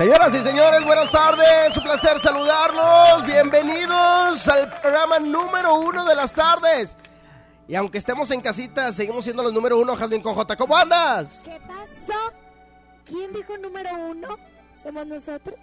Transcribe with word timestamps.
Señoras 0.00 0.34
y 0.34 0.42
señores, 0.42 0.82
buenas 0.82 1.10
tardes. 1.10 1.76
Un 1.76 1.82
placer 1.82 2.18
saludarlos. 2.20 3.22
Bienvenidos 3.26 4.48
al 4.48 4.70
programa 4.80 5.18
número 5.18 5.74
uno 5.74 6.06
de 6.06 6.14
las 6.14 6.32
tardes. 6.32 6.96
Y 7.68 7.74
aunque 7.74 7.98
estemos 7.98 8.30
en 8.30 8.40
casita, 8.40 8.92
seguimos 8.92 9.24
siendo 9.24 9.42
los 9.42 9.52
número 9.52 9.76
uno, 9.76 9.94
Jasmine 9.94 10.22
Cojota. 10.22 10.56
¿Cómo 10.56 10.74
andas? 10.74 11.42
¿Qué 11.44 11.60
pasó? 11.68 12.18
¿Quién 13.04 13.30
dijo 13.34 13.58
número 13.58 13.90
uno? 14.08 14.38
¿Somos 14.74 15.06
nosotros? 15.06 15.54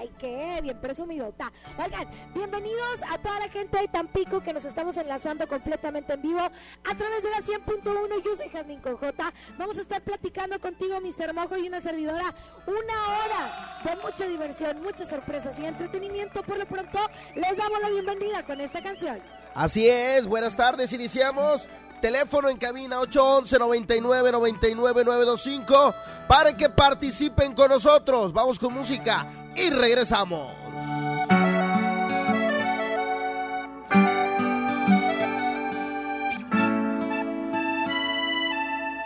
¡Ay, 0.00 0.12
qué 0.16 0.60
bien 0.62 0.80
presumidota! 0.80 1.50
Oigan, 1.76 2.06
bienvenidos 2.32 3.00
a 3.10 3.18
toda 3.18 3.40
la 3.40 3.48
gente 3.48 3.78
de 3.78 3.88
Tampico 3.88 4.40
que 4.40 4.52
nos 4.52 4.64
estamos 4.64 4.96
enlazando 4.96 5.48
completamente 5.48 6.12
en 6.12 6.22
vivo 6.22 6.38
a 6.38 6.94
través 6.96 7.22
de 7.24 7.30
la 7.30 7.38
100.1. 7.38 8.22
Yo 8.24 8.36
soy 8.36 8.48
Jasmine 8.48 8.80
Conjota. 8.80 9.32
Vamos 9.58 9.76
a 9.76 9.80
estar 9.80 10.00
platicando 10.02 10.60
contigo, 10.60 11.00
Mr. 11.00 11.34
Mojo, 11.34 11.56
y 11.56 11.66
una 11.66 11.80
servidora. 11.80 12.32
Una 12.66 13.08
hora 13.08 13.80
de 13.84 13.96
mucha 13.96 14.26
diversión, 14.26 14.80
muchas 14.82 15.08
sorpresas 15.08 15.58
y 15.58 15.66
entretenimiento. 15.66 16.44
Por 16.44 16.58
lo 16.58 16.66
pronto, 16.66 17.00
les 17.34 17.56
damos 17.56 17.80
la 17.80 17.90
bienvenida 17.90 18.44
con 18.44 18.60
esta 18.60 18.80
canción. 18.80 19.18
Así 19.52 19.88
es, 19.88 20.26
buenas 20.26 20.54
tardes. 20.54 20.92
Iniciamos. 20.92 21.66
Teléfono 22.00 22.48
en 22.48 22.58
cabina 22.58 23.00
811 23.00 23.58
99 23.58 24.30
99 24.30 25.04
925 25.04 25.94
para 26.28 26.56
que 26.56 26.70
participen 26.70 27.54
con 27.54 27.68
nosotros. 27.68 28.32
Vamos 28.32 28.56
con 28.60 28.72
música 28.72 29.26
y 29.58 29.70
regresamos. 29.70 30.52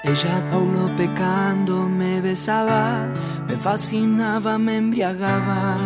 Ella 0.05 0.51
aún 0.53 0.77
no 0.77 0.97
pecando 0.97 1.89
me 1.89 2.21
besaba, 2.21 3.09
me 3.47 3.57
fascinaba, 3.57 4.59
me 4.59 4.77
embriagaba, 4.77 5.77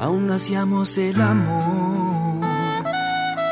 aún 0.00 0.30
hacíamos 0.30 0.98
el 0.98 1.20
amor. 1.20 2.44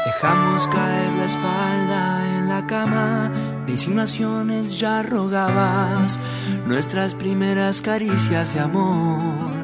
Dejamos 0.04 0.66
caer 0.68 1.10
la 1.12 1.24
espalda 1.24 2.38
en 2.38 2.48
la 2.48 2.66
cama, 2.66 3.30
de 3.66 3.72
insinuaciones 3.72 4.78
ya 4.78 5.02
rogabas 5.02 6.18
nuestras 6.66 7.14
primeras 7.14 7.80
caricias 7.80 8.52
de 8.54 8.60
amor. 8.60 9.57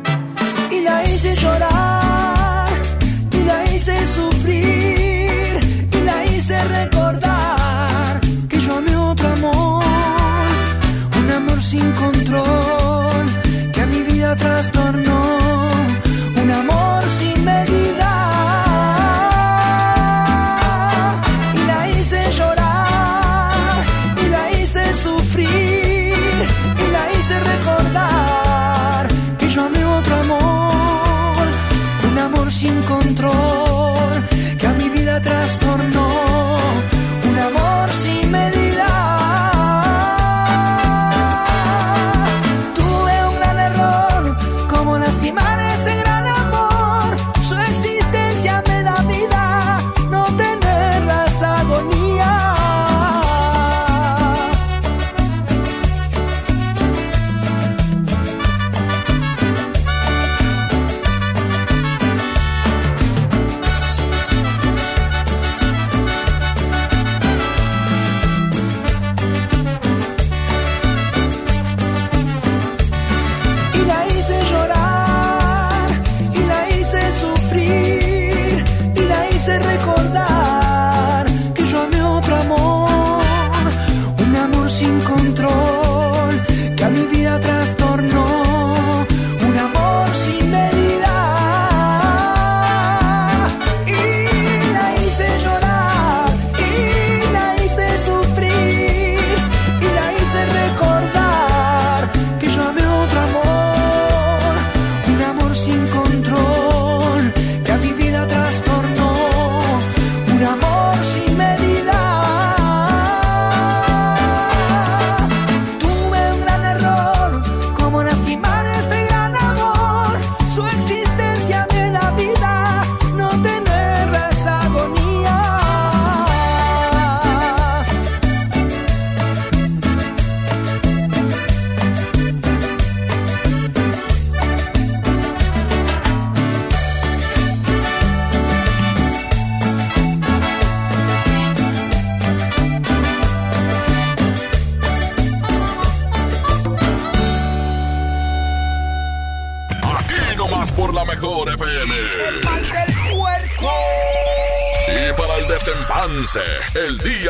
Y 0.70 0.80
la 0.80 1.04
hice 1.04 1.34
llorar, 1.36 2.68
y 3.32 3.44
la 3.44 3.64
hice 3.72 3.94
sufrir, 4.06 5.60
y 5.92 6.04
la 6.04 6.24
hice 6.26 6.56
recordar 6.64 8.20
que 8.48 8.60
yo 8.60 8.76
amé 8.76 8.96
otro 8.96 9.28
amor, 9.28 9.84
un 11.18 11.30
amor 11.30 11.62
sin 11.62 11.90
control 11.92 13.26
que 13.72 13.80
a 13.80 13.86
mi 13.86 14.02
vida 14.02 14.34
trastornó, 14.36 14.83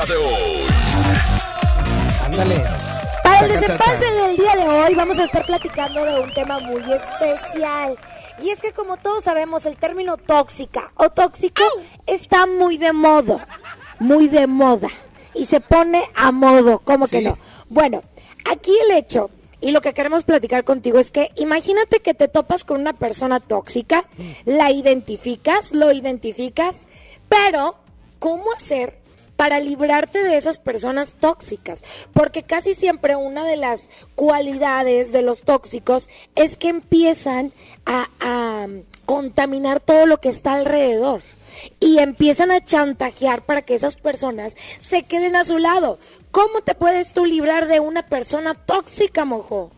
día 0.04 0.14
de 0.14 0.16
hoy. 0.16 0.64
Ándale. 2.24 2.64
Para 3.22 3.46
el 3.46 3.60
chaca. 3.66 3.92
del 3.98 4.36
día 4.36 4.56
de 4.56 4.68
hoy 4.68 4.94
vamos 4.94 5.18
a 5.18 5.24
estar 5.24 5.46
platicando 5.46 6.04
de 6.04 6.20
un 6.20 6.34
tema 6.34 6.58
muy 6.60 6.82
especial. 6.92 7.96
Y 8.42 8.50
es 8.50 8.60
que 8.60 8.72
como 8.72 8.96
todos 8.96 9.24
sabemos, 9.24 9.64
el 9.66 9.76
término 9.76 10.16
tóxica 10.16 10.92
o 10.96 11.10
tóxico 11.10 11.62
está 12.06 12.46
muy 12.46 12.76
de 12.76 12.92
moda. 12.92 13.46
Muy 13.98 14.28
de 14.28 14.46
moda. 14.46 14.88
y 15.36 15.46
se 15.46 15.60
pone 15.60 16.04
a 16.14 16.30
modo, 16.30 16.78
¿cómo 16.78 17.08
que 17.08 17.20
no? 17.20 17.36
Bueno, 17.68 18.02
aquí 18.48 18.72
el 18.84 18.92
hecho 18.92 19.30
y 19.60 19.72
lo 19.72 19.80
que 19.80 19.92
queremos 19.92 20.22
platicar 20.22 20.62
contigo 20.62 21.00
es 21.00 21.10
que 21.10 21.32
imagínate 21.34 21.98
que 21.98 22.14
te 22.14 22.28
topas 22.28 22.62
con 22.62 22.80
una 22.80 22.92
persona 22.92 23.40
tóxica, 23.40 24.04
la 24.44 24.70
identificas, 24.70 25.74
lo 25.74 25.90
identificas, 25.90 26.86
pero 27.28 27.76
¿cómo 28.20 28.52
hacer 28.52 29.03
para 29.36 29.60
librarte 29.60 30.22
de 30.22 30.36
esas 30.36 30.58
personas 30.58 31.14
tóxicas? 31.18 31.82
Porque 32.12 32.42
casi 32.42 32.74
siempre 32.74 33.16
una 33.16 33.44
de 33.44 33.56
las 33.56 33.90
cualidades 34.14 35.12
de 35.12 35.22
los 35.22 35.42
tóxicos 35.42 36.08
es 36.34 36.56
que 36.56 36.68
empiezan 36.68 37.52
a, 37.86 38.08
contaminar 39.06 39.80
todo 39.80 40.06
lo 40.06 40.18
que 40.18 40.30
está 40.30 40.54
alrededor 40.54 41.20
y 41.78 41.98
empiezan 41.98 42.50
a 42.50 42.64
chantajear 42.64 43.44
para 43.44 43.60
que 43.60 43.74
esas 43.74 43.96
personas 43.96 44.56
se 44.78 45.02
queden 45.02 45.36
a 45.36 45.44
su 45.44 45.58
lado. 45.58 45.98
¿Cómo 46.30 46.62
te 46.62 46.74
puedes 46.74 47.12
tú 47.12 47.26
librar 47.26 47.68
de 47.68 47.80
una 47.80 48.06
persona 48.06 48.54
tóxica, 48.54 49.26
mojo? 49.26 49.70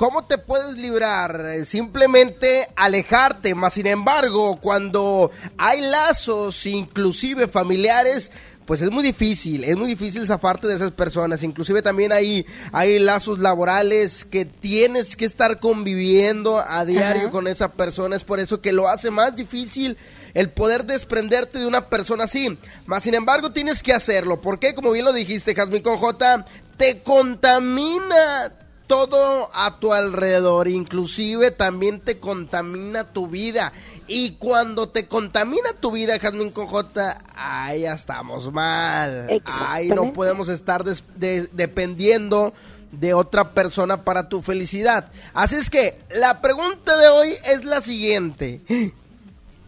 ¿Cómo 0.00 0.24
te 0.24 0.38
puedes 0.38 0.76
librar? 0.76 1.64
Simplemente 1.66 2.66
alejarte, 2.74 3.54
más 3.54 3.74
sin 3.74 3.86
embargo, 3.86 4.58
cuando 4.58 5.30
hay 5.58 5.82
lazos, 5.82 6.64
inclusive 6.64 7.48
familiares, 7.48 8.32
pues 8.70 8.82
es 8.82 8.90
muy 8.92 9.02
difícil, 9.02 9.64
es 9.64 9.76
muy 9.76 9.88
difícil 9.88 10.24
zafarte 10.28 10.68
de 10.68 10.76
esas 10.76 10.92
personas. 10.92 11.42
Inclusive 11.42 11.82
también 11.82 12.12
hay, 12.12 12.46
hay 12.70 13.00
lazos 13.00 13.40
laborales 13.40 14.24
que 14.24 14.44
tienes 14.44 15.16
que 15.16 15.24
estar 15.24 15.58
conviviendo 15.58 16.60
a 16.60 16.84
diario 16.84 17.22
Ajá. 17.22 17.30
con 17.32 17.48
esa 17.48 17.72
persona. 17.72 18.14
Es 18.14 18.22
por 18.22 18.38
eso 18.38 18.60
que 18.60 18.72
lo 18.72 18.88
hace 18.88 19.10
más 19.10 19.34
difícil 19.34 19.96
el 20.34 20.50
poder 20.50 20.84
desprenderte 20.84 21.58
de 21.58 21.66
una 21.66 21.88
persona 21.88 22.22
así. 22.22 22.56
Más 22.86 23.02
sin 23.02 23.14
embargo, 23.14 23.50
tienes 23.50 23.82
que 23.82 23.92
hacerlo. 23.92 24.40
Porque, 24.40 24.72
como 24.72 24.92
bien 24.92 25.04
lo 25.04 25.12
dijiste, 25.12 25.52
Jasmine 25.52 25.82
con 25.82 25.96
J, 25.96 26.46
te 26.76 27.02
contamina 27.02 28.52
todo 28.90 29.50
a 29.54 29.78
tu 29.78 29.92
alrededor, 29.92 30.66
inclusive 30.66 31.52
también 31.52 32.00
te 32.00 32.18
contamina 32.18 33.04
tu 33.04 33.28
vida. 33.28 33.72
Y 34.12 34.32
cuando 34.32 34.88
te 34.88 35.06
contamina 35.06 35.72
tu 35.78 35.92
vida, 35.92 36.18
Jasmine 36.18 36.52
con 36.52 36.66
J, 36.66 37.18
ahí 37.36 37.82
ya 37.82 37.92
estamos 37.94 38.52
mal. 38.52 39.40
Ahí 39.44 39.88
no 39.88 40.12
podemos 40.12 40.48
estar 40.48 40.82
des- 40.82 41.04
de- 41.14 41.48
dependiendo 41.52 42.52
de 42.90 43.14
otra 43.14 43.52
persona 43.54 44.02
para 44.02 44.28
tu 44.28 44.42
felicidad. 44.42 45.12
Así 45.32 45.54
es 45.54 45.70
que 45.70 45.96
la 46.12 46.40
pregunta 46.40 46.96
de 46.96 47.06
hoy 47.08 47.34
es 47.44 47.64
la 47.64 47.80
siguiente. 47.80 48.60
¿Qué 48.66 48.92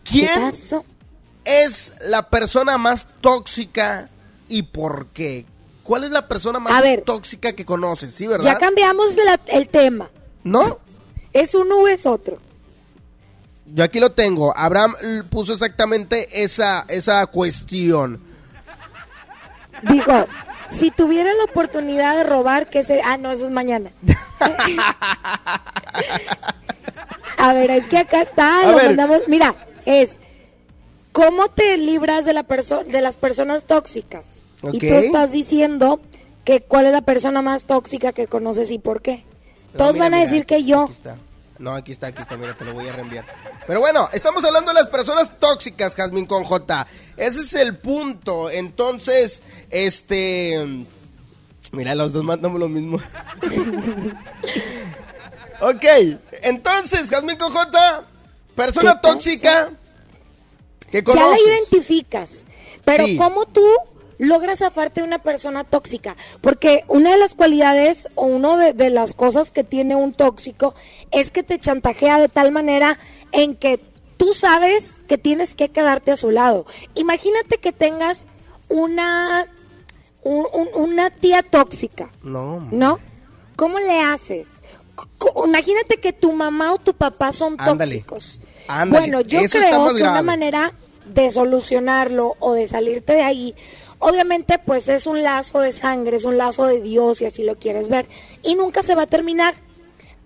¿Quién 0.02 0.52
es 1.44 1.94
la 2.00 2.28
persona 2.28 2.78
más 2.78 3.06
tóxica 3.20 4.08
y 4.48 4.62
por 4.62 5.06
qué? 5.08 5.46
¿Cuál 5.84 6.02
es 6.02 6.10
la 6.10 6.26
persona 6.26 6.58
más 6.58 6.82
ver. 6.82 7.02
tóxica 7.02 7.52
que 7.54 7.64
conoces? 7.64 8.12
¿Sí, 8.12 8.26
verdad? 8.26 8.44
Ya 8.54 8.58
cambiamos 8.58 9.14
la- 9.16 9.38
el 9.46 9.68
tema. 9.68 10.10
¿No? 10.42 10.80
¿Es 11.32 11.54
uno 11.54 11.76
o 11.78 11.86
es 11.88 12.06
otro? 12.06 12.38
Yo 13.66 13.84
aquí 13.84 14.00
lo 14.00 14.12
tengo. 14.12 14.56
Abraham 14.56 14.94
puso 15.30 15.52
exactamente 15.54 16.42
esa, 16.44 16.84
esa 16.88 17.24
cuestión. 17.26 18.20
Digo, 19.82 20.26
si 20.70 20.90
tuviera 20.90 21.32
la 21.34 21.44
oportunidad 21.44 22.16
de 22.16 22.24
robar, 22.24 22.68
¿qué 22.68 22.82
sería? 22.82 23.04
Ah, 23.12 23.16
no, 23.18 23.30
eso 23.32 23.44
es 23.46 23.50
mañana. 23.50 23.90
A 27.38 27.52
ver, 27.54 27.70
es 27.70 27.86
que 27.88 27.98
acá 27.98 28.22
está, 28.22 28.60
A 28.60 28.70
lo 28.70 28.76
ver. 28.76 28.86
mandamos. 28.88 29.22
Mira, 29.26 29.54
es 29.84 30.18
¿cómo 31.12 31.48
te 31.48 31.76
libras 31.76 32.24
de 32.24 32.32
la 32.34 32.44
perso- 32.46 32.84
de 32.84 33.00
las 33.00 33.16
personas 33.16 33.64
tóxicas? 33.64 34.42
Y 34.72 34.78
tú 34.78 34.86
estás 34.94 35.32
diciendo 35.32 36.00
que 36.44 36.60
cuál 36.60 36.86
es 36.86 36.92
la 36.92 37.00
persona 37.02 37.42
más 37.42 37.64
tóxica 37.64 38.12
que 38.12 38.28
conoces 38.28 38.70
y 38.70 38.78
por 38.78 39.02
qué. 39.02 39.24
Todos 39.76 39.94
mira, 39.94 40.04
van 40.06 40.14
a 40.14 40.18
mira, 40.18 40.30
decir 40.30 40.46
que 40.46 40.54
aquí 40.56 40.66
yo. 40.66 40.88
está. 40.90 41.16
No, 41.58 41.74
aquí 41.74 41.92
está, 41.92 42.08
aquí 42.08 42.22
está, 42.22 42.36
mira, 42.36 42.54
te 42.54 42.64
lo 42.64 42.74
voy 42.74 42.88
a 42.88 42.92
reenviar. 42.92 43.24
Pero 43.66 43.80
bueno, 43.80 44.08
estamos 44.12 44.44
hablando 44.44 44.72
de 44.72 44.80
las 44.80 44.88
personas 44.88 45.38
tóxicas, 45.38 45.94
Jasmine 45.94 46.26
con 46.26 46.44
J. 46.44 46.86
Ese 47.16 47.40
es 47.42 47.54
el 47.54 47.76
punto. 47.76 48.50
Entonces, 48.50 49.42
este... 49.70 50.84
Mira, 51.72 51.94
los 51.94 52.12
dos 52.12 52.24
mandamos 52.24 52.58
lo 52.60 52.68
mismo. 52.68 52.98
ok, 55.60 55.84
entonces, 56.42 57.08
Jasmine 57.10 57.38
con 57.38 57.52
J, 57.52 58.04
persona 58.54 59.00
tóxica 59.00 59.70
que 60.90 61.02
Ya 61.02 61.14
la 61.14 61.22
conoces. 61.22 61.46
identificas. 61.46 62.30
Pero 62.84 63.06
Sí. 63.06 63.16
¿cómo 63.16 63.46
tú 63.46 63.64
logras 64.26 64.60
zafarte 64.60 65.00
de 65.00 65.06
una 65.06 65.18
persona 65.18 65.64
tóxica? 65.64 66.16
Porque 66.40 66.84
una 66.88 67.10
de 67.10 67.18
las 67.18 67.34
cualidades 67.34 68.08
o 68.14 68.26
una 68.26 68.56
de, 68.56 68.72
de 68.72 68.90
las 68.90 69.14
cosas 69.14 69.50
que 69.50 69.64
tiene 69.64 69.96
un 69.96 70.12
tóxico 70.14 70.74
es 71.10 71.30
que 71.30 71.42
te 71.42 71.58
chantajea 71.58 72.18
de 72.20 72.28
tal 72.28 72.52
manera 72.52 72.98
en 73.32 73.56
que 73.56 73.80
tú 74.16 74.32
sabes 74.34 75.02
que 75.08 75.18
tienes 75.18 75.54
que 75.54 75.68
quedarte 75.70 76.12
a 76.12 76.16
su 76.16 76.30
lado. 76.30 76.66
Imagínate 76.94 77.58
que 77.58 77.72
tengas 77.72 78.26
una, 78.68 79.46
un- 80.22 80.46
un- 80.52 80.68
una 80.74 81.10
tía 81.10 81.42
tóxica. 81.42 82.10
No, 82.22 82.60
¿no? 82.70 82.98
¿Cómo 83.56 83.78
le 83.78 84.00
haces? 84.00 84.62
Imagínate 85.44 85.96
que 86.00 86.12
tu 86.12 86.32
mamá 86.32 86.72
o 86.74 86.78
tu 86.78 86.94
papá 86.94 87.32
son 87.32 87.56
Ándale. 87.58 87.96
tóxicos. 88.02 88.40
Ándale, 88.68 89.00
Bueno, 89.08 89.20
yo 89.22 89.40
eso 89.40 89.58
creo 89.58 89.94
que 89.94 90.02
una 90.02 90.22
manera 90.22 90.72
de 91.06 91.30
solucionarlo 91.30 92.36
o 92.38 92.52
de 92.54 92.66
salirte 92.66 93.12
de 93.14 93.22
ahí, 93.22 93.54
obviamente 94.02 94.58
pues 94.58 94.88
es 94.88 95.06
un 95.06 95.22
lazo 95.22 95.60
de 95.60 95.72
sangre, 95.72 96.16
es 96.16 96.24
un 96.24 96.36
lazo 96.36 96.66
de 96.66 96.80
Dios 96.80 97.22
y 97.22 97.26
así 97.26 97.44
lo 97.44 97.54
quieres 97.54 97.88
ver 97.88 98.06
y 98.42 98.54
nunca 98.56 98.82
se 98.82 98.94
va 98.94 99.02
a 99.02 99.06
terminar. 99.06 99.54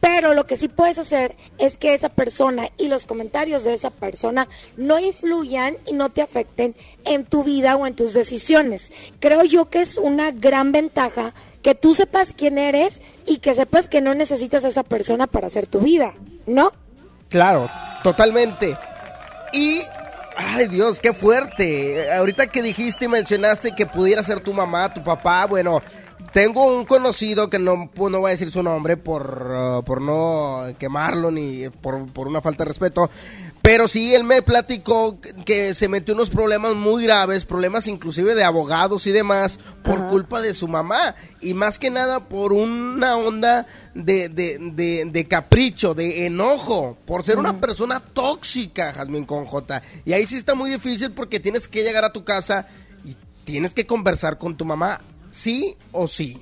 Pero 0.01 0.35
lo 0.35 0.47
que 0.47 0.57
sí 0.57 0.69
puedes 0.69 0.99
hacer 0.99 1.35
es 1.59 1.79
que 1.79 1.95
esa 1.95 2.11
persona 2.11 2.69
y 2.77 2.89
los 2.89 3.07
comentarios 3.07 3.65
de 3.65 3.75
esa 3.75 3.91
persona 3.91 4.47
no 4.77 4.99
influyan 4.99 5.77
y 5.87 5.95
no 5.95 6.11
te 6.11 6.23
afecten 6.23 6.75
en 7.05 7.25
tu 7.25 7.43
vida 7.43 7.77
o 7.77 7.87
en 7.87 7.95
tus 7.95 8.13
decisiones. 8.13 8.93
Creo 9.21 9.43
yo 9.45 9.69
que 9.69 9.81
es 9.81 9.97
una 9.97 10.33
gran 10.33 10.71
ventaja 10.71 11.33
que 11.63 11.75
tú 11.75 11.95
sepas 11.95 12.35
quién 12.37 12.59
eres 12.59 13.01
y 13.27 13.39
que 13.39 13.55
sepas 13.55 13.89
que 13.89 14.01
no 14.01 14.15
necesitas 14.15 14.65
a 14.65 14.69
esa 14.69 14.83
persona 14.83 15.27
para 15.27 15.49
hacer 15.49 15.67
tu 15.67 15.81
vida, 15.81 16.15
¿no? 16.47 16.73
Claro, 17.31 17.69
totalmente. 18.03 18.77
Y, 19.53 19.81
ay 20.37 20.69
Dios, 20.69 21.01
qué 21.01 21.13
fuerte. 21.13 22.13
Ahorita 22.13 22.47
que 22.49 22.63
dijiste 22.63 23.07
y 23.07 23.09
mencionaste 23.09 23.75
que 23.75 23.87
pudiera 23.87 24.23
ser 24.23 24.41
tu 24.41 24.53
mamá, 24.53 24.93
tu 24.93 25.03
papá, 25.03 25.47
bueno, 25.47 25.83
tengo 26.33 26.67
un 26.67 26.85
conocido 26.85 27.49
que 27.49 27.59
no, 27.59 27.91
pues, 27.93 28.13
no 28.13 28.21
voy 28.21 28.29
a 28.29 28.33
decir 28.33 28.51
su 28.51 28.63
nombre 28.63 28.97
por, 28.97 29.51
uh, 29.51 29.83
por 29.85 30.01
no 30.01 30.65
quemarlo 30.79 31.31
ni 31.31 31.69
por, 31.71 32.13
por 32.13 32.29
una 32.29 32.41
falta 32.41 32.65
de 32.65 32.69
respeto. 32.69 33.11
Pero 33.67 33.89
sí, 33.89 34.15
él 34.15 34.23
me 34.23 34.43
platicó 34.43 35.19
que 35.45 35.75
se 35.75 35.89
metió 35.89 36.15
unos 36.15 36.31
problemas 36.31 36.77
muy 36.77 37.03
graves, 37.03 37.45
problemas 37.45 37.89
inclusive 37.89 38.37
de 38.37 38.45
abogados 38.45 39.09
y 39.09 39.11
demás, 39.11 39.59
por 39.83 39.99
Ajá. 39.99 40.09
culpa 40.09 40.41
de 40.41 40.55
su 40.55 40.69
mamá. 40.69 41.17
Y 41.41 41.53
más 41.53 41.81
que 41.81 41.91
nada 41.91 42.21
por 42.21 42.53
una 42.53 43.17
onda 43.17 43.67
de, 43.93 44.29
de, 44.29 44.59
de, 44.61 45.07
de 45.07 45.25
capricho, 45.27 45.95
de 45.95 46.27
enojo, 46.27 46.97
por 47.07 47.25
ser 47.25 47.39
una 47.39 47.61
persona 47.61 47.99
tóxica, 47.99 48.93
Jasmine 48.93 49.27
con 49.27 49.47
J. 49.47 49.83
Y 50.05 50.13
ahí 50.13 50.29
sí 50.29 50.37
está 50.37 50.55
muy 50.55 50.71
difícil 50.71 51.11
porque 51.11 51.41
tienes 51.41 51.67
que 51.67 51.83
llegar 51.83 52.05
a 52.05 52.13
tu 52.13 52.23
casa 52.23 52.69
y 53.05 53.17
tienes 53.45 53.75
que 53.75 53.85
conversar 53.85 54.39
con 54.39 54.57
tu 54.57 54.65
mamá, 54.65 55.01
sí 55.31 55.77
o 55.91 56.07
sí. 56.07 56.39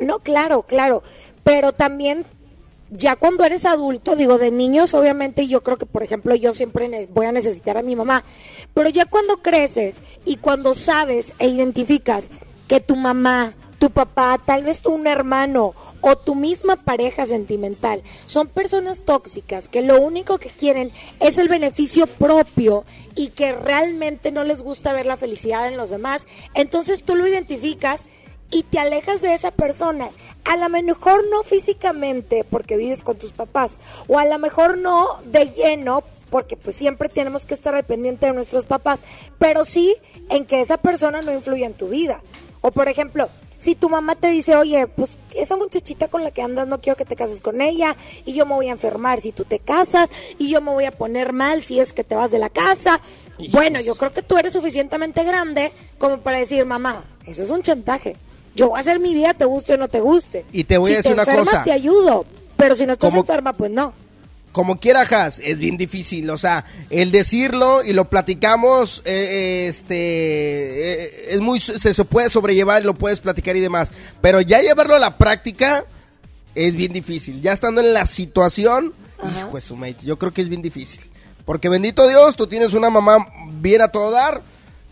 No, 0.00 0.18
claro, 0.18 0.62
claro. 0.62 1.04
Pero 1.44 1.72
también, 1.72 2.24
ya 2.90 3.16
cuando 3.16 3.44
eres 3.44 3.64
adulto, 3.64 4.16
digo, 4.16 4.38
de 4.38 4.50
niños, 4.50 4.94
obviamente, 4.94 5.48
yo 5.48 5.62
creo 5.62 5.76
que, 5.76 5.86
por 5.86 6.02
ejemplo, 6.02 6.34
yo 6.34 6.54
siempre 6.54 7.08
voy 7.10 7.26
a 7.26 7.32
necesitar 7.32 7.76
a 7.76 7.82
mi 7.82 7.96
mamá. 7.96 8.24
Pero 8.74 8.88
ya 8.88 9.06
cuando 9.06 9.38
creces 9.42 9.96
y 10.24 10.36
cuando 10.36 10.74
sabes 10.74 11.32
e 11.38 11.48
identificas 11.48 12.30
que 12.68 12.80
tu 12.80 12.96
mamá, 12.96 13.54
tu 13.78 13.90
papá, 13.90 14.40
tal 14.44 14.64
vez 14.64 14.80
tú 14.82 14.90
un 14.92 15.06
hermano 15.06 15.74
o 16.00 16.16
tu 16.16 16.34
misma 16.34 16.76
pareja 16.76 17.26
sentimental 17.26 18.02
son 18.24 18.48
personas 18.48 19.04
tóxicas 19.04 19.68
que 19.68 19.82
lo 19.82 20.00
único 20.00 20.38
que 20.38 20.48
quieren 20.48 20.92
es 21.20 21.36
el 21.36 21.48
beneficio 21.48 22.06
propio 22.06 22.84
y 23.14 23.28
que 23.28 23.52
realmente 23.52 24.32
no 24.32 24.44
les 24.44 24.62
gusta 24.62 24.94
ver 24.94 25.04
la 25.04 25.18
felicidad 25.18 25.68
en 25.68 25.76
los 25.76 25.90
demás, 25.90 26.26
entonces 26.54 27.02
tú 27.02 27.14
lo 27.14 27.26
identificas 27.26 28.06
y 28.50 28.62
te 28.62 28.78
alejas 28.78 29.20
de 29.20 29.34
esa 29.34 29.50
persona. 29.50 30.08
A 30.44 30.56
lo 30.56 30.68
mejor 30.68 31.24
no 31.30 31.42
físicamente 31.42 32.44
porque 32.48 32.76
vives 32.76 33.02
con 33.02 33.16
tus 33.16 33.32
papás 33.32 33.78
o 34.06 34.18
a 34.18 34.24
lo 34.24 34.38
mejor 34.38 34.78
no 34.78 35.18
de 35.24 35.46
lleno 35.46 36.04
porque 36.30 36.56
pues 36.56 36.76
siempre 36.76 37.08
tenemos 37.08 37.46
que 37.46 37.54
estar 37.54 37.74
al 37.74 37.84
pendiente 37.84 38.26
de 38.26 38.32
nuestros 38.32 38.64
papás, 38.64 39.02
pero 39.38 39.64
sí 39.64 39.94
en 40.28 40.44
que 40.44 40.60
esa 40.60 40.76
persona 40.76 41.22
no 41.22 41.32
influya 41.32 41.66
en 41.66 41.74
tu 41.74 41.88
vida. 41.88 42.20
O 42.60 42.70
por 42.72 42.88
ejemplo, 42.88 43.28
si 43.58 43.74
tu 43.74 43.88
mamá 43.88 44.16
te 44.16 44.28
dice, 44.28 44.56
oye, 44.56 44.86
pues 44.86 45.18
esa 45.34 45.56
muchachita 45.56 46.08
con 46.08 46.22
la 46.22 46.30
que 46.30 46.42
andas 46.42 46.66
no 46.66 46.80
quiero 46.80 46.96
que 46.96 47.04
te 47.04 47.16
cases 47.16 47.40
con 47.40 47.60
ella 47.60 47.96
y 48.24 48.34
yo 48.34 48.44
me 48.44 48.54
voy 48.54 48.68
a 48.68 48.72
enfermar 48.72 49.20
si 49.20 49.32
tú 49.32 49.44
te 49.44 49.58
casas 49.60 50.10
y 50.38 50.50
yo 50.50 50.60
me 50.60 50.72
voy 50.72 50.84
a 50.84 50.92
poner 50.92 51.32
mal 51.32 51.62
si 51.64 51.80
es 51.80 51.92
que 51.92 52.04
te 52.04 52.14
vas 52.14 52.30
de 52.30 52.38
la 52.38 52.50
casa. 52.50 53.00
Bueno, 53.52 53.80
yo 53.80 53.94
creo 53.94 54.12
que 54.12 54.22
tú 54.22 54.36
eres 54.36 54.52
suficientemente 54.52 55.24
grande 55.24 55.72
como 55.98 56.18
para 56.18 56.38
decir, 56.38 56.64
mamá, 56.64 57.04
eso 57.26 57.42
es 57.42 57.50
un 57.50 57.62
chantaje. 57.62 58.16
Yo 58.56 58.70
voy 58.70 58.78
a 58.78 58.80
hacer 58.80 58.98
mi 58.98 59.14
vida, 59.14 59.34
te 59.34 59.44
guste 59.44 59.74
o 59.74 59.76
no 59.76 59.86
te 59.88 60.00
guste. 60.00 60.44
Y 60.52 60.64
te 60.64 60.78
voy 60.78 60.88
si 60.90 60.94
a 60.94 60.96
decir 60.98 61.10
te 61.10 61.14
una 61.14 61.22
enfermas, 61.22 61.48
cosa. 61.48 61.62
te 61.64 61.72
ayudo. 61.72 62.24
Pero 62.56 62.74
si 62.74 62.86
no 62.86 62.94
estás 62.94 63.10
Como- 63.10 63.20
enferma, 63.22 63.52
pues 63.52 63.70
no. 63.70 63.92
como 64.52 64.80
quiera, 64.80 65.02
Has, 65.02 65.38
es 65.40 65.58
bien 65.58 65.76
difícil. 65.76 66.28
O 66.30 66.38
sea, 66.38 66.64
el 66.88 67.12
decirlo 67.12 67.84
y 67.84 67.92
lo 67.92 68.06
platicamos, 68.06 69.02
eh, 69.04 69.66
este, 69.68 71.04
eh, 71.04 71.26
es 71.34 71.40
muy, 71.40 71.60
se, 71.60 71.92
se 71.92 72.04
puede 72.06 72.30
sobrellevar 72.30 72.80
y 72.82 72.86
lo 72.86 72.94
puedes 72.94 73.20
platicar 73.20 73.54
y 73.56 73.60
demás. 73.60 73.90
Pero 74.22 74.40
ya 74.40 74.60
llevarlo 74.62 74.94
a 74.94 74.98
la 74.98 75.18
práctica 75.18 75.84
es 76.54 76.74
bien 76.74 76.92
difícil. 76.94 77.42
Ya 77.42 77.52
estando 77.52 77.82
en 77.82 77.92
la 77.92 78.06
situación, 78.06 78.94
hijo 79.38 79.56
de 79.56 79.60
su 79.60 79.76
mate, 79.76 79.98
yo 80.06 80.18
creo 80.18 80.32
que 80.32 80.40
es 80.40 80.48
bien 80.48 80.62
difícil. 80.62 81.02
Porque 81.44 81.68
bendito 81.68 82.08
Dios, 82.08 82.34
tú 82.36 82.46
tienes 82.46 82.72
una 82.72 82.88
mamá 82.88 83.26
bien 83.60 83.82
a 83.82 83.88
todo 83.88 84.10
dar. 84.10 84.40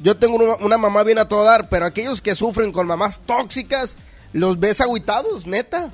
Yo 0.04 0.16
tengo 0.16 0.36
una, 0.36 0.54
una 0.56 0.78
mamá 0.78 1.02
bien 1.02 1.18
a 1.18 1.28
todo 1.28 1.42
dar, 1.44 1.68
pero 1.68 1.86
aquellos 1.86 2.22
que 2.22 2.36
sufren 2.36 2.70
con 2.70 2.86
mamás 2.86 3.20
tóxicas, 3.26 3.96
los 4.34 4.60
ves 4.60 4.80
agüitados, 4.80 5.46
neta. 5.46 5.90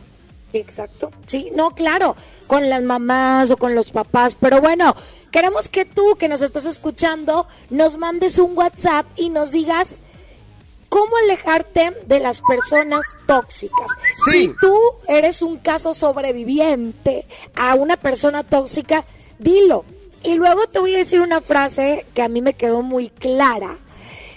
Exacto. 0.52 1.12
Sí, 1.26 1.50
no, 1.54 1.70
claro, 1.76 2.16
con 2.46 2.68
las 2.68 2.82
mamás 2.82 3.50
o 3.50 3.56
con 3.56 3.74
los 3.74 3.92
papás, 3.92 4.36
pero 4.38 4.60
bueno, 4.60 4.96
queremos 5.30 5.68
que 5.68 5.84
tú 5.84 6.16
que 6.18 6.28
nos 6.28 6.42
estás 6.42 6.64
escuchando 6.64 7.46
nos 7.70 7.98
mandes 7.98 8.38
un 8.38 8.56
WhatsApp 8.58 9.06
y 9.16 9.30
nos 9.30 9.52
digas 9.52 10.02
cómo 10.88 11.16
alejarte 11.18 11.96
de 12.06 12.18
las 12.18 12.42
personas 12.42 13.02
tóxicas. 13.26 13.86
Sí. 14.24 14.32
Si 14.32 14.54
tú 14.60 14.76
eres 15.06 15.40
un 15.40 15.58
caso 15.58 15.94
sobreviviente 15.94 17.26
a 17.54 17.76
una 17.76 17.96
persona 17.96 18.42
tóxica, 18.42 19.04
dilo. 19.38 19.84
Y 20.22 20.34
luego 20.34 20.66
te 20.66 20.80
voy 20.80 20.94
a 20.96 20.98
decir 20.98 21.20
una 21.20 21.40
frase 21.40 22.04
que 22.12 22.22
a 22.22 22.28
mí 22.28 22.42
me 22.42 22.54
quedó 22.54 22.82
muy 22.82 23.08
clara, 23.08 23.78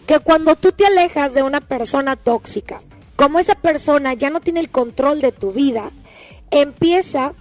que 0.05 0.19
cuando 0.19 0.55
tú 0.55 0.71
te 0.71 0.85
alejas 0.85 1.33
de 1.33 1.43
una 1.43 1.61
persona 1.61 2.15
tóxica, 2.15 2.81
como 3.15 3.39
esa 3.39 3.55
persona 3.55 4.13
ya 4.13 4.29
no 4.29 4.41
tiene 4.41 4.59
el 4.59 4.69
control 4.69 5.21
de 5.21 5.31
tu 5.31 5.51
vida, 5.51 5.91
empieza 6.51 7.33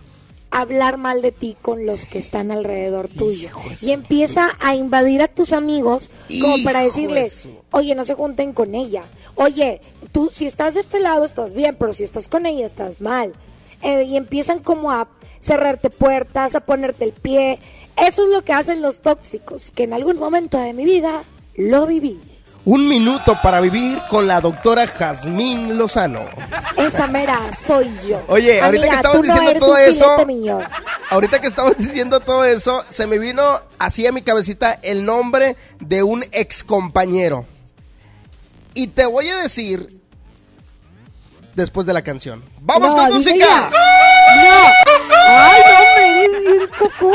a 0.51 0.61
hablar 0.61 0.99
mal 0.99 1.23
de 1.23 1.33
ti 1.33 1.57
con 1.61 1.87
los 1.87 2.05
que 2.05 2.19
están 2.19 2.51
alrededor 2.51 3.09
tuyo 3.09 3.49
y 3.81 3.93
empieza 3.93 4.57
a 4.61 4.75
invadir 4.75 5.23
a 5.23 5.29
tus 5.29 5.55
amigos 5.55 6.11
como 6.29 6.57
Hijo 6.57 6.65
para 6.65 6.81
de 6.81 6.87
decirles, 6.87 7.49
oye, 7.71 7.95
no 7.95 8.05
se 8.05 8.15
junten 8.15 8.53
con 8.53 8.75
ella, 8.75 9.05
oye, 9.35 9.81
tú 10.13 10.31
si 10.33 10.47
estás 10.47 10.75
de 10.75 10.81
este 10.81 11.01
lado 11.01 11.25
estás 11.25 11.55
bien, 11.55 11.75
pero 11.79 11.95
si 11.95 12.05
estás 12.05 12.29
con 12.29 12.47
ella 12.47 12.67
estás 12.67 13.01
mal. 13.01 13.33
Eh, 13.83 14.05
y 14.05 14.17
empiezan 14.17 14.61
como 14.61 14.93
a 14.93 15.09
cerrarte 15.41 15.91
puertas, 15.91 16.55
a 16.55 16.61
ponerte 16.61 17.05
el 17.05 17.13
pie. 17.13 17.59
Eso 17.97 18.25
es 18.25 18.31
lo 18.31 18.45
que 18.45 18.53
hacen 18.53 18.81
los 18.81 19.01
tóxicos, 19.01 19.73
que 19.73 19.85
en 19.85 19.93
algún 19.93 20.19
momento 20.19 20.59
de 20.59 20.73
mi 20.73 20.85
vida 20.85 21.25
lo 21.57 21.87
viví. 21.87 22.21
Un 22.65 22.89
minuto 22.89 23.37
para 23.43 23.61
vivir 23.61 24.01
con 24.09 24.29
la 24.29 24.41
doctora 24.41 24.87
Jazmín 24.87 25.77
Lozano. 25.77 26.27
Esa 26.77 27.09
mera 27.09 27.41
soy 27.67 27.91
yo. 28.09 28.23
Oye, 28.29 28.61
ahorita 28.61 28.89
que 28.89 28.95
estabas 28.97 29.17
no 29.17 29.23
diciendo 29.23 29.59
todo 29.59 29.77
eso-. 29.77 30.17
Ahorita 31.11 31.41
que 31.41 31.49
estabas 31.49 31.77
diciendo 31.77 32.21
todo 32.21 32.45
eso, 32.45 32.85
se 32.89 33.07
me 33.09 33.19
vino 33.19 33.61
así 33.81 34.07
a 34.07 34.13
mi 34.13 34.23
cabecita 34.23 34.79
el 34.83 35.05
nombre 35.05 35.57
de 35.81 36.05
un 36.05 36.25
ex 36.31 36.63
compañero. 36.63 37.47
Y 38.75 38.87
te 38.87 39.07
voy 39.07 39.29
a 39.29 39.37
decir 39.39 40.01
después 41.57 41.85
de 41.85 41.93
la 41.95 42.03
canción. 42.03 42.45
¡Vamos 42.61 42.95
No, 42.95 42.97
con 43.09 43.15
música! 43.17 43.39
ya. 43.39 43.71
¡No! 44.37 44.82
Bien 46.45 46.69
cocó, 46.79 47.13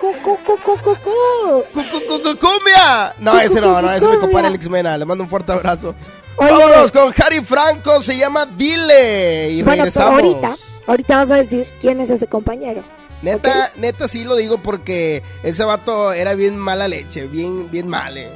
cocó, 0.00 0.38
cocó, 0.44 0.76
cocó. 0.82 1.64
Cu- 1.72 1.82
cu- 1.90 2.06
cu- 2.08 2.22
cu- 2.22 2.38
¡Cumbia! 2.38 3.14
No, 3.18 3.38
ese 3.38 3.60
no, 3.60 3.80
no, 3.82 3.90
ese 3.92 4.04
es 4.06 4.10
mi 4.10 4.18
compadre 4.18 4.48
Alex 4.48 4.68
Mena. 4.68 4.96
Le 4.96 5.04
mando 5.04 5.24
un 5.24 5.30
fuerte 5.30 5.52
abrazo. 5.52 5.94
Oye. 6.36 6.50
Vámonos 6.50 6.90
con 6.92 7.12
Harry 7.22 7.40
Franco, 7.42 8.00
se 8.02 8.16
llama 8.16 8.46
Dile. 8.46 9.50
Y 9.50 9.62
Bueno, 9.62 9.84
regresamos. 9.84 10.12
ahorita, 10.22 10.56
ahorita 10.86 11.16
vas 11.18 11.30
a 11.30 11.36
decir 11.36 11.66
quién 11.80 12.00
es 12.00 12.08
ese 12.10 12.26
compañero. 12.26 12.82
Neta, 13.22 13.70
neta 13.76 14.08
sí 14.08 14.24
lo 14.24 14.36
digo 14.36 14.56
porque 14.58 15.22
ese 15.42 15.62
vato 15.64 16.12
era 16.12 16.32
bien 16.34 16.56
mala 16.56 16.88
leche, 16.88 17.26
bien, 17.26 17.70
bien 17.70 17.86
mal, 17.86 18.16
eh. 18.16 18.30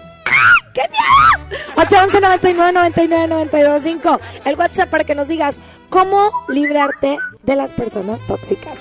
¡Qué 0.74 0.82
miedo! 0.90 1.64
811 1.76 2.20
99 2.20 2.72
99 2.72 3.26
92 3.28 3.82
5. 3.82 4.20
El 4.44 4.56
WhatsApp 4.56 4.90
para 4.90 5.04
que 5.04 5.14
nos 5.14 5.28
digas 5.28 5.58
cómo 5.88 6.30
librarte 6.48 7.16
de 7.44 7.56
las 7.56 7.72
personas 7.72 8.20
tóxicas. 8.26 8.80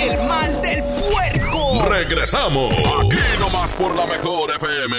El 0.00 0.22
mal 0.26 0.62
del 0.62 0.82
puerco. 0.82 1.84
Regresamos 1.86 2.72
aquí 2.72 3.18
nomás 3.38 3.72
por 3.74 3.94
la 3.94 4.06
mejor 4.06 4.56
FM. 4.56 4.96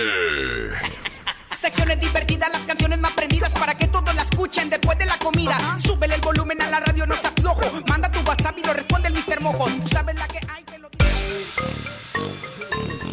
Secciones 1.58 2.00
divertidas, 2.00 2.52
las 2.52 2.66
canciones 2.68 3.00
más 3.00 3.12
prendidas 3.14 3.52
para 3.54 3.76
que 3.76 3.88
todos 3.88 4.14
la 4.14 4.22
escuchen 4.22 4.70
después 4.70 5.00
de 5.00 5.06
la 5.06 5.18
comida. 5.18 5.58
Súbele 5.84 6.16
el 6.16 6.22
volumen 6.22 6.62
a 6.62 6.70
la 6.70 6.82
radio, 6.82 7.08
no 7.08 7.16
se 7.16 7.28
aflojo. 7.28 7.62
Manda 7.88 8.12
tu 8.12 8.20
WhatsApp 8.20 8.60
y 8.60 8.64
lo 8.64 8.74
responde 8.74 9.08
el 9.10 9.16
Mr. 9.16 9.42
Mojo. 9.42 9.66
Tú 9.66 9.88
sabes 9.92 10.16
la 10.16 10.28
que 10.28 10.40
hay 10.48 10.64
que 10.64 10.78
lo 10.78 10.90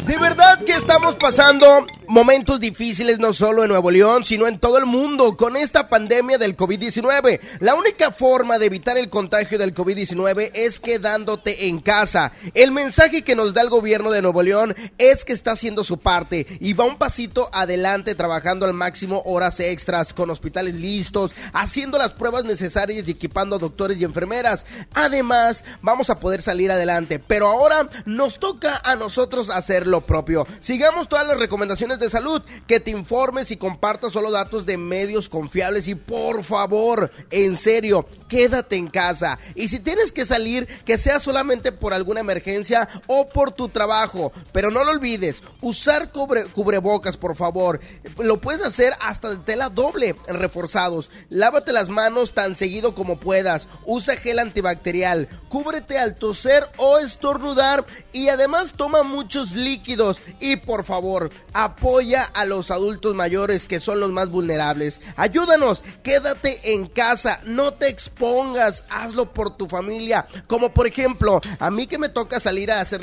De 0.05 0.17
verdad 0.17 0.63
que 0.63 0.73
estamos 0.73 1.15
pasando 1.15 1.87
momentos 2.09 2.59
difíciles 2.59 3.19
no 3.19 3.33
solo 3.33 3.63
en 3.63 3.69
Nuevo 3.69 3.91
León, 3.91 4.23
sino 4.23 4.47
en 4.47 4.57
todo 4.57 4.79
el 4.79 4.87
mundo 4.87 5.37
con 5.37 5.55
esta 5.55 5.89
pandemia 5.89 6.39
del 6.39 6.57
COVID-19. 6.57 7.39
La 7.59 7.75
única 7.75 8.09
forma 8.09 8.57
de 8.57 8.65
evitar 8.65 8.97
el 8.97 9.11
contagio 9.11 9.59
del 9.59 9.75
COVID-19 9.75 10.49
es 10.55 10.79
quedándote 10.79 11.67
en 11.67 11.79
casa. 11.79 12.31
El 12.55 12.71
mensaje 12.71 13.21
que 13.21 13.35
nos 13.35 13.53
da 13.53 13.61
el 13.61 13.69
gobierno 13.69 14.09
de 14.09 14.23
Nuevo 14.23 14.41
León 14.41 14.75
es 14.97 15.23
que 15.23 15.33
está 15.33 15.51
haciendo 15.51 15.83
su 15.83 15.99
parte 15.99 16.47
y 16.59 16.73
va 16.73 16.85
un 16.85 16.97
pasito 16.97 17.47
adelante 17.53 18.15
trabajando 18.15 18.65
al 18.65 18.73
máximo 18.73 19.21
horas 19.25 19.59
extras 19.59 20.11
con 20.11 20.31
hospitales 20.31 20.73
listos, 20.73 21.35
haciendo 21.53 21.99
las 21.99 22.13
pruebas 22.13 22.43
necesarias 22.43 23.07
y 23.07 23.11
equipando 23.11 23.57
a 23.57 23.59
doctores 23.59 24.01
y 24.01 24.03
enfermeras. 24.03 24.65
Además, 24.95 25.63
vamos 25.83 26.09
a 26.09 26.15
poder 26.15 26.41
salir 26.41 26.71
adelante, 26.71 27.19
pero 27.19 27.49
ahora 27.49 27.87
nos 28.05 28.39
toca 28.39 28.81
a 28.83 28.95
nosotros 28.95 29.51
hacer 29.51 29.85
lo 29.85 30.01
propio. 30.01 30.47
Sigamos 30.59 31.07
todas 31.07 31.27
las 31.27 31.37
recomendaciones 31.37 31.98
de 31.99 32.09
salud, 32.09 32.41
que 32.67 32.79
te 32.79 32.91
informes 32.91 33.51
y 33.51 33.57
compartas 33.57 34.13
solo 34.13 34.31
datos 34.31 34.65
de 34.65 34.77
medios 34.77 35.29
confiables 35.29 35.87
y 35.87 35.95
por 35.95 36.43
favor, 36.43 37.11
en 37.31 37.57
serio, 37.57 38.07
quédate 38.27 38.75
en 38.75 38.87
casa. 38.87 39.39
Y 39.55 39.67
si 39.67 39.79
tienes 39.79 40.11
que 40.11 40.25
salir, 40.25 40.67
que 40.85 40.97
sea 40.97 41.19
solamente 41.19 41.71
por 41.71 41.93
alguna 41.93 42.19
emergencia 42.21 42.87
o 43.07 43.27
por 43.29 43.51
tu 43.51 43.69
trabajo. 43.69 44.31
Pero 44.51 44.71
no 44.71 44.83
lo 44.83 44.91
olvides, 44.91 45.41
usar 45.61 46.11
cubre- 46.11 46.47
cubrebocas, 46.51 47.17
por 47.17 47.35
favor. 47.35 47.79
Lo 48.17 48.39
puedes 48.39 48.63
hacer 48.63 48.93
hasta 49.01 49.29
de 49.31 49.37
tela 49.37 49.69
doble, 49.69 50.15
reforzados. 50.27 51.11
Lávate 51.29 51.71
las 51.73 51.89
manos 51.89 52.33
tan 52.33 52.55
seguido 52.55 52.95
como 52.95 53.19
puedas. 53.19 53.67
Usa 53.85 54.15
gel 54.15 54.39
antibacterial. 54.39 55.27
Cúbrete 55.49 55.97
al 55.97 56.15
toser 56.15 56.69
o 56.77 56.99
estornudar. 56.99 57.85
Y 58.13 58.29
además 58.29 58.73
toma 58.75 59.03
muchos 59.03 59.51
líquidos. 59.53 60.21
Y 60.39 60.57
por 60.57 60.83
favor, 60.83 61.29
apoya 61.53 61.88
a 62.35 62.45
los 62.45 62.69
adultos 62.69 63.15
mayores 63.15 63.65
que 63.65 63.79
son 63.79 63.99
los 63.99 64.11
más 64.11 64.29
vulnerables. 64.29 65.01
Ayúdanos, 65.15 65.83
quédate 66.03 66.73
en 66.73 66.87
casa, 66.87 67.41
no 67.45 67.73
te 67.73 67.87
expongas, 67.87 68.85
hazlo 68.89 69.33
por 69.33 69.57
tu 69.57 69.67
familia. 69.67 70.27
Como 70.45 70.71
por 70.71 70.85
ejemplo, 70.85 71.41
a 71.59 71.71
mí 71.71 71.87
que 71.87 71.97
me 71.97 72.09
toca 72.09 72.39
salir 72.39 72.71
a 72.71 72.79
hacer 72.79 73.01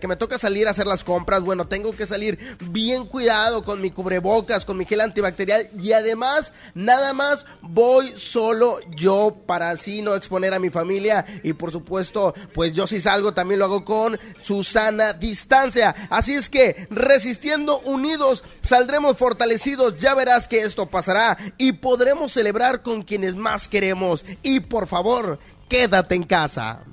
que 0.00 0.08
me 0.08 0.16
toca 0.16 0.38
salir 0.38 0.66
a 0.66 0.70
hacer 0.70 0.86
las 0.86 1.04
compras, 1.04 1.42
bueno, 1.42 1.66
tengo 1.66 1.92
que 1.92 2.06
salir 2.06 2.56
bien 2.70 3.04
cuidado 3.04 3.64
con 3.64 3.82
mi 3.82 3.90
cubrebocas, 3.90 4.64
con 4.64 4.78
mi 4.78 4.86
gel 4.86 5.02
antibacterial 5.02 5.68
y 5.78 5.92
además 5.92 6.54
nada 6.74 7.12
más 7.12 7.44
voy 7.60 8.14
solo 8.16 8.78
yo 8.96 9.36
para 9.46 9.70
así 9.70 10.00
no 10.00 10.14
exponer 10.14 10.54
a 10.54 10.58
mi 10.58 10.70
familia 10.70 11.26
y 11.42 11.52
por 11.52 11.70
supuesto, 11.70 12.34
pues 12.54 12.72
yo 12.72 12.86
si 12.86 12.98
salgo 12.98 13.34
también 13.34 13.58
lo 13.58 13.66
hago 13.66 13.84
con 13.84 14.18
Susana 14.42 15.12
distancia. 15.12 15.94
Así 16.08 16.34
es 16.34 16.48
que 16.48 16.86
resistiendo 16.88 17.80
unidos 17.80 18.21
saldremos 18.62 19.16
fortalecidos, 19.16 19.96
ya 19.96 20.14
verás 20.14 20.48
que 20.48 20.60
esto 20.60 20.86
pasará 20.86 21.36
y 21.58 21.72
podremos 21.72 22.32
celebrar 22.32 22.82
con 22.82 23.02
quienes 23.02 23.34
más 23.34 23.68
queremos. 23.68 24.24
Y 24.42 24.60
por 24.60 24.86
favor, 24.86 25.38
quédate 25.68 26.14
en 26.14 26.24
casa. 26.24 26.84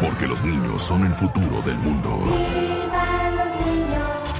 Porque, 0.00 0.26
los 0.26 0.42
niños 0.44 0.82
son 0.82 1.06
el 1.06 1.14
futuro 1.14 1.62
del 1.62 1.76
mundo. 1.76 2.51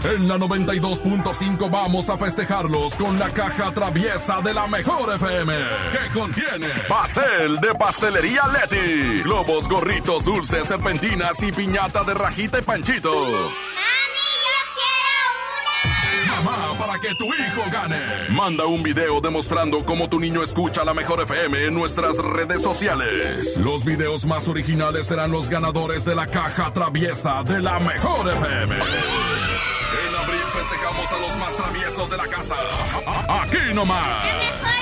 En 0.05 0.27
la 0.27 0.37
92.5 0.37 1.71
vamos 1.71 2.11
a 2.11 2.19
festejarlos 2.19 2.97
con 2.97 3.17
la 3.21 3.31
caja 3.31 3.73
traviesa 3.73 4.41
de 4.41 4.53
la 4.53 4.67
mejor 4.67 5.15
FM. 5.15 5.55
Que 5.93 6.19
contiene 6.19 6.69
pastel 6.89 7.61
de 7.61 7.73
pastelería 7.75 8.43
Leti, 8.49 9.23
globos, 9.23 9.69
gorritos, 9.69 10.25
dulces, 10.25 10.67
serpentinas 10.67 11.41
y 11.45 11.53
piñata 11.53 12.03
de 12.03 12.15
rajita 12.15 12.59
y 12.59 12.63
panchito. 12.63 13.13
Mamá, 16.27 16.77
para 16.77 16.99
que 16.99 17.15
tu 17.15 17.27
hijo 17.27 17.63
gane. 17.71 18.01
Manda 18.31 18.67
un 18.67 18.83
video 18.83 19.21
demostrando 19.21 19.85
cómo 19.85 20.09
tu 20.09 20.19
niño 20.19 20.43
escucha 20.43 20.85
la 20.85 20.95
mejor 20.95 21.21
FM 21.21 21.67
en 21.67 21.75
nuestras 21.75 22.19
redes 22.19 22.61
sociales. 22.61 23.57
Los 23.59 23.85
videos 23.85 24.27
más 24.27 24.49
originales 24.49 25.07
serán 25.07 25.31
los 25.31 25.49
ganadores 25.49 26.05
de 26.05 26.17
la 26.17 26.27
caja 26.27 26.73
traviesa 26.73 27.45
de 27.45 27.61
la 27.63 27.79
mejor 27.79 28.29
FM. 28.33 28.77
Festejamos 30.63 31.11
a 31.11 31.19
los 31.19 31.37
más 31.39 31.57
traviesos 31.57 32.09
de 32.09 32.17
la 32.17 32.29
casa. 32.29 32.55
Aquí 33.27 33.75
nomás. 33.75 34.82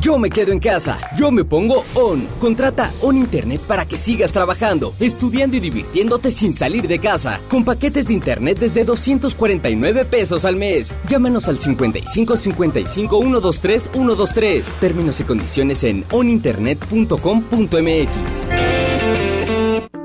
Yo 0.00 0.18
me 0.18 0.30
quedo 0.30 0.52
en 0.52 0.60
casa, 0.60 0.98
yo 1.16 1.30
me 1.30 1.44
pongo 1.44 1.84
On. 1.94 2.26
Contrata 2.40 2.92
On 3.02 3.16
Internet 3.16 3.60
para 3.62 3.86
que 3.86 3.96
sigas 3.96 4.32
trabajando, 4.32 4.94
estudiando 5.00 5.56
y 5.56 5.60
divirtiéndote 5.60 6.30
sin 6.30 6.56
salir 6.56 6.86
de 6.86 6.98
casa. 6.98 7.40
Con 7.48 7.64
paquetes 7.64 8.06
de 8.06 8.14
Internet 8.14 8.58
desde 8.58 8.84
249 8.84 10.04
pesos 10.04 10.44
al 10.44 10.56
mes. 10.56 10.94
Llámanos 11.08 11.48
al 11.48 11.58
55 11.58 12.36
55 12.36 13.20
123 13.20 13.90
123. 13.92 14.66
Términos 14.80 15.20
y 15.20 15.24
condiciones 15.24 15.84
en 15.84 16.04
oninternet.com.mx. 16.10 18.96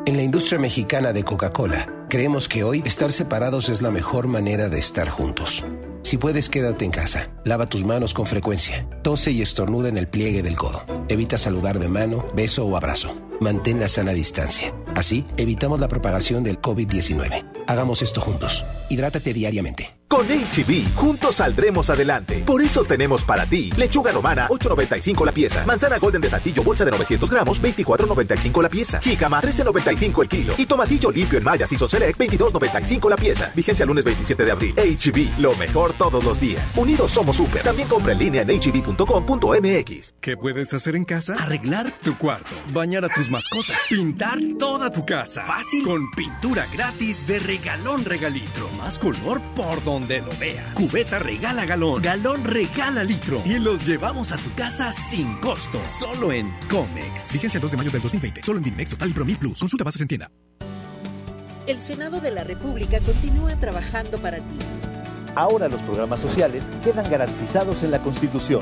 En 0.06 0.18
la 0.18 0.24
industria 0.24 0.60
mexicana 0.60 1.14
de 1.14 1.24
Coca-Cola, 1.24 2.06
creemos 2.10 2.48
que 2.48 2.64
hoy 2.64 2.82
estar 2.86 3.12
separados 3.12 3.70
es 3.70 3.82
la 3.82 3.92
mejor 3.92 4.28
manera 4.28 4.68
de 4.68 4.80
estar 4.80 5.10
juntos. 5.10 5.64
Si 6.04 6.18
puedes, 6.18 6.50
quédate 6.50 6.86
en 6.86 6.92
casa. 6.92 7.30
Lava 7.46 7.66
tus 7.66 7.84
manos 7.84 8.14
con 8.14 8.26
frecuencia. 8.26 8.86
Tose 9.02 9.32
y 9.32 9.42
estornuda 9.42 9.90
en 9.90 9.98
el 9.98 10.08
pliegue 10.08 10.42
del 10.42 10.58
codo. 10.58 10.84
Evita 11.10 11.38
saludar 11.38 11.80
de 11.80 11.88
mano, 11.88 12.26
beso 12.36 12.66
o 12.66 12.76
abrazo. 12.76 13.31
Mantén 13.42 13.80
la 13.80 13.88
sana 13.88 14.14
distancia. 14.14 14.72
Así, 14.96 15.26
evitamos 15.36 15.80
la 15.80 15.88
propagación 15.88 16.44
del 16.44 16.62
COVID-19. 16.62 17.44
Hagamos 17.66 18.04
esto 18.04 18.22
juntos. 18.22 18.64
Hidrátate 18.90 19.34
diariamente. 19.34 19.96
Con 20.12 20.28
HB, 20.28 20.94
juntos 20.94 21.36
saldremos 21.36 21.90
adelante. 21.90 22.44
Por 22.46 22.62
eso 22.62 22.84
tenemos 22.84 23.24
para 23.24 23.46
ti 23.46 23.72
lechuga 23.78 24.12
romana, 24.12 24.50
8.95 24.50 25.26
la 25.26 25.32
pieza. 25.32 25.64
Manzana 25.66 26.00
golden 26.00 26.20
de 26.20 26.30
saltillo, 26.30 26.64
bolsa 26.64 26.84
de 26.84 26.92
900 26.92 27.30
gramos, 27.30 27.62
24.95 27.62 28.62
la 28.62 28.68
pieza. 28.68 29.00
Jícama, 29.00 29.42
13.95 29.42 30.22
el 30.22 30.28
kilo. 30.28 30.54
Y 30.58 30.66
tomatillo 30.66 31.12
limpio 31.12 31.38
en 31.38 31.46
Maya 31.46 31.66
Season 31.66 31.88
Select, 31.88 32.20
22.95 32.20 33.10
la 33.10 33.16
pieza. 33.16 33.54
Vigencia 33.56 33.86
lunes 33.86 34.04
27 34.04 34.44
de 34.44 34.52
abril. 34.52 34.76
HB, 34.76 35.40
lo 35.40 35.56
mejor 35.56 35.94
todos 35.94 36.22
los 36.26 36.42
días. 36.42 36.76
Unidos 36.76 37.10
somos 37.10 37.38
súper. 37.38 37.64
También 37.64 37.88
compra 37.88 38.12
en 38.12 38.20
línea 38.20 38.42
en 38.42 38.50
hb.com.mx. 38.50 40.16
¿Qué 40.20 40.36
puedes 40.36 40.74
hacer 40.74 40.98
en 40.98 41.06
casa? 41.06 41.36
Arreglar 41.36 41.94
tu 42.04 42.18
cuarto, 42.18 42.58
bañar 42.74 43.06
a 43.06 43.10
tus 43.10 43.31
mascotas, 43.32 43.78
pintar 43.90 44.38
toda 44.60 44.92
tu 44.92 45.06
casa. 45.06 45.44
Fácil. 45.46 45.84
Con 45.84 46.12
pintura 46.12 46.68
gratis 46.72 47.26
de 47.26 47.40
regalón 47.40 48.06
regalitro. 48.06 48.70
Más 48.78 49.00
color 49.00 49.42
por 49.56 49.84
donde 49.84 50.22
lo 50.22 50.38
veas. 50.38 50.74
Cubeta 50.76 51.18
regala 51.18 51.66
galón, 51.66 52.02
galón 52.02 52.44
regala 52.44 53.04
litro. 53.04 53.42
Y 53.46 53.58
los 53.58 53.88
llevamos 53.88 54.32
a 54.32 54.38
tu 54.38 54.54
casa 54.54 54.92
sin 54.94 55.38
costo. 55.38 55.82
Solo 56.00 56.32
en 56.32 56.54
Comex. 56.70 57.34
Vigencia 57.34 57.58
el 57.58 57.62
2 57.62 57.72
de 57.72 57.78
mayo 57.78 57.92
del 57.92 58.02
2020. 58.02 58.44
Solo 58.44 58.58
en 58.60 58.66
Dimex 58.66 58.90
Total 58.92 59.10
y 59.10 59.14
Promil 59.14 59.38
Plus. 59.38 59.60
Consulta 59.60 59.84
bases 59.84 60.02
en 60.02 60.08
tienda. 60.08 60.30
El 61.68 61.80
Senado 61.80 62.20
de 62.20 62.32
la 62.32 62.44
República 62.44 63.00
continúa 63.00 63.56
trabajando 63.56 64.18
para 64.18 64.38
ti. 64.38 64.58
Ahora 65.36 65.70
los 65.70 65.82
programas 65.84 66.20
sociales 66.20 66.64
quedan 66.84 67.10
garantizados 67.10 67.84
en 67.84 67.92
la 67.92 68.00
Constitución. 68.00 68.62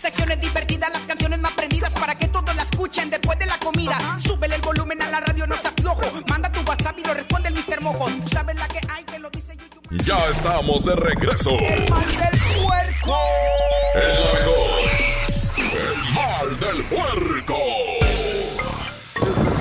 Secciones 0.00 0.40
divertidas, 0.40 0.92
las 0.92 1.06
canciones 1.06 1.40
más 1.40 1.50
prendidas 1.54 1.92
para 1.92 2.14
que 2.16 2.28
todos 2.28 2.54
la 2.54 2.62
escuchen 2.62 3.10
después 3.10 3.36
de 3.40 3.46
la 3.46 3.58
comida. 3.58 3.98
Súbele 4.22 4.54
el 4.54 4.60
volumen 4.60 5.02
a 5.02 5.08
la 5.08 5.18
radio, 5.18 5.44
no 5.48 5.56
se 5.56 5.66
aflojo. 5.66 6.02
Manda 6.28 6.52
tu 6.52 6.60
WhatsApp 6.60 6.96
y 7.00 7.02
lo 7.02 7.14
responde 7.14 7.48
el 7.48 7.56
Mr. 7.56 7.80
Mojo. 7.80 8.08
Tú 8.08 8.28
sabes 8.28 8.54
la 8.54 8.68
que 8.68 8.78
hay, 8.88 9.02
que 9.02 9.18
lo 9.18 9.28
dice 9.28 9.56
YouTube. 9.56 10.04
Ya 10.04 10.16
estamos 10.30 10.84
de 10.84 10.94
regreso. 10.94 11.50
El 11.50 11.90
mal 11.90 12.06
del 12.06 12.40
puerco. 12.62 13.18
El 13.96 14.20
mejor. 14.38 14.78
El 15.56 16.14
mal 16.14 16.60
del 16.60 16.84
puerco. 16.84 17.56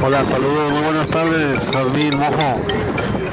Hola, 0.06 0.24
saludos, 0.24 0.72
muy 0.72 0.84
buenas 0.84 1.10
tardes, 1.10 1.72
Jazmín 1.72 2.16
Mojo. 2.16 2.62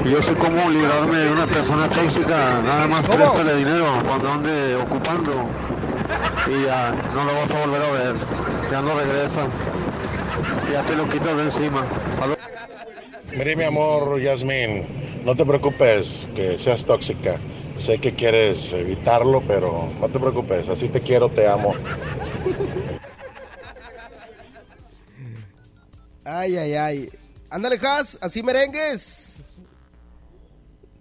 Yo 0.06 0.22
sé 0.22 0.34
cómo 0.36 0.70
librarme 0.70 1.18
de 1.18 1.30
una 1.32 1.46
persona 1.46 1.86
tóxica, 1.90 2.62
nada 2.62 2.86
más 2.88 3.06
préstale 3.06 3.56
dinero 3.56 4.02
cuando 4.06 4.32
ande 4.32 4.74
ocupando 4.76 5.50
y 6.46 6.64
ya 6.64 6.92
no 7.14 7.24
lo 7.24 7.34
vas 7.34 7.50
a 7.50 7.66
volver 7.66 7.82
a 7.82 7.90
ver, 7.92 8.14
ya 8.70 8.82
no 8.82 8.94
regresa, 8.94 9.46
ya 10.70 10.82
te 10.82 10.96
lo 10.96 11.08
quitas 11.08 11.36
de 11.36 11.42
encima. 11.44 11.86
Salud. 12.16 12.36
Mire 13.36 13.56
mi 13.56 13.64
amor, 13.64 14.20
Yasmín, 14.20 14.86
no 15.24 15.34
te 15.34 15.44
preocupes 15.44 16.28
que 16.34 16.58
seas 16.58 16.84
tóxica. 16.84 17.38
Sé 17.76 17.98
que 17.98 18.14
quieres 18.14 18.72
evitarlo, 18.72 19.42
pero 19.46 19.88
no 20.00 20.08
te 20.08 20.20
preocupes, 20.20 20.68
así 20.68 20.88
te 20.88 21.00
quiero, 21.00 21.28
te 21.28 21.48
amo. 21.48 21.74
Ay, 26.24 26.56
ay, 26.56 26.74
ay. 26.74 27.10
Ándale, 27.50 27.80
Has, 27.82 28.16
así 28.20 28.42
merengues. 28.42 29.42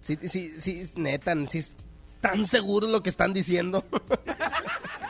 Sí, 0.02 0.18
sí, 0.26 0.60
sí, 0.60 0.90
neta, 0.96 1.34
sí, 1.48 1.64
tan 2.20 2.46
seguros 2.46 2.90
lo 2.90 3.02
que 3.02 3.10
están 3.10 3.32
diciendo. 3.32 3.84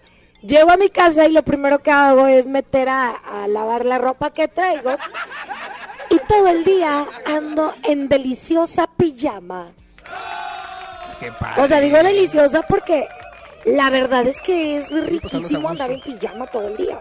Llego 0.42 0.72
a 0.72 0.76
mi 0.76 0.88
casa 0.88 1.26
y 1.26 1.30
lo 1.30 1.44
primero 1.44 1.78
que 1.78 1.92
hago 1.92 2.26
es 2.26 2.46
meter 2.46 2.88
a, 2.88 3.10
a 3.10 3.46
lavar 3.46 3.86
la 3.86 3.98
ropa 3.98 4.32
que 4.32 4.48
traigo. 4.48 4.96
Y 6.08 6.18
todo 6.26 6.48
el 6.48 6.64
día 6.64 7.06
ando 7.24 7.72
en 7.84 8.08
deliciosa 8.08 8.88
pijama. 8.96 9.68
Qué 11.20 11.30
O 11.56 11.68
sea, 11.68 11.80
digo 11.80 11.98
deliciosa 11.98 12.62
porque 12.62 13.06
la 13.64 13.90
verdad 13.90 14.26
es 14.26 14.42
que 14.42 14.78
es 14.78 14.88
pues, 14.88 15.06
riquísimo 15.06 15.68
andar 15.68 15.92
en 15.92 16.00
pijama 16.00 16.48
todo 16.48 16.66
el 16.66 16.76
día. 16.76 16.98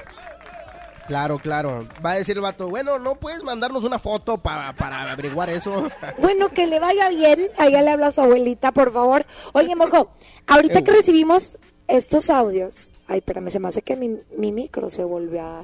Claro, 1.10 1.40
claro. 1.40 1.88
Va 2.06 2.12
a 2.12 2.16
decir 2.18 2.36
el 2.38 2.44
vato, 2.44 2.70
bueno, 2.70 3.00
¿no 3.00 3.16
puedes 3.16 3.42
mandarnos 3.44 3.84
una 3.84 3.98
foto 3.98 4.38
pa- 4.38 4.74
para 4.78 5.12
averiguar 5.12 5.50
eso? 5.50 5.90
Bueno, 6.20 6.50
que 6.50 6.68
le 6.68 6.80
vaya 6.80 7.10
bien. 7.10 7.50
Allá 7.58 7.82
le 7.82 7.90
hablo 7.90 8.06
a 8.06 8.12
su 8.12 8.22
abuelita, 8.22 8.72
por 8.72 8.94
favor. 8.94 9.26
Oye, 9.54 9.76
mojo, 9.76 10.12
ahorita 10.46 10.80
Ew. 10.80 10.86
que 10.86 10.92
recibimos 10.92 11.58
estos 11.88 12.30
audios. 12.30 12.92
Ay, 13.08 13.18
espérame, 13.20 13.50
se 13.50 13.60
me 13.60 13.68
hace 13.70 13.82
que 13.82 13.96
mi, 13.96 14.20
mi 14.38 14.52
micro 14.52 14.92
se 14.92 15.04
vuelve 15.04 15.40
a, 15.40 15.62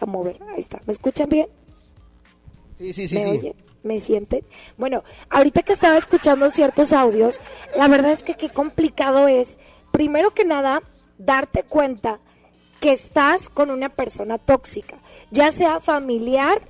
a 0.00 0.06
mover. 0.06 0.38
Ahí 0.54 0.60
está. 0.60 0.80
¿Me 0.86 0.92
escuchan 0.92 1.28
bien? 1.28 1.48
Sí, 2.78 2.92
sí, 2.92 3.08
sí, 3.08 3.16
¿Me 3.16 3.22
sí. 3.24 3.28
oyen? 3.30 3.54
¿Me 3.82 3.98
sienten? 4.00 4.44
Bueno, 4.76 5.02
ahorita 5.30 5.62
que 5.62 5.72
estaba 5.72 5.98
escuchando 5.98 6.48
ciertos 6.52 6.92
audios, 6.92 7.40
la 7.76 7.88
verdad 7.88 8.12
es 8.12 8.22
que 8.22 8.34
qué 8.34 8.50
complicado 8.50 9.26
es, 9.28 9.58
primero 9.90 10.32
que 10.32 10.44
nada, 10.44 10.80
darte 11.18 11.64
cuenta 11.64 12.20
que 12.80 12.92
estás 12.92 13.48
con 13.48 13.70
una 13.70 13.88
persona 13.88 14.38
tóxica, 14.38 14.96
ya 15.30 15.52
sea 15.52 15.80
familiar, 15.80 16.60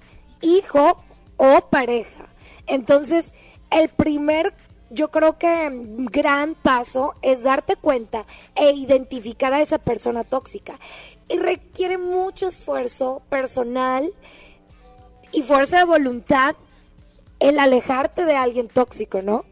hijo 0.41 1.03
o 1.37 1.61
pareja. 1.69 2.27
Entonces, 2.67 3.33
el 3.71 3.89
primer, 3.89 4.55
yo 4.91 5.11
creo 5.11 5.39
que 5.39 5.69
gran 5.73 6.55
paso 6.55 7.15
es 7.23 7.43
darte 7.43 7.77
cuenta 7.77 8.25
e 8.55 8.73
identificar 8.73 9.53
a 9.53 9.61
esa 9.61 9.79
persona 9.79 10.25
tóxica. 10.25 10.79
Y 11.29 11.39
requiere 11.39 11.99
mucho 11.99 12.49
esfuerzo 12.49 13.23
personal 13.29 14.13
y 15.33 15.43
fuerza 15.43 15.79
de 15.79 15.85
voluntad 15.85 16.55
el 17.41 17.59
alejarte 17.59 18.25
de 18.25 18.37
alguien 18.37 18.69
tóxico, 18.69 19.23
¿no? 19.23 19.45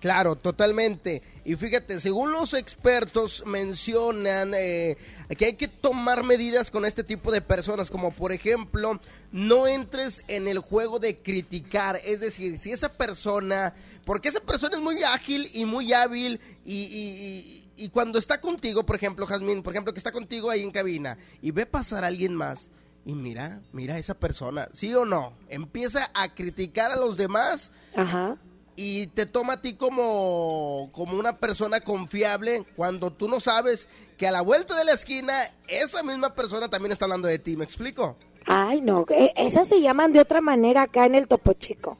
Claro, 0.00 0.36
totalmente. 0.36 1.22
Y 1.48 1.54
fíjate, 1.54 2.00
según 2.00 2.32
los 2.32 2.54
expertos 2.54 3.44
mencionan 3.46 4.52
eh, 4.56 4.96
que 5.38 5.44
hay 5.46 5.52
que 5.54 5.68
tomar 5.68 6.24
medidas 6.24 6.72
con 6.72 6.84
este 6.84 7.04
tipo 7.04 7.30
de 7.30 7.40
personas, 7.40 7.88
como 7.88 8.10
por 8.10 8.32
ejemplo, 8.32 9.00
no 9.30 9.68
entres 9.68 10.24
en 10.26 10.48
el 10.48 10.58
juego 10.58 10.98
de 10.98 11.18
criticar. 11.18 12.00
Es 12.04 12.18
decir, 12.18 12.58
si 12.58 12.72
esa 12.72 12.88
persona, 12.92 13.74
porque 14.04 14.28
esa 14.28 14.40
persona 14.40 14.74
es 14.76 14.82
muy 14.82 15.02
ágil 15.04 15.48
y 15.54 15.64
muy 15.66 15.92
hábil 15.92 16.40
y, 16.64 16.74
y- 16.74 17.62
y- 17.76 17.84
y 17.84 17.88
cuando 17.90 18.18
está 18.18 18.40
contigo, 18.40 18.84
por 18.84 18.96
ejemplo, 18.96 19.24
Jazmín, 19.26 19.62
por 19.62 19.72
ejemplo, 19.72 19.92
que 19.92 20.00
está 20.00 20.10
contigo 20.10 20.50
ahí 20.50 20.62
en 20.64 20.72
cabina 20.72 21.16
y 21.42 21.52
ve 21.52 21.64
pasar 21.64 22.02
a 22.02 22.08
alguien 22.08 22.34
más. 22.34 22.70
Y 23.04 23.14
mira, 23.14 23.60
mira 23.72 23.94
a 23.94 23.98
esa 23.98 24.14
persona, 24.14 24.68
¿sí 24.72 24.92
o 24.94 25.04
no? 25.04 25.32
Empieza 25.48 26.10
a 26.12 26.34
criticar 26.34 26.90
a 26.90 26.96
los 26.96 27.16
demás 27.16 27.70
Ajá. 27.94 28.36
Y 28.76 29.06
te 29.08 29.24
toma 29.26 29.54
a 29.54 29.62
ti 29.62 29.74
como, 29.74 30.90
como 30.92 31.18
una 31.18 31.38
persona 31.38 31.80
confiable 31.80 32.64
cuando 32.76 33.10
tú 33.12 33.28
no 33.28 33.40
sabes 33.40 33.88
que 34.18 34.26
a 34.26 34.30
la 34.30 34.42
vuelta 34.42 34.76
de 34.78 34.84
la 34.84 34.92
esquina 34.92 35.44
esa 35.68 36.02
misma 36.02 36.34
persona 36.34 36.68
también 36.68 36.92
está 36.92 37.06
hablando 37.06 37.26
de 37.28 37.38
ti, 37.38 37.56
¿me 37.56 37.64
explico? 37.64 38.16
Ay, 38.46 38.80
no, 38.80 39.04
e- 39.08 39.32
esas 39.36 39.68
se 39.68 39.80
llaman 39.80 40.12
de 40.12 40.20
otra 40.20 40.40
manera 40.40 40.82
acá 40.82 41.06
en 41.06 41.14
el 41.14 41.26
Topo 41.26 41.52
Chico. 41.54 41.98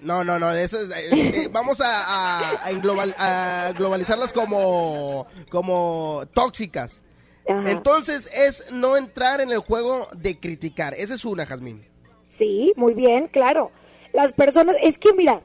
No, 0.00 0.24
no, 0.24 0.38
no, 0.38 0.52
eso 0.52 0.78
es- 0.80 0.90
eh, 0.90 1.42
eh, 1.44 1.48
vamos 1.52 1.80
a, 1.80 1.88
a- 2.04 2.66
a 2.66 2.70
englobal- 2.70 3.14
a 3.18 3.72
globalizarlas 3.76 4.32
como, 4.32 5.26
como 5.50 6.22
tóxicas. 6.32 7.02
Entonces 7.46 8.30
es 8.32 8.66
no 8.70 8.96
entrar 8.96 9.40
en 9.40 9.50
el 9.50 9.58
juego 9.58 10.06
de 10.16 10.38
criticar. 10.38 10.94
Esa 10.94 11.14
es 11.14 11.24
una, 11.24 11.44
Jazmín. 11.44 11.84
Sí, 12.30 12.72
muy 12.76 12.94
bien, 12.94 13.26
claro. 13.26 13.72
Las 14.12 14.32
personas, 14.32 14.76
es 14.80 14.98
que 14.98 15.12
mira, 15.14 15.42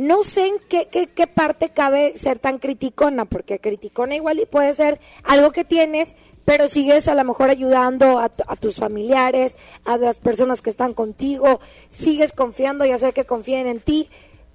no 0.00 0.22
sé 0.22 0.46
en 0.46 0.54
qué, 0.66 0.88
qué, 0.90 1.08
qué 1.08 1.26
parte 1.26 1.68
cabe 1.68 2.16
ser 2.16 2.38
tan 2.38 2.58
criticona, 2.58 3.26
porque 3.26 3.58
criticona 3.58 4.16
igual 4.16 4.40
y 4.40 4.46
puede 4.46 4.72
ser 4.72 4.98
algo 5.24 5.50
que 5.50 5.62
tienes, 5.62 6.16
pero 6.46 6.68
sigues 6.68 7.06
a 7.06 7.14
lo 7.14 7.22
mejor 7.22 7.50
ayudando 7.50 8.18
a, 8.18 8.30
a 8.46 8.56
tus 8.56 8.76
familiares, 8.76 9.58
a 9.84 9.98
las 9.98 10.18
personas 10.18 10.62
que 10.62 10.70
están 10.70 10.94
contigo, 10.94 11.60
sigues 11.90 12.32
confiando 12.32 12.86
y 12.86 12.92
hacer 12.92 13.12
que 13.12 13.26
confíen 13.26 13.66
en 13.66 13.80
ti. 13.80 14.08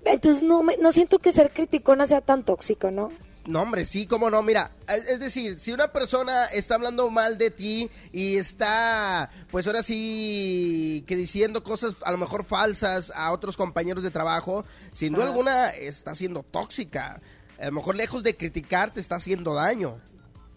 Entonces 0.03 0.41
no, 0.41 0.63
no 0.63 0.91
siento 0.91 1.19
que 1.19 1.31
ser 1.31 1.51
criticona 1.51 2.08
sea 2.08 2.21
tan 2.21 2.43
tóxico, 2.43 2.89
¿no? 2.89 3.12
No, 3.47 3.62
hombre, 3.62 3.86
sí, 3.86 4.08
cómo 4.08 4.31
no. 4.31 4.41
Mira, 4.41 4.71
es 4.88 5.19
decir, 5.19 5.60
si 5.60 5.71
una 5.71 5.91
persona 5.91 6.45
está 6.45 6.75
hablando 6.75 7.10
mal 7.12 7.38
de 7.38 7.51
ti 7.51 7.89
y 8.12 8.38
está, 8.38 9.29
pues 9.51 9.67
ahora 9.67 9.84
sí, 9.84 11.03
que 11.05 11.15
diciendo 11.15 11.63
cosas 11.63 11.95
a 12.03 12.12
lo 12.12 12.17
mejor 12.17 12.43
falsas 12.43 13.12
a 13.15 13.31
otros 13.31 13.55
compañeros 13.55 14.03
de 14.03 14.10
trabajo, 14.10 14.65
sin 14.93 15.13
duda 15.13 15.25
Ajá. 15.25 15.31
alguna 15.31 15.69
está 15.69 16.15
siendo 16.15 16.41
tóxica. 16.41 17.19
A 17.60 17.65
lo 17.65 17.73
mejor 17.73 17.95
lejos 17.95 18.23
de 18.23 18.36
criticar 18.36 18.91
te 18.91 18.99
está 18.99 19.15
haciendo 19.15 19.53
daño. 19.53 19.99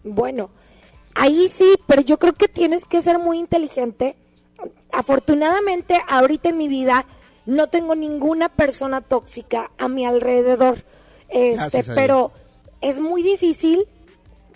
Bueno, 0.03 0.49
ahí 1.13 1.47
sí, 1.47 1.75
pero 1.85 2.01
yo 2.01 2.17
creo 2.17 2.33
que 2.33 2.47
tienes 2.47 2.85
que 2.85 3.01
ser 3.01 3.19
muy 3.19 3.37
inteligente. 3.37 4.15
Afortunadamente, 4.91 6.01
ahorita 6.07 6.49
en 6.49 6.57
mi 6.57 6.67
vida 6.67 7.05
no 7.45 7.67
tengo 7.67 7.95
ninguna 7.95 8.49
persona 8.49 9.01
tóxica 9.01 9.71
a 9.77 9.87
mi 9.87 10.05
alrededor. 10.05 10.83
Este, 11.29 11.53
Gracias 11.53 11.89
pero 11.93 12.31
es 12.81 12.99
muy 12.99 13.23
difícil 13.23 13.87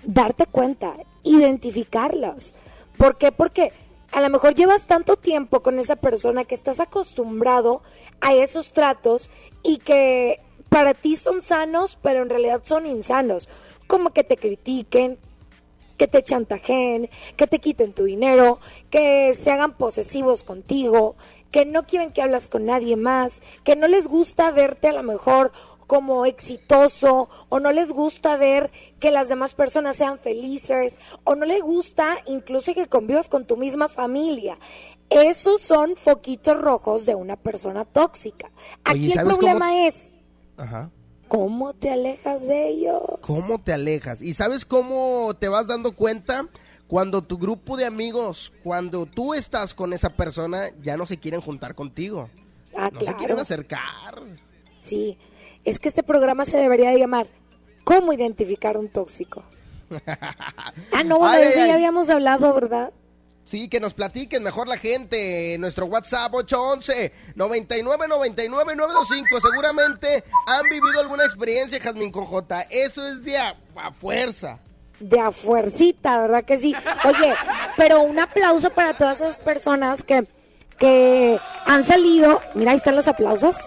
darte 0.03 0.45
cuenta, 0.45 0.93
identificarlas. 1.23 2.53
¿Por 2.97 3.17
qué? 3.17 3.31
Porque 3.31 3.71
a 4.11 4.21
lo 4.21 4.29
mejor 4.29 4.53
llevas 4.53 4.85
tanto 4.85 5.15
tiempo 5.15 5.61
con 5.61 5.79
esa 5.79 5.95
persona 5.95 6.45
que 6.45 6.55
estás 6.55 6.79
acostumbrado 6.79 7.81
a 8.21 8.33
esos 8.33 8.71
tratos 8.71 9.29
y 9.63 9.77
que 9.77 10.39
para 10.69 10.93
ti 10.93 11.15
son 11.15 11.41
sanos, 11.41 11.97
pero 12.01 12.21
en 12.21 12.29
realidad 12.29 12.61
son 12.63 12.85
insanos. 12.85 13.49
Como 13.87 14.11
que 14.11 14.23
te 14.23 14.37
critiquen, 14.37 15.17
que 15.97 16.07
te 16.07 16.23
chantajeen, 16.23 17.09
que 17.35 17.47
te 17.47 17.59
quiten 17.59 17.93
tu 17.93 18.03
dinero, 18.03 18.59
que 18.89 19.33
se 19.33 19.51
hagan 19.51 19.73
posesivos 19.73 20.43
contigo, 20.43 21.15
que 21.51 21.65
no 21.65 21.83
quieren 21.83 22.11
que 22.11 22.21
hablas 22.21 22.49
con 22.49 22.65
nadie 22.65 22.95
más, 22.95 23.41
que 23.63 23.75
no 23.75 23.87
les 23.87 24.07
gusta 24.07 24.51
verte 24.51 24.87
a 24.87 24.93
lo 24.93 25.03
mejor 25.03 25.51
como 25.87 26.25
exitoso 26.25 27.29
o 27.49 27.59
no 27.59 27.71
les 27.71 27.91
gusta 27.91 28.37
ver 28.37 28.71
que 28.99 29.11
las 29.11 29.29
demás 29.29 29.53
personas 29.53 29.95
sean 29.97 30.17
felices 30.17 30.97
o 31.23 31.35
no 31.35 31.45
les 31.45 31.61
gusta 31.61 32.17
incluso 32.25 32.73
que 32.73 32.87
convivas 32.87 33.29
con 33.29 33.45
tu 33.45 33.57
misma 33.57 33.89
familia. 33.89 34.57
Esos 35.09 35.61
son 35.61 35.95
foquitos 35.95 36.59
rojos 36.59 37.05
de 37.05 37.15
una 37.15 37.35
persona 37.35 37.85
tóxica. 37.85 38.49
Aquí 38.83 38.99
Oye, 38.99 39.07
el 39.07 39.13
¿sabes 39.13 39.25
cómo- 39.33 39.37
problema 39.37 39.85
es 39.87 40.13
Ajá. 40.57 40.89
cómo 41.27 41.73
te 41.73 41.91
alejas 41.91 42.47
de 42.47 42.69
ellos. 42.69 43.01
¿Cómo 43.21 43.59
te 43.61 43.73
alejas? 43.73 44.21
¿Y 44.21 44.33
sabes 44.33 44.65
cómo 44.65 45.35
te 45.39 45.49
vas 45.49 45.67
dando 45.67 45.95
cuenta? 45.95 46.47
Cuando 46.87 47.23
tu 47.23 47.37
grupo 47.37 47.75
de 47.77 47.85
amigos, 47.85 48.53
cuando 48.63 49.05
tú 49.05 49.33
estás 49.33 49.73
con 49.73 49.93
esa 49.93 50.09
persona, 50.11 50.69
ya 50.81 50.95
no 50.97 51.05
se 51.05 51.17
quieren 51.17 51.41
juntar 51.41 51.73
contigo. 51.75 52.29
Ah, 52.75 52.89
no 52.91 52.99
se 53.01 53.15
quieren 53.15 53.39
acercar. 53.39 54.21
Sí, 54.79 55.17
es 55.65 55.79
que 55.79 55.87
este 55.89 56.03
programa 56.03 56.45
se 56.45 56.57
debería 56.57 56.89
de 56.91 56.99
llamar 56.99 57.27
¿Cómo 57.83 58.13
identificar 58.13 58.77
un 58.77 58.89
tóxico? 58.89 59.43
Ah, 60.91 61.03
no, 61.03 61.19
bueno, 61.19 61.33
Ay, 61.35 61.43
eso 61.43 61.51
ay, 61.51 61.57
ya 61.57 61.63
ay. 61.65 61.71
habíamos 61.71 62.09
hablado, 62.09 62.51
¿verdad? 62.53 62.91
Sí, 63.45 63.67
que 63.67 63.79
nos 63.79 63.93
platiquen 63.93 64.41
mejor 64.41 64.67
la 64.67 64.77
gente. 64.77 65.55
Nuestro 65.59 65.85
WhatsApp 65.85 66.33
811 66.33 67.11
99 67.35 68.07
99 68.07 68.75
925. 68.75 69.41
Seguramente 69.41 70.23
han 70.47 70.63
vivido 70.69 70.99
alguna 70.99 71.25
experiencia, 71.25 71.79
Jazmín 71.79 72.11
J. 72.11 72.61
Eso 72.69 73.05
es 73.05 73.23
de 73.23 73.37
a, 73.37 73.55
a 73.75 73.91
fuerza. 73.91 74.59
De 74.99 75.19
a 75.19 75.29
fuercita, 75.29 76.21
¿verdad 76.21 76.43
que 76.45 76.57
sí? 76.57 76.73
Oye, 77.05 77.33
pero 77.77 78.01
un 78.01 78.19
aplauso 78.19 78.69
para 78.71 78.93
todas 78.93 79.19
esas 79.21 79.37
personas 79.37 80.01
que, 80.03 80.25
que 80.79 81.37
han 81.65 81.83
salido. 81.83 82.41
Mira, 82.55 82.71
ahí 82.71 82.77
están 82.77 82.95
los 82.95 83.07
aplausos. 83.07 83.57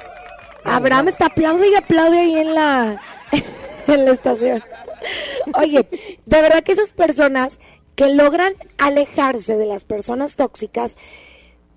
Abraham 0.67 1.09
está 1.09 1.27
aplaude 1.27 1.71
y 1.71 1.75
aplaude 1.75 2.19
ahí 2.19 2.37
en 2.37 2.55
la, 2.55 3.01
en 3.87 4.05
la 4.05 4.13
estación. 4.13 4.63
Oye, 5.59 5.87
de 6.25 6.43
verdad 6.43 6.63
que 6.63 6.73
esas 6.73 6.93
personas 6.93 7.61
que 7.95 8.09
logran 8.09 8.55
alejarse 8.79 9.57
de 9.57 9.67
las 9.67 9.85
personas 9.85 10.37
tóxicas, 10.37 10.97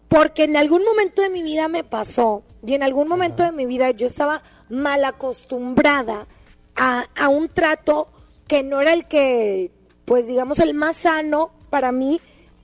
porque 0.08 0.44
en 0.44 0.58
algún 0.58 0.84
momento 0.84 1.22
de 1.22 1.30
mi 1.30 1.44
vida 1.44 1.68
me 1.68 1.84
pasó, 1.84 2.44
y 2.66 2.74
en 2.74 2.84
algún 2.84 3.08
momento 3.08 3.44
de 3.44 3.52
mi 3.52 3.66
vida 3.66 3.92
yo 3.92 4.08
estaba 4.08 4.42
mal 4.70 5.06
acostumbrada 5.06 6.28
a, 6.76 7.06
a 7.16 7.30
un 7.30 7.48
trato 7.48 8.10
que 8.48 8.64
no 8.64 8.82
era 8.82 8.94
el 8.94 9.08
que, 9.08 9.72
pues 10.06 10.28
digamos, 10.28 10.60
el 10.60 10.74
más 10.74 10.98
sano 10.98 11.52
para 11.70 11.92
mí, 11.92 12.20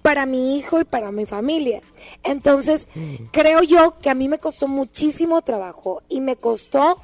para 0.06 0.28
mi 0.28 0.56
hijo 0.56 0.80
y 0.80 0.84
para 0.84 1.12
mi 1.12 1.26
familia. 1.26 1.82
Entonces, 2.22 2.88
creo 3.32 3.64
yo 3.64 3.98
que 3.98 4.12
a 4.12 4.14
mí 4.14 4.30
me 4.30 4.38
costó 4.38 4.68
muchísimo 4.68 5.42
trabajo 5.42 6.04
y 6.08 6.22
me 6.22 6.36
costó 6.36 7.02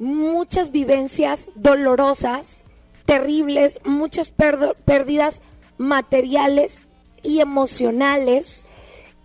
muchas 0.00 0.72
vivencias 0.72 1.50
dolorosas, 1.54 2.64
terribles, 3.04 3.78
muchas 3.84 4.32
pérdidas 4.32 5.40
materiales 5.78 6.84
y 7.22 7.38
emocionales, 7.38 8.64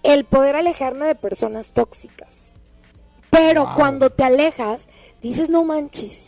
el 0.03 0.23
poder 0.25 0.55
alejarme 0.55 1.07
de 1.07 1.15
personas 1.15 1.71
tóxicas. 1.71 2.53
Pero 3.31 3.65
Wow. 3.65 3.75
cuando 3.77 4.09
te 4.11 4.25
alejas, 4.25 4.89
dices, 5.23 5.49
no 5.49 5.63
manches, 5.63 6.25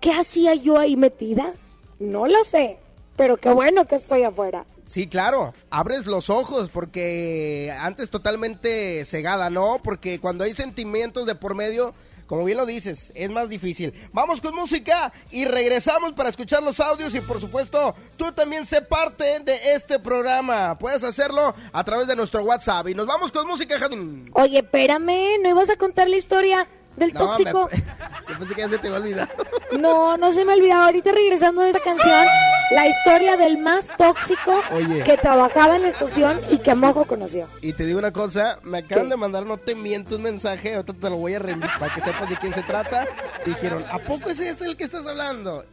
¿qué 0.00 0.10
hacía 0.10 0.56
yo 0.56 0.78
ahí 0.78 0.96
metida? 0.96 1.52
No 2.00 2.26
lo 2.26 2.42
sé, 2.42 2.80
pero 3.16 3.36
qué 3.36 3.50
bueno 3.50 3.86
que 3.86 3.96
estoy 3.96 4.24
afuera. 4.24 4.64
Sí, 4.86 5.06
claro. 5.06 5.54
Abres 5.70 6.06
los 6.06 6.30
ojos 6.30 6.70
porque 6.70 7.74
antes 7.80 8.10
totalmente 8.10 9.04
cegada, 9.04 9.50
¿no? 9.50 9.80
Porque 9.82 10.20
cuando 10.20 10.44
hay 10.44 10.54
sentimientos 10.54 11.26
de 11.26 11.34
por 11.34 11.54
medio, 11.54 11.94
como 12.26 12.44
bien 12.44 12.58
lo 12.58 12.66
dices, 12.66 13.12
es 13.14 13.30
más 13.30 13.48
difícil. 13.48 13.94
Vamos 14.12 14.40
con 14.40 14.54
música 14.54 15.12
y 15.30 15.44
regresamos 15.44 16.14
para 16.14 16.30
escuchar 16.30 16.62
los 16.62 16.80
audios 16.80 17.14
y 17.14 17.20
por 17.20 17.40
supuesto 17.40 17.94
tú 18.16 18.32
también 18.32 18.66
sé 18.66 18.82
parte 18.82 19.40
de 19.40 19.58
este 19.74 19.98
programa. 19.98 20.78
Puedes 20.78 21.04
hacerlo 21.04 21.54
a 21.72 21.84
través 21.84 22.08
de 22.08 22.16
nuestro 22.16 22.42
WhatsApp 22.42 22.88
y 22.88 22.94
nos 22.94 23.06
vamos 23.06 23.30
con 23.30 23.46
música, 23.46 23.78
Jadín. 23.78 24.30
Oye, 24.32 24.58
espérame, 24.58 25.40
¿no 25.42 25.50
ibas 25.50 25.70
a 25.70 25.76
contar 25.76 26.08
la 26.08 26.16
historia 26.16 26.66
del 26.96 27.12
No, 27.14 27.20
tóxico? 27.20 27.68
me- 27.72 27.78
Yo 28.32 28.38
pensé 28.38 28.54
que 28.54 28.60
ya 28.62 28.68
se 28.68 28.78
te 28.78 28.86
iba 28.88 28.96
a 28.96 29.00
olvidar. 29.00 29.28
No, 29.78 30.16
no 30.16 30.30
se 30.32 30.44
me 30.44 30.52
olvidó. 30.54 30.74
Ahorita 30.74 31.10
regresando 31.10 31.62
de 31.62 31.70
esa 31.70 31.80
canción, 31.80 32.26
la 32.70 32.86
historia 32.86 33.36
del 33.36 33.58
más 33.58 33.88
tóxico 33.96 34.54
Oye. 34.72 35.02
que 35.02 35.16
trabajaba 35.16 35.74
en 35.74 35.82
la 35.82 35.88
estación 35.88 36.38
y 36.48 36.58
que 36.58 36.76
Mojo 36.76 37.06
conoció. 37.06 37.48
Y 37.60 37.72
te 37.72 37.84
digo 37.84 37.98
una 37.98 38.12
cosa, 38.12 38.58
me 38.62 38.78
acaban 38.78 39.06
¿Qué? 39.06 39.10
de 39.10 39.16
mandar, 39.16 39.44
no 39.46 39.56
te 39.58 39.74
miento, 39.74 40.14
un 40.14 40.22
mensaje, 40.22 40.76
ahorita 40.76 40.92
te 40.92 41.10
lo 41.10 41.16
voy 41.16 41.34
a 41.34 41.40
reenviar 41.40 41.76
para 41.80 41.92
que 41.92 42.00
sepas 42.00 42.30
de 42.30 42.36
quién 42.36 42.54
se 42.54 42.62
trata. 42.62 43.08
Dijeron, 43.44 43.84
¿a 43.90 43.98
poco 43.98 44.30
es 44.30 44.38
este 44.38 44.64
el 44.66 44.76
que 44.76 44.84
estás 44.84 45.06
hablando? 45.08 45.64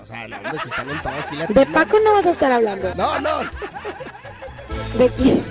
O 0.00 0.06
sea, 0.06 0.28
no, 0.28 0.36
hombre, 0.36 0.52
si 0.62 0.68
están 0.68 0.88
sí 1.28 1.36
le 1.36 1.46
De. 1.48 1.66
Paco 1.66 1.96
no 2.04 2.12
vas 2.12 2.26
a 2.26 2.30
estar 2.30 2.52
hablando. 2.52 2.94
No, 2.94 3.18
no. 3.18 3.40
¿De 4.98 5.08
quién? 5.16 5.44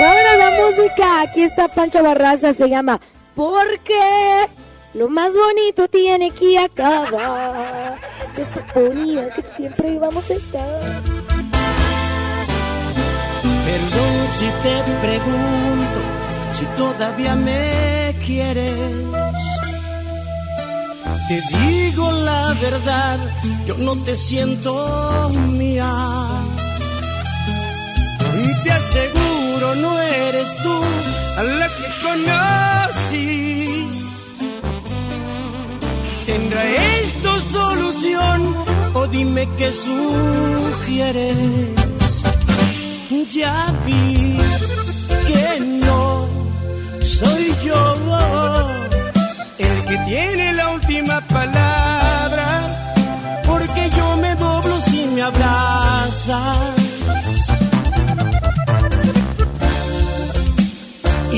Vámonos 0.00 0.38
la 0.38 0.50
música. 0.64 1.20
Aquí 1.22 1.42
está 1.42 1.66
Pancho 1.68 2.02
Barraza, 2.04 2.52
se 2.52 2.68
llama 2.68 3.00
Porque 3.34 4.46
lo 4.94 5.08
más 5.08 5.32
bonito 5.32 5.88
tiene 5.88 6.30
que 6.30 6.58
acabar. 6.58 7.98
Se 8.34 8.44
suponía 8.44 9.30
que 9.30 9.42
siempre 9.56 9.94
íbamos 9.94 10.28
a 10.30 10.34
estar. 10.34 11.02
Perdón 13.64 14.14
si 14.32 14.46
te 14.62 14.74
pregunto 15.00 16.00
si 16.52 16.64
todavía 16.76 17.34
me 17.34 18.14
quieres. 18.24 18.74
Te 21.28 21.40
digo 21.56 22.12
la 22.12 22.54
verdad, 22.60 23.18
yo 23.66 23.76
no 23.78 23.96
te 24.04 24.16
siento 24.16 25.30
mía. 25.48 25.90
Te 28.64 28.70
aseguro 28.70 29.74
no 29.76 30.00
eres 30.00 30.56
tú 30.62 30.80
la 31.42 31.68
que 31.68 31.81
conocí. 32.02 33.88
¿Tendrá 36.26 36.62
esto 37.00 37.40
solución 37.40 38.56
o 38.94 39.06
dime 39.06 39.48
qué 39.58 39.72
sugieres? 39.72 41.36
Ya 43.32 43.74
vi 43.86 44.38
que 45.26 45.60
no 45.86 46.26
soy 47.00 47.54
yo 47.64 48.02
que 49.92 49.98
tiene 50.06 50.52
la 50.54 50.70
última 50.70 51.20
palabra, 51.20 52.46
porque 53.46 53.90
yo 53.96 54.16
me 54.16 54.34
doblo 54.36 54.80
si 54.80 55.04
me 55.06 55.22
abrazas. 55.22 56.81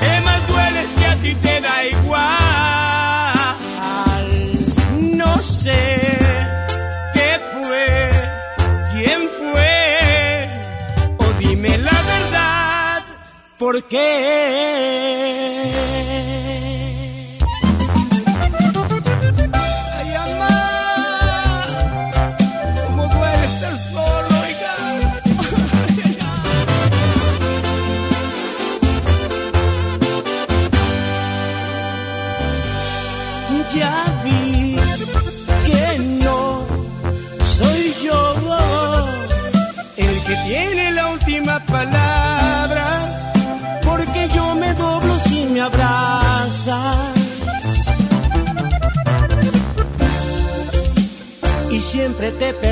Que 0.00 0.20
más 0.24 0.48
duele 0.48 0.82
que 0.98 1.06
a 1.06 1.16
ti 1.16 1.34
te 1.34 1.60
da 1.60 1.84
igual. 1.86 2.30
No 5.22 5.38
sé 5.38 5.98
qué 7.14 7.40
fue, 7.52 8.10
quién 8.92 9.20
fue, 9.38 10.48
o 11.18 11.26
dime 11.38 11.78
la 11.78 11.98
verdad, 12.14 13.02
¿por 13.58 13.82
qué? 13.84 15.59
Te 52.38 52.69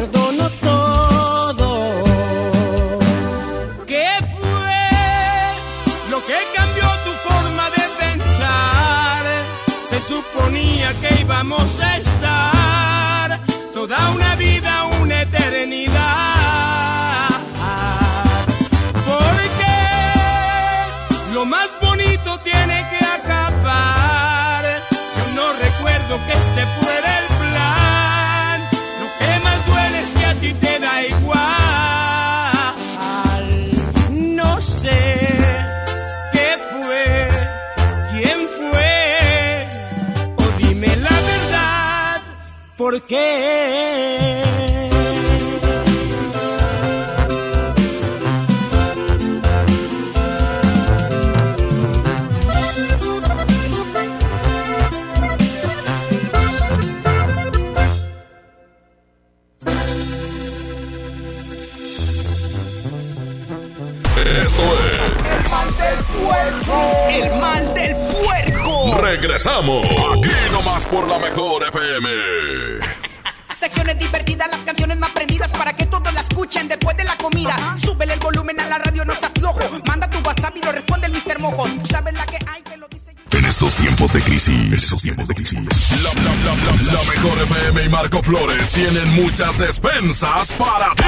estos 83.58 83.74
tiempos 83.74 84.12
de 84.12 84.22
crisis, 84.22 84.54
en 84.54 84.72
estos 84.72 85.02
tiempos 85.02 85.26
de 85.26 85.34
crisis, 85.34 85.54
la, 85.54 86.22
la, 86.22 86.30
la, 86.30 86.54
la, 86.54 86.92
la 86.92 87.12
mejor 87.12 87.42
FM 87.42 87.82
y 87.82 87.88
Marco 87.88 88.22
Flores 88.22 88.70
tienen 88.70 89.14
muchas 89.16 89.58
despensas 89.58 90.52
para 90.52 90.94
ti. 90.94 91.04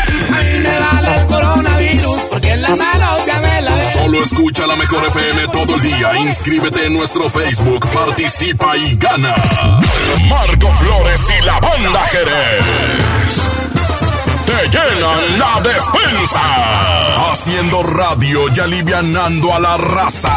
me 0.58 0.80
vale 0.80 1.14
el 1.20 1.26
coronavirus 1.28 2.20
porque 2.28 2.50
en 2.50 2.62
la 2.62 2.74
mano 2.74 3.24
ya 3.24 3.38
me 3.38 3.62
la 3.62 3.90
Solo 3.92 4.24
escucha 4.24 4.66
la 4.66 4.74
mejor 4.74 5.06
FM 5.06 5.46
todo 5.52 5.76
el 5.76 5.80
día. 5.80 6.16
Inscríbete 6.16 6.86
en 6.86 6.94
nuestro 6.94 7.30
Facebook, 7.30 7.86
participa 7.90 8.76
y 8.76 8.96
gana. 8.96 9.36
Marco 10.28 10.74
Flores 10.74 11.22
y 11.30 11.44
la 11.44 11.60
banda 11.60 12.00
Jerez. 12.06 12.64
Te 14.44 14.68
llenan 14.70 15.38
la 15.38 15.60
despensa. 15.60 17.30
Haciendo 17.30 17.84
radio 17.84 18.48
y 18.52 18.58
alivianando 18.58 19.54
a 19.54 19.60
la 19.60 19.76
raza. 19.76 20.36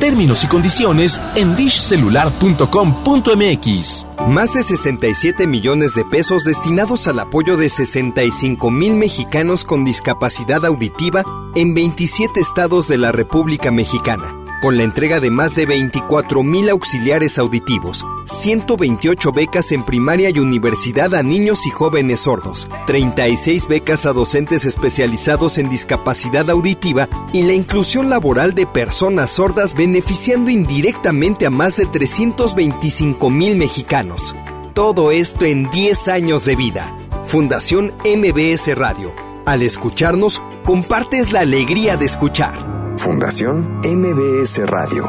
Términos 0.00 0.42
y 0.44 0.46
condiciones 0.46 1.20
en 1.36 1.56
dishcelular.com.mx. 1.56 4.06
Más 4.28 4.54
de 4.54 4.62
67 4.62 5.46
millones 5.46 5.94
de 5.94 6.04
pesos 6.04 6.44
destinados 6.44 7.06
al 7.06 7.20
apoyo 7.20 7.56
de 7.56 7.68
65 7.68 8.70
mil 8.70 8.94
mexicanos 8.94 9.64
con 9.64 9.84
discapacidad 9.84 10.64
auditiva 10.64 11.22
en 11.54 11.74
27 11.74 12.40
estados 12.40 12.88
de 12.88 12.98
la 12.98 13.12
República 13.12 13.70
Mexicana, 13.70 14.34
con 14.60 14.76
la 14.76 14.84
entrega 14.84 15.20
de 15.20 15.30
más 15.30 15.54
de 15.54 15.66
24 15.66 16.42
mil 16.42 16.68
auxiliares 16.70 17.38
auditivos, 17.38 18.04
128 18.26 19.32
becas 19.32 19.72
en 19.72 19.84
primaria 19.84 20.30
y 20.30 20.38
universidad 20.38 21.14
a 21.14 21.22
niños 21.22 21.66
y 21.66 21.70
jóvenes 21.70 22.20
sordos, 22.20 22.68
36 22.86 23.68
becas 23.68 24.06
a 24.06 24.12
docentes 24.12 24.64
especializados 24.64 25.58
en 25.58 25.68
discapacidad 25.68 26.48
auditiva 26.50 27.08
y 27.32 27.42
la 27.42 27.52
inclusión 27.52 28.10
laboral 28.10 28.54
de 28.54 28.66
personas 28.66 29.30
sordas 29.30 29.74
beneficiando 29.74 30.50
indirectamente 30.50 31.46
a 31.46 31.50
más 31.50 31.76
de 31.76 31.86
325 31.86 33.30
mil 33.30 33.56
mexicanos. 33.56 34.34
Todo 34.74 35.10
esto 35.10 35.44
en 35.44 35.70
10 35.70 36.08
años 36.08 36.44
de 36.44 36.56
vida. 36.56 36.94
Fundación 37.24 37.94
MBS 38.04 38.76
Radio. 38.76 39.12
Al 39.46 39.62
escucharnos, 39.62 40.42
compartes 40.64 41.32
la 41.32 41.40
alegría 41.40 41.96
de 41.96 42.06
escuchar. 42.06 42.75
Fundación 42.98 43.80
MBS 43.84 44.66
Radio. 44.66 45.04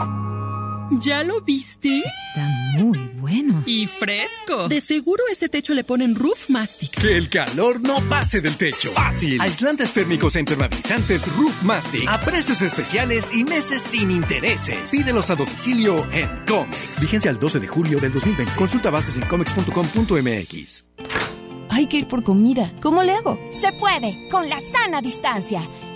¿Ya 0.92 1.24
lo 1.24 1.42
viste? 1.42 2.00
Está 2.00 2.48
muy 2.78 2.98
bueno. 3.16 3.64
Y 3.66 3.88
fresco. 3.88 4.68
De 4.68 4.82
seguro 4.82 5.24
ese 5.32 5.50
techo 5.50 5.74
le 5.74 5.84
ponen 5.84 6.16
Roof 6.16 6.50
Mastic. 6.50 6.92
Que 6.92 7.18
el 7.18 7.30
calor 7.30 7.82
no 7.82 7.98
pase 8.10 8.40
del 8.42 8.56
techo. 8.56 8.90
Fácil. 8.92 9.42
Aislantes 9.42 9.92
térmicos 9.92 10.36
e 10.36 10.40
impermeabilizantes 10.40 11.28
Roof 11.36 11.64
Mastic 11.64 12.08
a 12.08 12.20
precios 12.20 12.62
especiales 12.62 13.34
y 13.34 13.44
meses 13.44 13.82
sin 13.82 14.12
intereses. 14.12 14.90
Pídelos 14.92 15.30
a 15.30 15.36
domicilio 15.36 15.96
en 16.12 16.30
Comex. 16.46 17.02
Vigencia 17.02 17.32
al 17.32 17.40
12 17.40 17.60
de 17.60 17.68
julio 17.68 18.00
del 18.00 18.14
2020. 18.14 18.54
Consulta 18.56 18.90
bases 18.90 19.18
en 19.18 19.24
comex.com.mx. 19.24 20.86
Hay 21.70 21.88
que 21.88 21.98
ir 21.98 22.08
por 22.08 22.24
comida. 22.24 22.74
¿Cómo 22.82 23.04
le 23.04 23.14
hago? 23.14 23.40
Se 23.52 23.72
puede, 23.74 24.28
con 24.30 24.50
la 24.50 24.60
sana 24.60 25.02
distancia. 25.02 25.62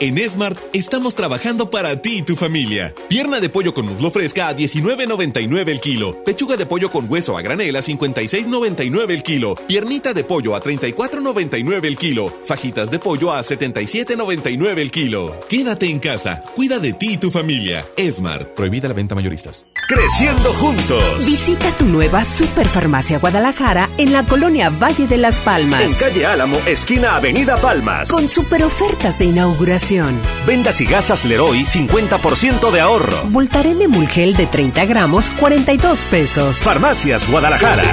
En 0.00 0.18
Smart 0.28 0.58
estamos 0.72 1.14
trabajando 1.14 1.70
para 1.70 2.02
ti 2.02 2.16
y 2.16 2.22
tu 2.22 2.34
familia. 2.34 2.92
Pierna 3.08 3.38
de 3.38 3.48
pollo 3.48 3.72
con 3.72 3.86
muslo 3.86 4.10
fresca 4.10 4.48
a 4.48 4.56
19.99 4.56 5.68
el 5.68 5.78
kilo. 5.78 6.24
Pechuga 6.24 6.56
de 6.56 6.66
pollo 6.66 6.90
con 6.90 7.08
hueso 7.08 7.38
a 7.38 7.42
granel 7.42 7.76
a 7.76 7.80
56.99 7.80 9.10
el 9.12 9.22
kilo. 9.22 9.54
Piernita 9.54 10.12
de 10.12 10.24
pollo 10.24 10.56
a 10.56 10.62
34.99 10.62 11.84
el 11.84 11.96
kilo. 11.96 12.36
Fajitas 12.44 12.90
de 12.90 12.98
pollo 12.98 13.32
a 13.32 13.40
77.99 13.42 14.78
el 14.78 14.90
kilo. 14.90 15.38
Quédate 15.48 15.88
en 15.88 16.00
casa. 16.00 16.42
Cuida 16.56 16.80
de 16.80 16.92
ti 16.94 17.12
y 17.12 17.18
tu 17.18 17.30
familia. 17.30 17.84
Smart. 17.96 18.48
Prohibida 18.48 18.88
la 18.88 18.94
venta 18.94 19.14
mayoristas. 19.14 19.64
Creciendo 19.86 20.52
juntos. 20.54 21.24
Visita 21.24 21.70
tu 21.78 21.84
nueva 21.84 22.24
Superfarmacia 22.24 23.20
Guadalajara 23.20 23.88
en 23.98 24.12
la 24.12 24.24
colonia 24.24 24.70
Valle 24.70 25.06
de 25.06 25.18
las 25.18 25.38
Palmas. 25.38 25.82
En 25.82 25.94
calle 25.94 26.26
Álamo, 26.26 26.56
esquina 26.66 27.14
Avenida 27.14 27.56
Palmas. 27.58 28.08
Con 28.08 28.28
super 28.28 28.64
ofertas 28.64 29.20
de 29.20 29.26
inauguración. 29.26 29.83
Vendas 30.46 30.80
y 30.80 30.86
gasas 30.86 31.26
Leroy, 31.26 31.66
50% 31.66 32.70
de 32.70 32.80
ahorro. 32.80 33.18
Voltaren 33.24 33.78
de 33.78 33.86
Mulgel 33.86 34.34
de 34.34 34.46
30 34.46 34.86
gramos, 34.86 35.30
42 35.32 36.06
pesos. 36.06 36.56
Farmacias 36.56 37.30
Guadalajara. 37.30 37.84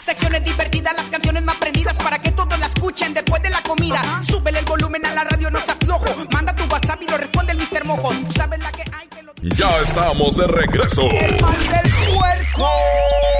Secciones 0.00 0.44
divertidas, 0.44 0.94
las 0.96 1.10
canciones 1.10 1.42
más 1.42 1.56
prendidas 1.56 1.96
para 1.96 2.20
que 2.20 2.30
todos 2.30 2.56
la 2.56 2.66
escuchen 2.66 3.12
después 3.12 3.42
de 3.42 3.50
la 3.50 3.64
comida. 3.64 4.22
Súbele 4.28 4.60
el 4.60 4.64
volumen 4.64 5.04
a 5.06 5.12
la 5.12 5.24
radio, 5.24 5.50
no 5.50 5.60
se 5.60 5.72
aflojo. 5.72 6.06
Manda 6.30 6.54
tu 6.54 6.62
WhatsApp 6.72 7.02
y 7.02 7.10
lo 7.10 7.18
responde 7.18 7.52
el 7.52 7.58
Mr. 7.58 7.84
Mojo. 7.84 8.10
Tú 8.10 8.32
sabes 8.36 8.60
la 8.60 8.70
que 8.70 8.82
hay 8.92 9.08
que 9.08 9.22
lo... 9.24 9.32
Ya 9.56 9.76
estamos 9.82 10.36
de 10.36 10.46
regreso. 10.46 11.02
El 11.02 11.40
mal 11.40 11.58
del 11.58 11.92
puerco. 12.14 12.70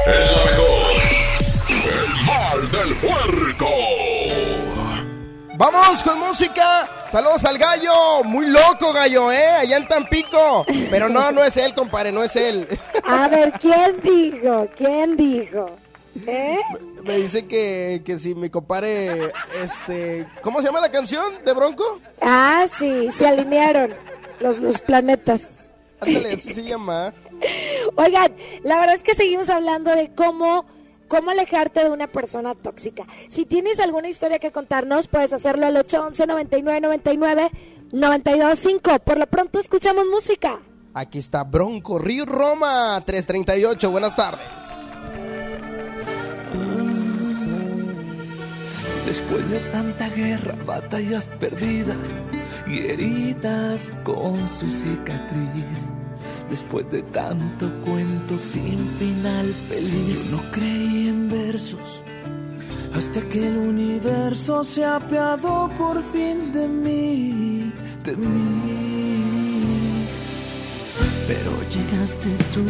El 0.06 0.20
mejor. 0.50 0.98
El 1.68 2.26
mal 2.26 2.70
del 2.72 2.94
puerco. 2.96 4.03
Vamos 5.56 6.02
con 6.02 6.18
música. 6.18 6.88
Saludos 7.12 7.44
al 7.44 7.58
gallo. 7.58 8.24
Muy 8.24 8.46
loco, 8.46 8.92
gallo, 8.92 9.30
¿eh? 9.30 9.46
Allá 9.46 9.76
en 9.76 9.86
Tampico. 9.86 10.64
Pero 10.90 11.08
no, 11.08 11.30
no 11.30 11.44
es 11.44 11.56
él, 11.56 11.72
compadre, 11.74 12.10
no 12.10 12.24
es 12.24 12.34
él. 12.34 12.66
A 13.04 13.28
ver, 13.28 13.52
¿quién 13.52 13.96
dijo? 14.02 14.66
¿Quién 14.76 15.16
dijo? 15.16 15.76
¿Eh? 16.26 16.58
Me 17.04 17.18
dice 17.18 17.46
que, 17.46 18.02
que 18.04 18.18
si 18.18 18.34
mi 18.34 18.50
compadre, 18.50 19.32
este... 19.62 20.26
¿Cómo 20.42 20.60
se 20.60 20.66
llama 20.66 20.80
la 20.80 20.90
canción 20.90 21.44
de 21.44 21.52
Bronco? 21.52 22.00
Ah, 22.20 22.66
sí, 22.78 23.10
se 23.10 23.26
alinearon 23.26 23.94
los, 24.40 24.58
los 24.58 24.80
planetas. 24.80 25.66
Ándale, 26.00 26.32
así 26.32 26.52
se 26.52 26.64
llama. 26.64 27.12
Oigan, 27.96 28.32
la 28.62 28.78
verdad 28.78 28.96
es 28.96 29.02
que 29.02 29.14
seguimos 29.14 29.50
hablando 29.50 29.94
de 29.94 30.12
cómo 30.14 30.66
cómo 31.14 31.30
alejarte 31.30 31.84
de 31.84 31.90
una 31.90 32.08
persona 32.08 32.56
tóxica. 32.56 33.06
Si 33.28 33.46
tienes 33.46 33.78
alguna 33.78 34.08
historia 34.08 34.40
que 34.40 34.50
contarnos, 34.50 35.06
puedes 35.06 35.32
hacerlo 35.32 35.66
al 35.66 35.76
811 35.76 36.26
99 36.26 36.80
99 36.80 37.50
925. 37.92 38.98
Por 38.98 39.18
lo 39.18 39.26
pronto 39.28 39.60
escuchamos 39.60 40.06
música. 40.06 40.58
Aquí 40.92 41.18
está 41.18 41.44
Bronco 41.44 42.00
Río 42.00 42.26
Roma 42.26 43.00
338. 43.06 43.90
Buenas 43.92 44.16
tardes. 44.16 44.44
Después 49.06 49.48
de 49.50 49.60
tanta 49.70 50.08
guerra, 50.08 50.56
batallas 50.66 51.30
perdidas 51.38 52.12
y 52.66 52.78
heridas 52.88 53.92
con 54.02 54.36
su 54.48 54.68
cicatriz. 54.68 55.94
Después 56.48 56.90
de 56.90 57.02
tanto 57.02 57.72
cuento 57.84 58.38
sin 58.38 58.88
final 58.98 59.54
feliz, 59.68 60.30
yo 60.30 60.36
no 60.36 60.42
creí 60.52 61.08
en 61.08 61.28
versos. 61.28 62.02
Hasta 62.94 63.20
que 63.22 63.48
el 63.48 63.56
universo 63.56 64.62
se 64.62 64.84
apiadó 64.84 65.68
por 65.76 66.02
fin 66.12 66.52
de 66.52 66.68
mí, 66.68 67.72
de 68.04 68.16
mí. 68.16 70.04
Pero 71.26 71.50
llegaste 71.70 72.28
tú, 72.52 72.64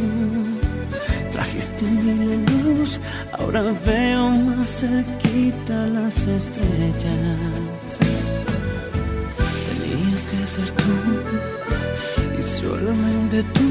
trajiste 1.33 1.85
mi 1.85 2.37
luz. 2.47 3.01
Ahora 3.33 3.63
veo 3.85 4.31
más 4.31 4.81
cerquita 4.81 5.87
las 5.89 6.27
estrellas. 6.27 7.99
Tenías 9.69 10.27
que 10.27 10.47
ser 10.47 10.71
tú 10.71 11.44
solamente 12.65 13.43
tú. 13.57 13.71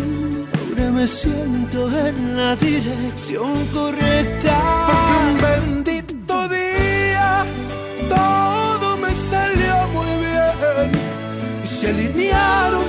Ahora 0.58 0.92
me 0.92 1.08
siento 1.08 1.80
en 2.06 2.38
la 2.38 2.56
dirección 2.56 3.54
correcta. 3.78 4.56
Porque 4.88 5.16
un 5.26 5.34
bendito 5.48 6.48
día 6.48 7.46
todo 8.10 8.98
me 8.98 9.14
salió 9.16 9.76
muy 9.96 10.14
bien 10.26 10.88
y 11.64 11.68
se 11.68 11.90
alinearon 11.90 12.86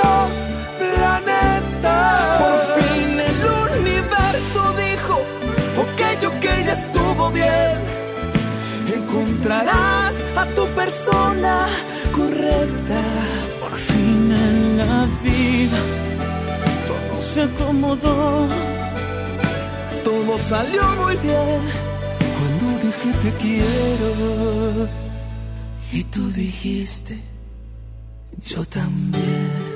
los 0.00 0.34
planetas. 0.80 2.42
Por 2.42 2.58
fin 2.78 3.08
el 3.30 3.40
universo 3.80 4.60
dijo, 4.84 5.14
ok, 5.84 6.00
ok, 6.30 6.44
ya 6.66 6.74
estuvo 6.82 7.30
bien. 7.30 7.76
Encontrarás 8.98 10.14
a 10.36 10.44
tu 10.54 10.64
persona 10.80 11.66
correcta. 12.12 13.00
Fin 13.76 14.32
en 14.32 14.78
la 14.78 15.06
vida 15.22 15.80
todo 16.86 17.20
se 17.20 17.42
acomodó. 17.42 18.48
Todo 20.04 20.38
salió 20.38 20.82
muy 21.02 21.16
bien 21.16 21.60
cuando 22.36 22.66
dije 22.84 23.10
te 23.22 23.32
quiero. 23.42 24.88
Y 25.92 26.04
tú 26.04 26.30
dijiste, 26.30 27.18
yo 28.44 28.64
también. 28.64 29.75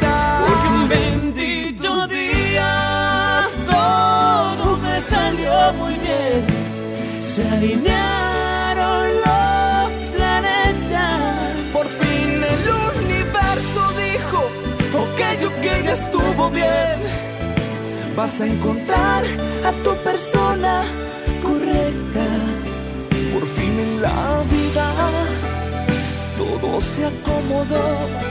Porque 0.45 0.67
un 0.79 0.89
bendito 0.89 2.07
día 2.07 3.47
todo 3.65 4.77
me 4.77 4.99
salió 5.01 5.73
muy 5.73 5.95
bien. 6.05 6.45
Se 7.31 7.47
alinearon 7.47 9.05
los 9.25 9.91
planetas. 10.15 11.55
Por 11.73 11.87
fin 11.99 12.43
el 12.53 12.63
universo 13.03 13.81
dijo, 14.05 14.39
ok, 15.03 15.19
ok, 15.49 15.65
ya 15.85 15.93
estuvo 15.93 16.49
bien. 16.49 16.97
Vas 18.15 18.41
a 18.41 18.45
encontrar 18.45 19.23
a 19.69 19.71
tu 19.83 19.95
persona 20.03 20.83
correcta. 21.41 22.25
Por 23.33 23.45
fin 23.55 23.79
en 23.79 24.01
la 24.01 24.43
vida 24.51 24.87
todo 26.37 26.81
se 26.81 27.05
acomodó. 27.05 28.30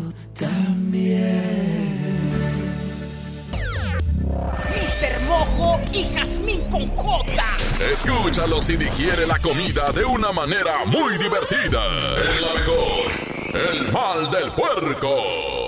Escúchalo 7.89 8.61
si 8.61 8.77
digiere 8.77 9.25
la 9.25 9.39
comida 9.39 9.91
de 9.91 10.05
una 10.05 10.31
manera 10.31 10.85
muy 10.85 11.17
divertida. 11.17 11.97
Es 11.97 12.39
la 12.39 12.53
mejor. 12.53 13.11
El 13.53 13.91
mal 13.91 14.29
del 14.29 14.53
puerco. 14.53 15.67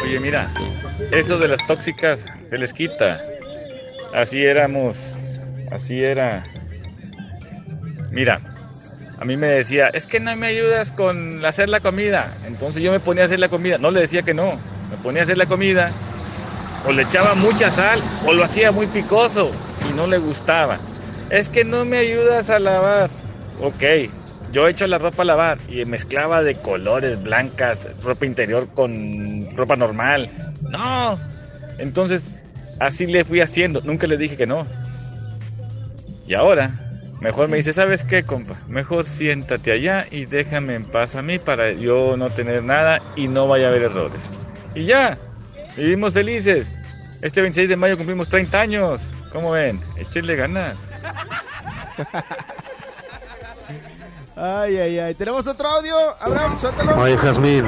Oye, 0.00 0.20
mira, 0.20 0.48
eso 1.10 1.38
de 1.38 1.48
las 1.48 1.66
tóxicas 1.66 2.26
se 2.48 2.56
les 2.56 2.72
quita. 2.72 3.20
Así 4.14 4.44
éramos, 4.44 5.16
así 5.72 6.04
era. 6.04 6.44
Mira, 8.12 8.40
a 9.18 9.24
mí 9.24 9.36
me 9.36 9.48
decía, 9.48 9.88
es 9.88 10.06
que 10.06 10.20
no 10.20 10.34
me 10.36 10.46
ayudas 10.46 10.92
con 10.92 11.44
hacer 11.44 11.68
la 11.68 11.80
comida. 11.80 12.32
Entonces 12.46 12.80
yo 12.80 12.92
me 12.92 13.00
ponía 13.00 13.24
a 13.24 13.26
hacer 13.26 13.40
la 13.40 13.48
comida. 13.48 13.76
No 13.78 13.90
le 13.90 14.00
decía 14.00 14.22
que 14.22 14.34
no, 14.34 14.52
me 14.88 14.96
ponía 15.02 15.22
a 15.22 15.24
hacer 15.24 15.36
la 15.36 15.46
comida. 15.46 15.90
O 16.86 16.92
le 16.92 17.02
echaba 17.02 17.34
mucha 17.34 17.70
sal, 17.70 18.00
o 18.24 18.32
lo 18.32 18.44
hacía 18.44 18.70
muy 18.70 18.86
picoso 18.86 19.50
y 19.88 19.92
no 19.94 20.06
le 20.06 20.18
gustaba. 20.18 20.78
Es 21.30 21.48
que 21.48 21.64
no 21.64 21.84
me 21.84 21.98
ayudas 21.98 22.50
a 22.50 22.58
lavar. 22.58 23.10
Ok, 23.60 23.82
yo 24.52 24.66
echo 24.66 24.86
la 24.86 24.98
ropa 24.98 25.22
a 25.22 25.26
lavar 25.26 25.58
y 25.68 25.84
mezclaba 25.84 26.42
de 26.42 26.54
colores 26.54 27.22
blancas, 27.22 27.88
ropa 28.02 28.24
interior 28.24 28.68
con 28.72 29.54
ropa 29.56 29.76
normal. 29.76 30.30
No. 30.70 31.18
Entonces, 31.78 32.30
así 32.80 33.06
le 33.06 33.24
fui 33.24 33.40
haciendo. 33.40 33.80
Nunca 33.82 34.06
le 34.06 34.16
dije 34.16 34.36
que 34.36 34.46
no. 34.46 34.66
Y 36.26 36.34
ahora, 36.34 36.70
mejor 37.20 37.48
me 37.48 37.56
dice, 37.56 37.72
¿sabes 37.72 38.04
qué, 38.04 38.22
compa? 38.22 38.56
Mejor 38.68 39.04
siéntate 39.04 39.72
allá 39.72 40.06
y 40.10 40.24
déjame 40.24 40.74
en 40.74 40.84
paz 40.84 41.14
a 41.14 41.22
mí 41.22 41.38
para 41.38 41.72
yo 41.72 42.16
no 42.16 42.30
tener 42.30 42.62
nada 42.62 43.02
y 43.16 43.28
no 43.28 43.48
vaya 43.48 43.66
a 43.66 43.70
haber 43.70 43.82
errores. 43.82 44.30
Y 44.74 44.84
ya, 44.84 45.18
vivimos 45.76 46.12
felices. 46.12 46.72
Este 47.20 47.40
26 47.40 47.68
de 47.68 47.76
mayo 47.76 47.96
cumplimos 47.96 48.28
30 48.28 48.60
años. 48.60 49.10
¿Cómo 49.32 49.50
ven? 49.52 49.82
Échenle 49.96 50.36
ganas. 50.36 50.88
Ay, 54.36 54.76
ay, 54.76 54.98
ay. 55.00 55.14
Tenemos 55.14 55.46
otro 55.46 55.68
audio. 55.68 55.96
Abraham, 56.20 56.58
suéltalo. 56.60 56.96
Oye, 57.00 57.16
Jazmín, 57.16 57.64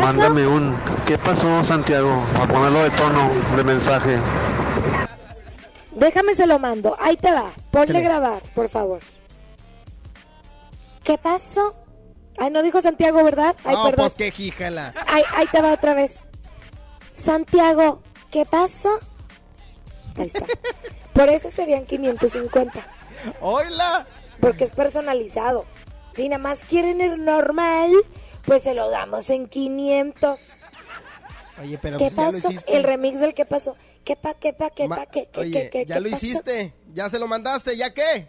mándame 0.00 0.46
un. 0.46 0.76
¿Qué 1.06 1.18
pasó, 1.18 1.64
Santiago? 1.64 2.24
A 2.40 2.46
ponerlo 2.46 2.84
de 2.84 2.90
tono, 2.90 3.30
de 3.56 3.64
mensaje. 3.64 4.18
Déjame 5.92 6.34
se 6.34 6.46
lo 6.46 6.60
mando. 6.60 6.96
Ahí 7.00 7.16
te 7.16 7.32
va. 7.32 7.50
Ponle 7.72 7.86
Chale. 7.88 8.00
grabar, 8.02 8.40
por 8.54 8.68
favor. 8.68 9.00
¿Qué 11.02 11.18
pasó? 11.18 11.74
Ay, 12.38 12.50
no 12.50 12.62
dijo 12.62 12.80
Santiago, 12.80 13.24
¿verdad? 13.24 13.56
Ay, 13.64 13.74
no, 13.74 13.84
perdón. 13.86 14.04
pues 14.04 14.14
qué 14.14 14.30
jíjala. 14.30 14.94
Ay, 15.08 15.24
ahí 15.34 15.46
te 15.48 15.60
va 15.60 15.72
otra 15.72 15.94
vez. 15.94 16.26
Santiago, 17.12 18.02
¿qué 18.30 18.44
pasó? 18.44 18.90
Ahí 20.18 20.26
está. 20.26 20.44
Por 21.12 21.28
eso 21.28 21.50
serían 21.50 21.84
550. 21.84 22.86
¡Hola! 23.40 24.06
Porque 24.40 24.64
es 24.64 24.70
personalizado. 24.70 25.64
Si 26.12 26.28
nada 26.28 26.38
más 26.42 26.60
quieren 26.60 27.00
el 27.00 27.24
normal, 27.24 27.90
pues 28.44 28.62
se 28.64 28.74
lo 28.74 28.90
damos 28.90 29.30
en 29.30 29.48
500. 29.48 30.38
Oye, 31.62 31.78
pero 31.80 31.98
¿Qué 31.98 32.04
pues 32.04 32.16
ya 32.16 32.22
lo 32.30 32.32
pasó? 32.32 32.50
hiciste. 32.52 32.76
El 32.76 32.84
remix 32.84 33.20
del 33.20 33.34
¿qué 33.34 33.44
pasó? 33.44 33.76
¿Qué 34.04 34.16
pa, 34.16 34.34
qué 34.34 34.52
pa, 34.52 34.70
qué 34.70 34.88
pa, 34.88 35.06
qué, 35.06 35.28
qué, 35.32 35.40
Oye, 35.40 35.50
qué, 35.50 35.70
qué, 35.70 35.86
ya 35.86 35.96
qué 35.96 36.00
lo 36.00 36.10
pasó? 36.10 36.24
hiciste. 36.26 36.74
Ya 36.94 37.10
se 37.10 37.18
lo 37.18 37.26
mandaste. 37.26 37.76
¿Ya 37.76 37.92
qué? 37.92 38.28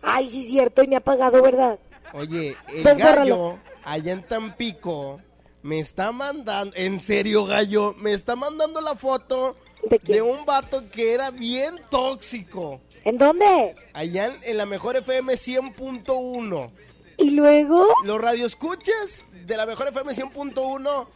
Ay, 0.00 0.30
sí, 0.30 0.48
cierto, 0.48 0.82
y 0.82 0.88
me 0.88 0.96
ha 0.96 1.00
pagado, 1.00 1.42
¿verdad? 1.42 1.78
Oye, 2.12 2.56
el 2.68 2.82
Pues 2.82 2.98
gallo 2.98 3.58
allá 3.84 4.12
en 4.12 4.22
Tampico 4.22 5.20
me 5.62 5.78
está 5.80 6.12
mandando, 6.12 6.74
en 6.76 6.98
serio 7.00 7.44
gallo, 7.46 7.94
me 7.98 8.12
está 8.12 8.34
mandando 8.36 8.80
la 8.80 8.94
foto 8.96 9.56
¿De, 9.88 10.22
un 10.22 10.44
vato 10.44 10.82
que 10.90 11.12
era 11.12 11.30
bien 11.30 11.76
tóxico. 11.90 12.80
¿En 13.04 13.18
dónde? 13.18 13.74
Allá 13.92 14.26
en, 14.26 14.36
en 14.42 14.56
la 14.56 14.66
mejor 14.66 14.96
FM 14.96 15.34
100.1. 15.34 16.70
¿Y 17.18 17.30
luego? 17.30 17.86
Los 18.04 18.20
radioescuchas 18.20 19.24
de 19.44 19.56
la 19.56 19.66
mejor 19.66 19.88
FM 19.88 20.12
100.1 20.12 21.06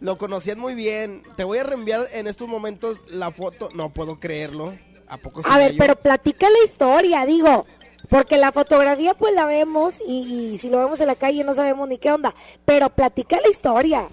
lo 0.00 0.18
conocían 0.18 0.58
muy 0.58 0.74
bien. 0.74 1.22
Te 1.36 1.44
voy 1.44 1.58
a 1.58 1.64
reenviar 1.64 2.06
en 2.12 2.26
estos 2.26 2.48
momentos 2.48 3.00
la 3.08 3.30
foto. 3.30 3.70
No 3.74 3.90
puedo 3.90 4.20
creerlo. 4.20 4.74
¿A 5.08 5.16
poco 5.18 5.42
A 5.44 5.58
ver, 5.58 5.74
pero 5.78 5.96
platica 5.96 6.50
la 6.50 6.64
historia, 6.64 7.24
digo. 7.24 7.66
Porque 8.08 8.36
la 8.36 8.52
fotografía 8.52 9.14
pues 9.14 9.34
la 9.34 9.46
vemos 9.46 10.00
y, 10.06 10.52
y 10.52 10.58
si 10.58 10.68
lo 10.68 10.78
vemos 10.78 11.00
en 11.00 11.08
la 11.08 11.16
calle 11.16 11.42
no 11.44 11.54
sabemos 11.54 11.88
ni 11.88 11.98
qué 11.98 12.12
onda. 12.12 12.34
Pero 12.64 12.90
platica 12.90 13.40
la 13.40 13.48
historia. 13.48 14.08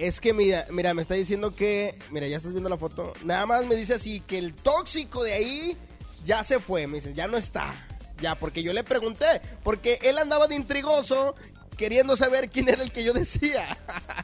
Es 0.00 0.18
que 0.18 0.32
mira, 0.32 0.66
mira, 0.70 0.94
me 0.94 1.02
está 1.02 1.12
diciendo 1.12 1.54
que, 1.54 1.94
mira, 2.10 2.26
ya 2.26 2.38
estás 2.38 2.52
viendo 2.52 2.70
la 2.70 2.78
foto. 2.78 3.12
Nada 3.22 3.44
más 3.44 3.66
me 3.66 3.74
dice 3.74 3.92
así 3.92 4.20
que 4.20 4.38
el 4.38 4.54
tóxico 4.54 5.22
de 5.22 5.34
ahí 5.34 5.76
ya 6.24 6.42
se 6.42 6.58
fue, 6.58 6.86
me 6.86 6.96
dice, 6.96 7.12
ya 7.12 7.28
no 7.28 7.36
está. 7.36 7.74
Ya, 8.18 8.34
porque 8.34 8.62
yo 8.62 8.72
le 8.72 8.82
pregunté, 8.82 9.42
porque 9.62 9.98
él 10.00 10.16
andaba 10.16 10.46
de 10.46 10.54
intrigoso 10.54 11.34
queriendo 11.76 12.16
saber 12.16 12.48
quién 12.48 12.70
era 12.70 12.82
el 12.82 12.90
que 12.92 13.04
yo 13.04 13.12
decía. 13.12 13.76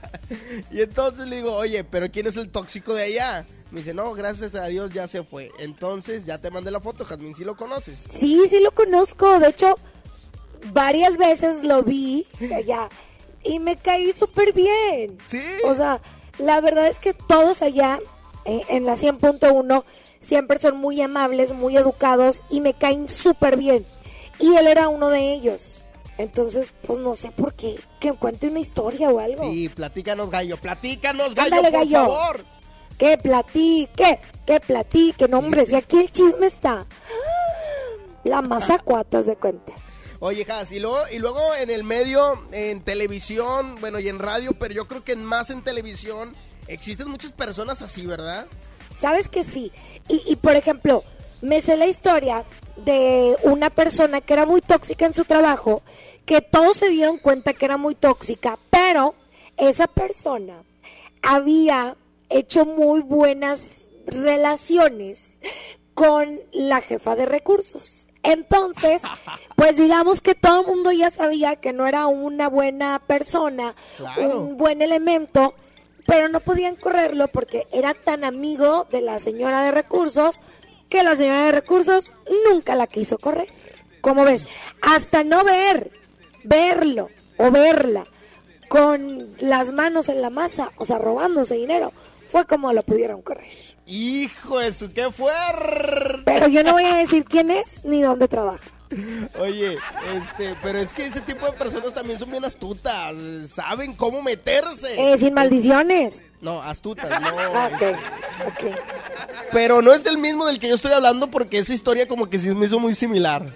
y 0.70 0.80
entonces 0.80 1.26
le 1.26 1.36
digo, 1.36 1.54
"Oye, 1.54 1.84
pero 1.84 2.10
¿quién 2.10 2.26
es 2.26 2.38
el 2.38 2.48
tóxico 2.48 2.94
de 2.94 3.04
allá?" 3.04 3.44
Me 3.70 3.80
dice, 3.80 3.92
"No, 3.92 4.14
gracias 4.14 4.54
a 4.54 4.64
Dios 4.68 4.92
ya 4.92 5.06
se 5.06 5.24
fue." 5.24 5.50
Entonces, 5.58 6.24
ya 6.24 6.38
te 6.38 6.50
mandé 6.50 6.70
la 6.70 6.80
foto, 6.80 7.04
Jazmín, 7.04 7.34
si 7.34 7.44
lo 7.44 7.54
conoces. 7.54 7.98
Sí, 8.18 8.42
sí 8.48 8.60
lo 8.60 8.70
conozco. 8.70 9.38
De 9.38 9.48
hecho, 9.48 9.74
varias 10.72 11.18
veces 11.18 11.64
lo 11.64 11.82
vi 11.82 12.26
allá 12.54 12.88
y 13.46 13.58
me 13.60 13.76
caí 13.76 14.12
súper 14.12 14.52
bien. 14.52 15.18
Sí. 15.26 15.42
O 15.64 15.74
sea, 15.74 16.00
la 16.38 16.60
verdad 16.60 16.88
es 16.88 16.98
que 16.98 17.14
todos 17.14 17.62
allá 17.62 17.98
eh, 18.44 18.62
en 18.68 18.84
la 18.86 18.94
100.1 18.96 19.84
siempre 20.20 20.58
son 20.58 20.76
muy 20.78 21.00
amables, 21.00 21.52
muy 21.52 21.76
educados 21.76 22.42
y 22.50 22.60
me 22.60 22.74
caen 22.74 23.08
súper 23.08 23.56
bien. 23.56 23.84
Y 24.38 24.54
él 24.56 24.66
era 24.66 24.88
uno 24.88 25.08
de 25.08 25.32
ellos. 25.32 25.82
Entonces, 26.18 26.72
pues 26.86 26.98
no 26.98 27.14
sé 27.14 27.30
por 27.30 27.54
qué. 27.54 27.78
Que 28.00 28.12
cuente 28.12 28.48
una 28.48 28.58
historia 28.58 29.10
o 29.10 29.20
algo. 29.20 29.42
Sí, 29.50 29.68
platícanos, 29.68 30.30
gallo, 30.30 30.56
platícanos, 30.56 31.34
gallo, 31.34 31.56
Ándale, 31.56 31.70
por 31.70 31.80
gallo. 31.80 31.96
favor. 32.06 32.44
Que 32.98 33.18
platique, 33.18 34.20
que 34.46 34.60
platique. 34.60 35.28
No, 35.28 35.38
hombre, 35.38 35.66
si 35.66 35.74
aquí 35.74 35.98
el 35.98 36.10
chisme 36.10 36.46
está. 36.46 36.86
La 38.24 38.40
masa 38.42 38.78
cuatas 38.78 39.26
de 39.26 39.36
cuenta. 39.36 39.72
Oye, 40.20 40.46
Has, 40.50 40.72
y 40.72 40.80
luego, 40.80 40.98
y 41.12 41.18
luego 41.18 41.54
en 41.54 41.70
el 41.70 41.84
medio, 41.84 42.40
en 42.52 42.80
televisión, 42.82 43.76
bueno, 43.80 43.98
y 43.98 44.08
en 44.08 44.18
radio, 44.18 44.52
pero 44.58 44.72
yo 44.72 44.88
creo 44.88 45.04
que 45.04 45.14
más 45.16 45.50
en 45.50 45.62
televisión, 45.62 46.32
existen 46.68 47.08
muchas 47.08 47.32
personas 47.32 47.82
así, 47.82 48.06
¿verdad? 48.06 48.46
¿Sabes 48.96 49.28
que 49.28 49.44
sí? 49.44 49.72
Y, 50.08 50.22
y, 50.26 50.36
por 50.36 50.56
ejemplo, 50.56 51.04
me 51.42 51.60
sé 51.60 51.76
la 51.76 51.86
historia 51.86 52.44
de 52.76 53.36
una 53.42 53.68
persona 53.70 54.20
que 54.20 54.32
era 54.32 54.46
muy 54.46 54.62
tóxica 54.62 55.04
en 55.04 55.12
su 55.12 55.24
trabajo, 55.24 55.82
que 56.24 56.40
todos 56.40 56.78
se 56.78 56.88
dieron 56.88 57.18
cuenta 57.18 57.52
que 57.52 57.66
era 57.66 57.76
muy 57.76 57.94
tóxica, 57.94 58.58
pero 58.70 59.14
esa 59.56 59.86
persona 59.86 60.62
había 61.22 61.96
hecho 62.28 62.64
muy 62.64 63.00
buenas 63.00 63.78
relaciones 64.06 65.38
con 65.96 66.38
la 66.52 66.82
jefa 66.82 67.16
de 67.16 67.24
recursos. 67.24 68.10
Entonces, 68.22 69.00
pues 69.56 69.76
digamos 69.76 70.20
que 70.20 70.34
todo 70.34 70.60
el 70.60 70.66
mundo 70.66 70.92
ya 70.92 71.10
sabía 71.10 71.56
que 71.56 71.72
no 71.72 71.86
era 71.86 72.06
una 72.06 72.48
buena 72.48 73.00
persona, 73.00 73.74
Claro. 73.96 74.40
un 74.42 74.58
buen 74.58 74.82
elemento, 74.82 75.54
pero 76.06 76.28
no 76.28 76.40
podían 76.40 76.76
correrlo 76.76 77.28
porque 77.28 77.66
era 77.72 77.94
tan 77.94 78.24
amigo 78.24 78.86
de 78.90 79.00
la 79.00 79.18
señora 79.20 79.62
de 79.64 79.70
recursos 79.72 80.40
que 80.90 81.02
la 81.02 81.16
señora 81.16 81.46
de 81.46 81.52
recursos 81.52 82.12
nunca 82.48 82.74
la 82.74 82.86
quiso 82.86 83.16
correr. 83.18 83.48
¿Cómo 84.02 84.22
ves? 84.24 84.46
Hasta 84.82 85.24
no 85.24 85.42
ver, 85.44 85.90
verlo 86.44 87.08
o 87.38 87.50
verla 87.50 88.04
con 88.68 89.34
las 89.38 89.72
manos 89.72 90.10
en 90.10 90.20
la 90.20 90.28
masa, 90.30 90.72
o 90.76 90.84
sea, 90.84 90.98
robándose 90.98 91.54
dinero, 91.54 91.92
fue 92.28 92.44
como 92.44 92.72
lo 92.74 92.82
pudieron 92.82 93.22
correr. 93.22 93.75
Hijo 93.86 94.58
de 94.58 94.72
su, 94.72 94.90
qué 94.90 95.10
fuerte. 95.12 96.22
Pero 96.24 96.48
yo 96.48 96.64
no 96.64 96.72
voy 96.72 96.84
a 96.84 96.96
decir 96.96 97.24
quién 97.24 97.50
es 97.50 97.84
ni 97.84 98.02
dónde 98.02 98.26
trabaja. 98.26 98.68
Oye, 99.40 99.78
este, 100.14 100.54
pero 100.62 100.78
es 100.78 100.92
que 100.92 101.06
ese 101.06 101.20
tipo 101.20 101.46
de 101.46 101.52
personas 101.52 101.92
también 101.92 102.18
son 102.18 102.30
bien 102.30 102.44
astutas, 102.44 103.14
saben 103.48 103.94
cómo 103.94 104.22
meterse. 104.22 105.12
Eh, 105.12 105.18
sin 105.18 105.34
maldiciones. 105.34 106.24
No, 106.40 106.62
astutas, 106.62 107.08
no. 107.20 107.28
Ah, 107.38 107.70
ok, 107.72 107.96
ok. 108.46 108.76
Pero 109.52 109.82
no 109.82 109.92
es 109.92 110.02
del 110.02 110.18
mismo 110.18 110.46
del 110.46 110.58
que 110.58 110.68
yo 110.68 110.74
estoy 110.74 110.92
hablando 110.92 111.30
porque 111.30 111.58
esa 111.58 111.74
historia 111.74 112.06
como 112.06 112.28
que 112.28 112.38
sí 112.38 112.50
me 112.50 112.66
hizo 112.66 112.78
muy 112.78 112.94
similar. 112.94 113.52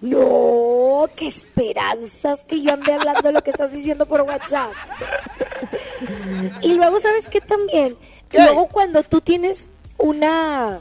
No, 0.00 1.08
qué 1.16 1.28
esperanzas 1.28 2.44
que 2.44 2.62
yo 2.62 2.72
ande 2.72 2.92
hablando 2.92 3.32
lo 3.32 3.42
que 3.42 3.50
estás 3.50 3.72
diciendo 3.72 4.06
por 4.06 4.22
WhatsApp. 4.22 4.70
Y 6.60 6.74
luego, 6.74 7.00
¿sabes 7.00 7.28
qué 7.28 7.40
también? 7.40 7.96
Luego 8.36 8.68
cuando 8.68 9.02
tú 9.02 9.20
tienes 9.20 9.70
una... 9.98 10.80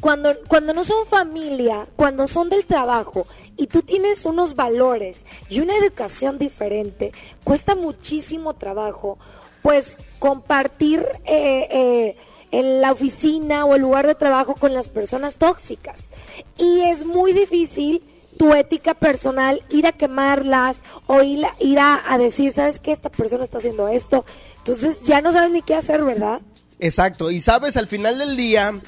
Cuando, 0.00 0.34
cuando 0.48 0.72
no 0.72 0.82
son 0.82 1.04
familia, 1.06 1.86
cuando 1.96 2.26
son 2.26 2.48
del 2.48 2.64
trabajo 2.64 3.26
y 3.56 3.66
tú 3.66 3.82
tienes 3.82 4.24
unos 4.24 4.54
valores 4.54 5.26
y 5.50 5.60
una 5.60 5.76
educación 5.76 6.38
diferente, 6.38 7.12
cuesta 7.44 7.74
muchísimo 7.74 8.54
trabajo, 8.54 9.18
pues 9.60 9.98
compartir 10.18 11.06
eh, 11.24 11.68
eh, 11.70 12.16
en 12.50 12.80
la 12.80 12.92
oficina 12.92 13.66
o 13.66 13.74
el 13.74 13.82
lugar 13.82 14.06
de 14.06 14.14
trabajo 14.14 14.54
con 14.54 14.72
las 14.72 14.88
personas 14.88 15.36
tóxicas. 15.36 16.12
Y 16.56 16.82
es 16.82 17.04
muy 17.04 17.32
difícil 17.32 18.02
tu 18.42 18.52
ética 18.54 18.94
personal 18.94 19.62
ir 19.70 19.86
a 19.86 19.92
quemarlas 19.92 20.82
o 21.06 21.22
ir, 21.22 21.44
a- 21.44 21.54
ir 21.60 21.78
a, 21.78 22.00
a 22.12 22.18
decir, 22.18 22.50
¿sabes 22.50 22.80
qué? 22.80 22.90
Esta 22.90 23.08
persona 23.08 23.44
está 23.44 23.58
haciendo 23.58 23.86
esto. 23.86 24.24
Entonces 24.58 25.00
ya 25.02 25.20
no 25.20 25.30
sabes 25.30 25.52
ni 25.52 25.62
qué 25.62 25.76
hacer, 25.76 26.02
¿verdad? 26.02 26.40
Exacto, 26.80 27.30
y 27.30 27.40
sabes, 27.40 27.76
al 27.76 27.86
final 27.86 28.18
del 28.18 28.36
día, 28.36 28.80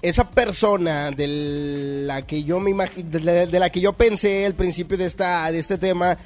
esa 0.00 0.30
persona 0.30 1.10
de 1.10 1.26
la 2.06 2.22
que 2.26 2.44
yo 2.44 2.60
me 2.60 2.70
imag- 2.70 3.04
de 3.04 3.58
la, 3.60 3.68
que 3.68 3.80
yo 3.82 3.92
pensé 3.92 4.46
al 4.46 4.54
principio 4.54 4.96
de 4.96 5.04
esta 5.04 5.52
de 5.52 5.58
este 5.58 5.76
tema, 5.76 6.16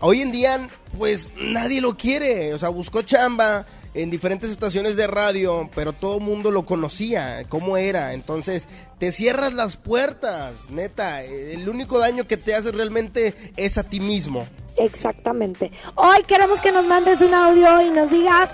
hoy 0.00 0.22
en 0.22 0.32
día 0.32 0.68
pues 0.98 1.30
nadie 1.40 1.80
lo 1.80 1.96
quiere, 1.96 2.52
o 2.54 2.58
sea, 2.58 2.70
buscó 2.70 3.02
chamba 3.02 3.64
en 3.96 4.10
diferentes 4.10 4.50
estaciones 4.50 4.94
de 4.94 5.06
radio, 5.06 5.70
pero 5.74 5.92
todo 5.92 6.20
mundo 6.20 6.50
lo 6.50 6.66
conocía, 6.66 7.44
cómo 7.48 7.78
era, 7.78 8.12
entonces 8.12 8.68
te 8.98 9.10
cierras 9.10 9.54
las 9.54 9.76
puertas, 9.76 10.70
neta, 10.70 11.22
el 11.22 11.66
único 11.68 11.98
daño 11.98 12.26
que 12.26 12.36
te 12.36 12.54
hace 12.54 12.72
realmente 12.72 13.34
es 13.56 13.78
a 13.78 13.84
ti 13.84 14.00
mismo. 14.00 14.46
Exactamente. 14.76 15.72
Hoy 15.94 16.22
queremos 16.24 16.60
que 16.60 16.72
nos 16.72 16.84
mandes 16.84 17.22
un 17.22 17.32
audio 17.32 17.80
y 17.80 17.90
nos 17.90 18.10
digas 18.10 18.50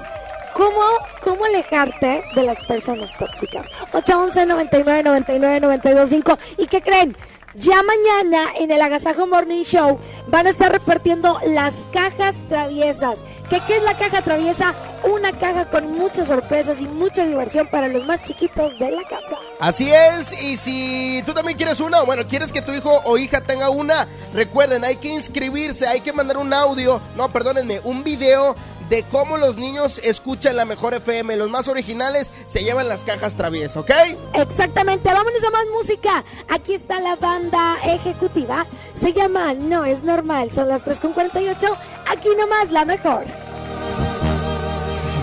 cómo, 0.55 0.80
cómo 1.22 1.45
alejarte 1.45 2.22
de 2.36 2.43
las 2.45 2.62
personas 2.62 3.16
tóxicas. 3.18 3.66
811 3.93 4.47
99 4.47 5.03
99 5.03 5.61
925 5.61 6.38
¿Y 6.59 6.66
qué 6.68 6.80
creen? 6.80 7.16
Ya 7.55 7.83
mañana 7.83 8.51
en 8.59 8.71
el 8.71 8.81
Agasajo 8.81 9.27
Morning 9.27 9.63
Show 9.63 9.99
van 10.29 10.47
a 10.47 10.51
estar 10.51 10.73
repartiendo 10.73 11.39
las 11.47 11.75
cajas 11.93 12.37
traviesas. 12.49 13.21
¿Qué, 13.51 13.61
¿Qué 13.67 13.77
es 13.77 13.83
la 13.83 13.95
caja 13.95 14.23
traviesa? 14.23 14.75
Una 15.05 15.33
caja 15.33 15.69
con 15.69 15.93
muchas 15.93 16.29
sorpresas 16.29 16.81
y 16.81 16.87
mucha 16.87 17.27
diversión 17.27 17.67
para 17.67 17.89
los 17.89 18.07
más 18.07 18.23
chiquitos 18.23 18.79
de 18.79 18.93
la 18.93 19.03
casa. 19.03 19.37
Así 19.61 19.93
es, 19.93 20.33
y 20.43 20.57
si 20.57 21.23
tú 21.27 21.35
también 21.35 21.59
quieres 21.59 21.81
una, 21.81 22.03
o 22.03 22.07
bueno, 22.07 22.27
quieres 22.27 22.53
que 22.53 22.63
tu 22.63 22.73
hijo 22.73 23.03
o 23.05 23.19
hija 23.19 23.43
tenga 23.43 23.69
una, 23.69 24.09
recuerden, 24.33 24.83
hay 24.85 24.97
que 24.97 25.09
inscribirse, 25.09 25.87
hay 25.87 26.01
que 26.01 26.13
mandar 26.13 26.39
un 26.39 26.55
audio, 26.55 27.01
no, 27.17 27.29
perdónenme, 27.29 27.81
un 27.85 28.03
video 28.03 28.57
de 28.89 29.03
cómo 29.05 29.37
los 29.39 29.57
niños 29.57 30.01
escuchan 30.05 30.57
la 30.57 30.64
mejor 30.64 30.95
FM. 30.95 31.37
Los 31.37 31.51
más 31.51 31.68
originales 31.68 32.33
se 32.47 32.62
llevan 32.62 32.89
las 32.89 33.05
cajas 33.05 33.37
traviesas, 33.37 33.76
¿ok? 33.78 33.91
Exactamente, 34.35 35.12
vámonos 35.12 35.43
a 35.45 35.51
más 35.51 35.64
música. 35.72 36.24
Aquí 36.49 36.74
está 36.74 37.01
la 37.01 37.16
banda 37.16 37.76
ejecutiva. 37.85 38.66
Se 38.95 39.12
llama 39.12 39.55
No 39.55 39.85
es 39.85 40.03
normal. 40.03 40.51
Son 40.53 40.68
las 40.68 40.85
3.48. 40.85 41.76
Aquí 42.09 42.28
nomás 42.39 42.70
la 42.70 42.85
mejor. 42.85 43.24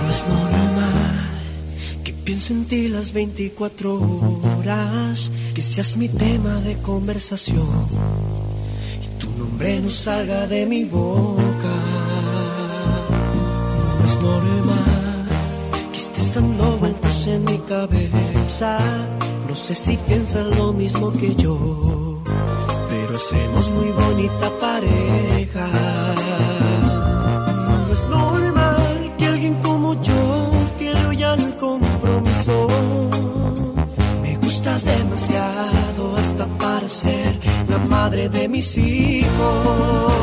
No 0.03 0.09
es 0.09 0.27
normal 0.27 0.49
que 2.03 2.13
piense 2.13 2.53
en 2.53 2.65
ti 2.65 2.87
las 2.87 3.11
24 3.13 3.99
horas, 4.57 5.31
que 5.53 5.61
seas 5.61 5.97
mi 5.97 6.09
tema 6.09 6.59
de 6.61 6.77
conversación 6.77 7.87
y 9.03 9.19
tu 9.19 9.29
nombre 9.37 9.79
no 9.79 9.89
salga 9.89 10.47
de 10.47 10.65
mi 10.65 10.85
boca. 10.85 11.58
Es 14.09 14.19
normal 14.21 15.27
que 15.91 15.97
estés 15.99 16.33
dando 16.33 16.77
vueltas 16.77 17.27
en 17.27 17.45
mi 17.45 17.59
cabeza. 17.59 18.79
No 19.47 19.55
sé 19.55 19.75
si 19.75 19.97
piensas 19.97 20.47
lo 20.57 20.73
mismo 20.73 21.11
que 21.13 21.35
yo, 21.35 21.55
pero 22.89 23.15
hacemos 23.15 23.69
muy 23.69 23.89
bonita 24.01 24.49
pareja. 24.59 25.67
No 27.85 27.93
es 27.93 28.03
normal 28.09 29.13
que 29.19 29.25
alguien 29.27 29.55
como 29.61 29.93
yo 30.01 30.51
quiera 30.79 31.07
hoy 31.07 31.21
al 31.21 31.55
compromiso. 31.57 32.67
Me 34.23 34.37
gustas 34.37 34.85
demasiado 34.85 36.17
hasta 36.17 36.47
para 36.57 36.89
ser 36.89 37.39
la 37.69 37.77
madre 37.77 38.27
de 38.27 38.47
mis 38.47 38.75
hijos. 38.75 40.18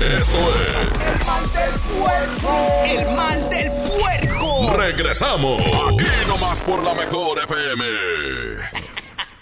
Esto 0.00 0.38
es 0.56 1.20
El 1.20 1.26
mal 1.26 1.52
del 1.52 1.80
puerco. 2.00 2.84
El 2.86 3.16
mal 3.16 3.50
del 3.50 3.70
puerco. 3.70 4.76
Regresamos. 4.78 5.60
Aquí 5.60 6.06
nomás 6.26 6.60
por 6.62 6.82
la 6.82 6.94
mejor 6.94 7.38
FM. 7.44 7.84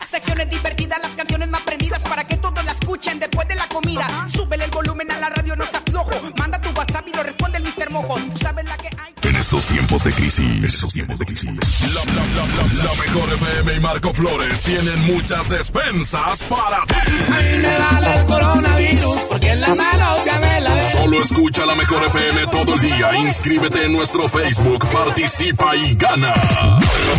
Secciones 0.04 0.50
divertidas, 0.50 0.98
las 1.00 1.14
canciones 1.14 1.48
más 1.48 1.62
prendidas 1.62 2.02
para 2.02 2.24
que 2.24 2.36
todos 2.38 2.64
la 2.64 2.72
escuchen 2.72 3.20
después 3.20 3.46
de 3.46 3.54
la 3.54 3.68
comida. 3.68 4.26
Súbele 4.34 4.64
el 4.64 4.70
volumen 4.72 5.08
a 5.12 5.18
la 5.18 5.30
radio, 5.30 5.54
no 5.54 5.64
seas 5.64 5.84
flojo. 5.88 6.10
Manda 6.36 6.60
tu 6.60 6.70
WhatsApp 6.70 7.06
y 7.06 7.12
lo 7.16 7.22
responde 7.22 7.58
el 7.58 7.64
Mr. 7.64 7.90
Mojo. 7.90 8.16
Tú 8.16 8.38
sabes 8.38 8.64
la 8.64 8.76
que 8.76 8.88
hay. 8.98 9.07
En 9.22 9.36
estos 9.36 9.66
tiempos 9.66 10.04
de 10.04 10.12
crisis, 10.12 10.38
en 10.40 10.64
estos 10.64 10.92
tiempos 10.92 11.18
de 11.18 11.24
crisis, 11.26 11.44
la, 11.46 12.04
la, 12.14 12.26
la, 12.26 12.46
la, 12.46 12.84
la 12.84 12.94
mejor 13.04 13.32
FM 13.34 13.74
y 13.74 13.80
Marco 13.80 14.14
Flores 14.14 14.62
tienen 14.62 15.00
muchas 15.06 15.48
despensas 15.48 16.42
para 16.44 16.82
ti. 16.86 16.94
A 16.94 17.40
mí 17.40 17.58
me 17.58 17.78
vale 17.78 18.14
el 18.14 18.24
coronavirus 18.26 19.20
porque 19.28 19.50
en 19.52 19.60
la 19.60 19.74
mano 19.74 20.16
ya 20.24 20.38
me 20.38 20.60
la 20.60 20.74
ve. 20.74 20.92
Solo 20.92 21.22
escucha 21.22 21.66
la 21.66 21.74
mejor 21.74 22.04
FM 22.04 22.46
todo 22.46 22.74
el 22.74 22.80
día. 22.80 23.16
Inscríbete 23.18 23.84
en 23.84 23.92
nuestro 23.92 24.28
Facebook, 24.28 24.86
participa 24.90 25.76
y 25.76 25.94
gana. 25.96 26.34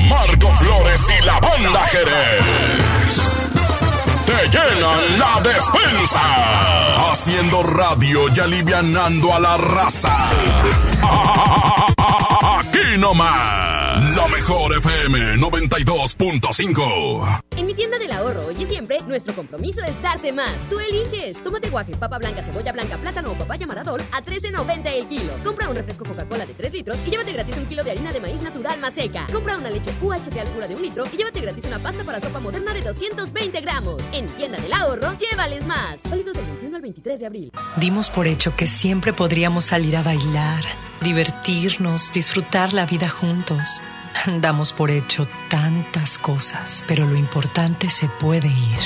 Marco 0.08 0.54
Flores 0.56 1.02
y 1.20 1.26
la 1.26 1.39
banda 1.39 1.86
Jerez. 1.88 3.39
Te 4.40 4.48
llenan 4.48 5.20
la 5.20 5.42
despensa. 5.42 6.22
Haciendo 7.12 7.62
radio 7.62 8.30
y 8.34 8.40
alivianando 8.40 9.34
a 9.34 9.40
la 9.40 9.58
raza. 9.58 10.16
Aquí 12.60 12.98
nomás. 12.98 13.78
La 14.20 14.28
mejor 14.28 14.76
FM 14.76 15.38
92.5. 15.38 17.41
En 17.55 17.65
mi 17.65 17.74
tienda 17.74 17.97
del 17.97 18.11
ahorro 18.11 18.47
hoy 18.47 18.57
y 18.59 18.65
siempre, 18.65 18.99
nuestro 19.07 19.34
compromiso 19.34 19.82
es 19.86 20.01
darte 20.01 20.34
más. 20.34 20.51
Tú 20.70 20.78
eliges. 20.78 21.41
Tómate 21.41 21.70
guaje, 21.70 21.95
papa 21.95 22.17
blanca, 22.17 22.43
cebolla 22.43 22.74
blanca, 22.74 22.97
plátano 22.97 23.32
o 23.32 23.36
papaya 23.36 23.65
marador 23.65 24.01
a 24.11 24.22
13.90 24.22 24.88
el 24.88 25.07
kilo. 25.07 25.32
Compra 25.45 25.70
un 25.70 25.76
refresco 25.78 26.03
Coca-Cola 26.03 26.45
de 26.45 26.53
3 26.53 26.74
litros 26.74 26.97
y 27.07 27.11
llévate 27.11 27.32
gratis 27.32 27.55
un 27.55 27.65
kilo 27.67 27.82
de 27.82 27.91
harina 27.91 28.11
de 28.11 28.20
maíz 28.20 28.41
natural 28.41 28.78
más 28.82 28.93
seca. 28.93 29.26
Compra 29.32 29.57
una 29.57 29.70
leche 29.70 29.93
UHT 30.01 30.38
al 30.38 30.47
pura 30.47 30.67
de 30.67 30.76
un 30.76 30.82
litro 30.82 31.05
y 31.13 31.15
llévate 31.15 31.39
gratis 31.39 31.63
una 31.67 31.80
pasta 31.80 32.03
para 32.03 32.20
sopa 32.20 32.41
moderna 32.41 32.74
de 32.74 32.82
220 32.82 33.61
gramos. 33.61 34.03
En 34.11 34.26
mi 34.26 34.32
tienda 34.34 34.57
del 34.57 34.74
ahorro, 34.74 35.13
llévales 35.17 35.65
más. 35.65 36.01
Válido 36.09 36.34
del 36.34 36.43
21 36.43 36.76
al 36.76 36.82
23 36.82 37.20
de 37.22 37.26
abril. 37.26 37.51
Dimos 37.78 38.09
por 38.09 38.28
hecho 38.28 38.53
que 38.53 38.67
siempre 38.67 39.13
podríamos 39.13 39.63
salir 39.63 39.95
a 39.95 40.03
bailar, 40.03 40.61
divertirnos, 40.99 42.11
disfrutar 42.11 42.74
la 42.74 42.86
vida 42.86 43.07
juntos. 43.07 43.82
Damos 44.41 44.74
por 44.74 44.91
hecho 44.91 45.28
tantas 45.49 46.18
cosas, 46.18 46.84
pero 46.88 47.05
lo 47.05 47.16
importante 47.16 47.89
se 47.89 48.07
puede 48.07 48.47
ir, 48.47 48.80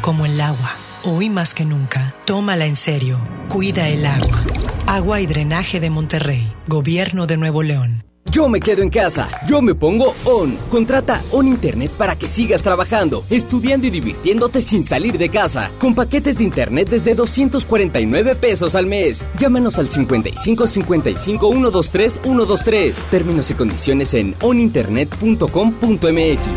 como 0.00 0.26
el 0.26 0.40
agua. 0.40 0.72
Hoy 1.02 1.28
más 1.28 1.54
que 1.54 1.64
nunca, 1.64 2.14
tómala 2.24 2.66
en 2.66 2.76
serio. 2.76 3.18
Cuida 3.48 3.88
el 3.88 4.06
agua. 4.06 4.42
Agua 4.86 5.20
y 5.20 5.26
drenaje 5.26 5.80
de 5.80 5.90
Monterrey. 5.90 6.50
Gobierno 6.66 7.26
de 7.26 7.36
Nuevo 7.36 7.62
León. 7.62 8.04
Yo 8.34 8.48
me 8.48 8.58
quedo 8.58 8.82
en 8.82 8.90
casa, 8.90 9.28
yo 9.46 9.62
me 9.62 9.76
pongo 9.76 10.12
ON. 10.24 10.58
Contrata 10.68 11.22
ON 11.30 11.46
Internet 11.46 11.92
para 11.92 12.16
que 12.16 12.26
sigas 12.26 12.62
trabajando, 12.62 13.24
estudiando 13.30 13.86
y 13.86 13.90
divirtiéndote 13.90 14.60
sin 14.60 14.84
salir 14.84 15.18
de 15.18 15.28
casa. 15.28 15.70
Con 15.78 15.94
paquetes 15.94 16.38
de 16.38 16.42
Internet 16.42 16.88
desde 16.88 17.14
249 17.14 18.34
pesos 18.34 18.74
al 18.74 18.88
mes. 18.88 19.24
Llámanos 19.38 19.78
al 19.78 19.88
55 19.88 20.66
55 20.66 21.48
123 21.48 22.20
123. 22.24 23.04
Términos 23.04 23.52
y 23.52 23.54
condiciones 23.54 24.12
en 24.14 24.34
oninternet.com.mx. 24.42 26.48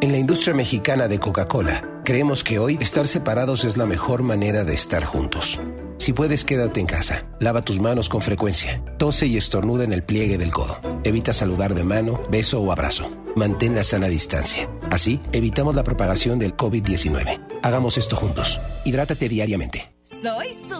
En 0.00 0.10
la 0.10 0.18
industria 0.18 0.56
mexicana 0.56 1.06
de 1.06 1.20
Coca-Cola, 1.20 2.00
creemos 2.04 2.42
que 2.42 2.58
hoy 2.58 2.78
estar 2.80 3.06
separados 3.06 3.64
es 3.64 3.76
la 3.76 3.86
mejor 3.86 4.24
manera 4.24 4.64
de 4.64 4.74
estar 4.74 5.04
juntos. 5.04 5.60
Si 5.98 6.12
puedes, 6.12 6.44
quédate 6.44 6.80
en 6.80 6.86
casa. 6.86 7.26
Lava 7.40 7.62
tus 7.62 7.80
manos 7.80 8.08
con 8.08 8.20
frecuencia. 8.20 8.82
Tose 8.98 9.26
y 9.26 9.36
estornuda 9.36 9.84
en 9.84 9.92
el 9.92 10.02
pliegue 10.02 10.38
del 10.38 10.50
codo. 10.50 10.78
Evita 11.04 11.32
saludar 11.32 11.74
de 11.74 11.84
mano, 11.84 12.20
beso 12.30 12.60
o 12.60 12.72
abrazo. 12.72 13.10
Mantén 13.36 13.74
la 13.74 13.82
sana 13.82 14.08
distancia. 14.08 14.68
Así, 14.90 15.20
evitamos 15.32 15.74
la 15.74 15.84
propagación 15.84 16.38
del 16.38 16.56
COVID-19. 16.56 17.40
Hagamos 17.62 17.98
esto 17.98 18.16
juntos. 18.16 18.60
Hidrátate 18.84 19.28
diariamente. 19.28 19.92
Soy 20.22 20.54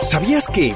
¿Sabías 0.00 0.48
que 0.48 0.74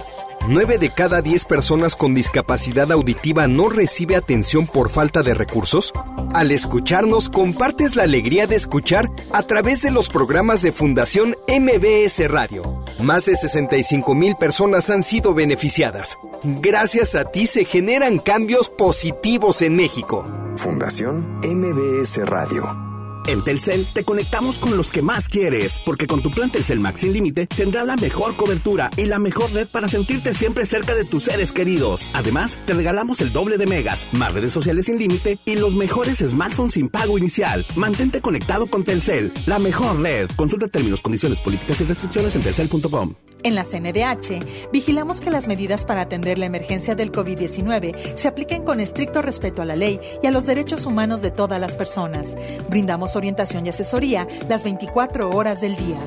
9 0.49 0.79
de 0.79 0.91
cada 0.91 1.23
10 1.23 1.45
personas 1.47 1.97
con 1.97 2.15
discapacidad 2.15 2.93
auditiva 2.93 3.49
no 3.49 3.69
recibe 3.69 4.17
atención 4.17 4.67
por 4.67 4.89
falta 4.89 5.23
de 5.23 5.35
recursos? 5.35 5.93
Al 6.35 6.53
escucharnos, 6.53 7.29
compartes 7.29 7.97
la 7.97 8.05
alegría 8.05 8.47
de 8.47 8.57
escuchar 8.57 9.11
a 9.33 9.43
través 9.43 9.83
de 9.83 9.91
los 9.91 10.09
programas 10.09 10.63
de 10.63 10.73
Fundación 10.73 11.35
MBS 11.49 12.29
Radio. 12.31 12.85
Más 13.01 13.27
de 13.27 13.37
65 13.37 14.15
mil 14.15 14.37
personas 14.37 14.89
han 14.91 15.03
sido 15.03 15.35
beneficiadas. 15.35 16.19
Gracias 16.43 17.15
a 17.15 17.25
ti 17.25 17.47
se 17.47 17.65
generan 17.65 18.19
cambios 18.19 18.69
positivos 18.69 19.63
en 19.63 19.77
México. 19.77 20.25
Fundación 20.57 21.41
MBS 21.43 22.25
Radio. 22.27 22.86
En 23.27 23.43
Telcel 23.43 23.87
te 23.93 24.05
conectamos 24.05 24.61
con 24.61 24.77
los 24.77 24.93
que 24.93 25.03
más 25.03 25.29
quieres, 25.29 25.81
porque 25.85 26.07
con 26.07 26.23
tu 26.23 26.31
plan 26.31 26.51
Telcel 26.51 26.79
Max 26.79 27.01
sin 27.01 27.13
límite 27.13 27.49
tendrás 27.49 27.85
la 27.85 27.97
mejor 27.97 28.37
cobertura 28.37 28.89
y 28.97 29.07
la 29.07 29.19
mejor 29.19 29.53
red 29.53 29.67
para 29.67 29.89
sentirte 29.89 30.33
siempre 30.33 30.65
cerca 30.65 30.95
de 30.95 31.05
tus 31.05 31.25
seres 31.25 31.51
queridos. 31.53 32.09
Además, 32.13 32.57
te 32.67 32.75
regalamos 32.75 33.21
el 33.21 33.33
doble 33.33 33.59
de 33.59 33.67
megas, 33.67 34.07
más 34.13 34.33
redes 34.33 34.53
sociales 34.53 34.87
sin 34.87 34.99
límite 34.99 35.41
y 35.45 35.57
los 35.57 35.75
mejores 35.75 36.19
smartphones 36.19 36.75
sin 36.75 36.89
pago 36.89 37.19
inicial. 37.19 37.67
Mantente 37.75 38.21
conectado 38.21 38.69
con 38.69 38.85
Telcel, 38.85 39.33
la 39.47 39.59
mejor 39.59 40.01
red. 40.01 40.31
Consulta 40.37 40.69
términos, 40.69 41.01
condiciones, 41.01 41.41
políticas 41.41 41.81
y 41.81 41.85
restricciones 41.85 42.37
en 42.37 42.43
telcel.com. 42.43 43.15
En 43.43 43.55
la 43.55 43.65
CNDH, 43.65 44.71
vigilamos 44.73 45.21
que 45.21 45.31
las 45.31 45.47
medidas 45.47 45.85
para 45.85 46.01
atender 46.01 46.37
la 46.37 46.47
emergencia 46.47 46.97
del 46.97 47.13
COVID-19 47.13 48.17
se 48.17 48.27
apliquen 48.27 48.65
con 48.65 48.81
estricto 48.81 49.23
respeto 49.23 49.63
a 49.63 49.65
la 49.65 49.77
ley 49.77 50.01
y 50.23 50.27
a 50.27 50.33
los 50.33 50.47
derechos 50.47 50.85
humanos 50.85 51.23
de 51.23 51.31
todas 51.31 51.61
las 51.61 51.77
personas. 51.77 52.35
Brindamos 52.69 53.15
orientación 53.19 53.67
y 53.67 53.71
asesoría 53.71 54.27
las 54.49 54.65
24 54.65 55.31
horas 55.31 55.61
del 55.61 55.77
día. 55.77 55.99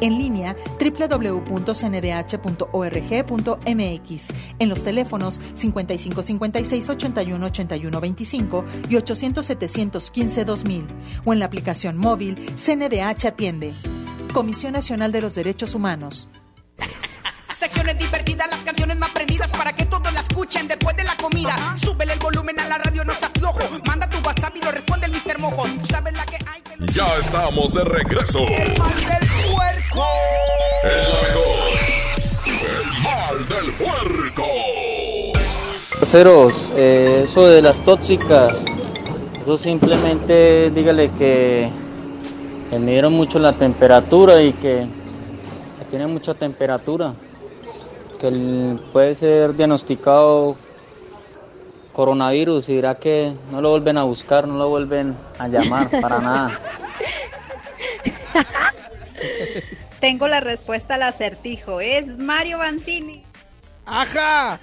En 0.00 0.16
línea 0.16 0.54
www.cndh.org.mx, 0.80 1.46
en 4.58 4.68
los 4.68 4.84
teléfonos 4.84 5.40
55 5.54 6.22
56 6.22 6.88
81 6.88 7.46
81 7.46 8.00
25 8.00 8.64
y 8.88 8.96
800 8.96 9.44
715 9.44 10.44
2000 10.44 10.86
o 11.24 11.32
en 11.32 11.38
la 11.40 11.46
aplicación 11.46 11.96
móvil 11.96 12.36
CNDH 12.56 13.26
Atiende. 13.26 13.74
Comisión 14.32 14.72
Nacional 14.72 15.10
de 15.10 15.20
los 15.22 15.34
Derechos 15.34 15.74
Humanos. 15.74 16.28
Secciones 17.54 17.98
divertidas, 17.98 18.48
las 18.48 18.62
canciones 18.62 18.96
más 18.98 19.10
prendidas 19.10 19.50
para 19.50 19.72
que 19.72 19.84
escuchen 20.38 20.68
después 20.68 20.96
de 20.96 21.02
la 21.02 21.16
comida. 21.16 21.74
Súbele 21.82 22.12
el 22.12 22.18
volumen 22.20 22.60
a 22.60 22.68
la 22.68 22.78
radio, 22.78 23.04
no 23.04 23.12
seas 23.12 23.32
flojo. 23.36 23.58
Manda 23.86 24.08
tu 24.08 24.18
WhatsApp 24.24 24.56
y 24.56 24.64
lo 24.64 24.70
responde 24.70 25.06
el 25.06 25.12
Mr. 25.12 25.38
Mojo. 25.40 25.64
Tú 25.64 25.86
sabes 25.90 26.14
la 26.14 26.24
que 26.26 26.36
hay. 26.36 26.62
Ya 26.94 27.06
estamos 27.18 27.74
de 27.74 27.82
regreso. 27.82 28.38
El 28.46 28.78
mal 28.78 28.94
del 28.94 29.28
puerco. 29.50 30.06
El 30.84 31.08
mejor. 31.26 31.58
El 32.46 33.02
mal 33.02 33.48
del 33.48 33.72
puerco. 33.72 34.44
Caseros, 35.98 36.72
eh, 36.76 37.22
eso 37.24 37.48
de 37.48 37.60
las 37.60 37.80
tóxicas, 37.80 38.64
eso 39.42 39.58
simplemente 39.58 40.70
dígale 40.70 41.10
que 41.10 41.68
le 42.70 42.78
midieron 42.78 43.12
mucho 43.12 43.40
la 43.40 43.54
temperatura 43.54 44.40
y 44.40 44.52
que 44.52 44.86
tiene 45.90 46.06
mucha 46.06 46.34
temperatura, 46.34 47.12
que 48.18 48.28
él 48.28 48.80
puede 48.92 49.14
ser 49.14 49.54
diagnosticado 49.54 50.56
coronavirus 51.92 52.68
y 52.68 52.76
dirá 52.76 52.96
que 52.96 53.34
no 53.50 53.60
lo 53.60 53.70
vuelven 53.70 53.98
a 53.98 54.04
buscar, 54.04 54.46
no 54.46 54.56
lo 54.56 54.68
vuelven 54.68 55.16
a 55.38 55.48
llamar 55.48 55.88
para 56.00 56.18
nada. 56.20 56.60
Tengo 60.00 60.28
la 60.28 60.40
respuesta 60.40 60.94
al 60.94 61.02
acertijo, 61.02 61.80
es 61.80 62.16
Mario 62.18 62.58
Banzini. 62.58 63.24
¡Ajá! 63.84 64.60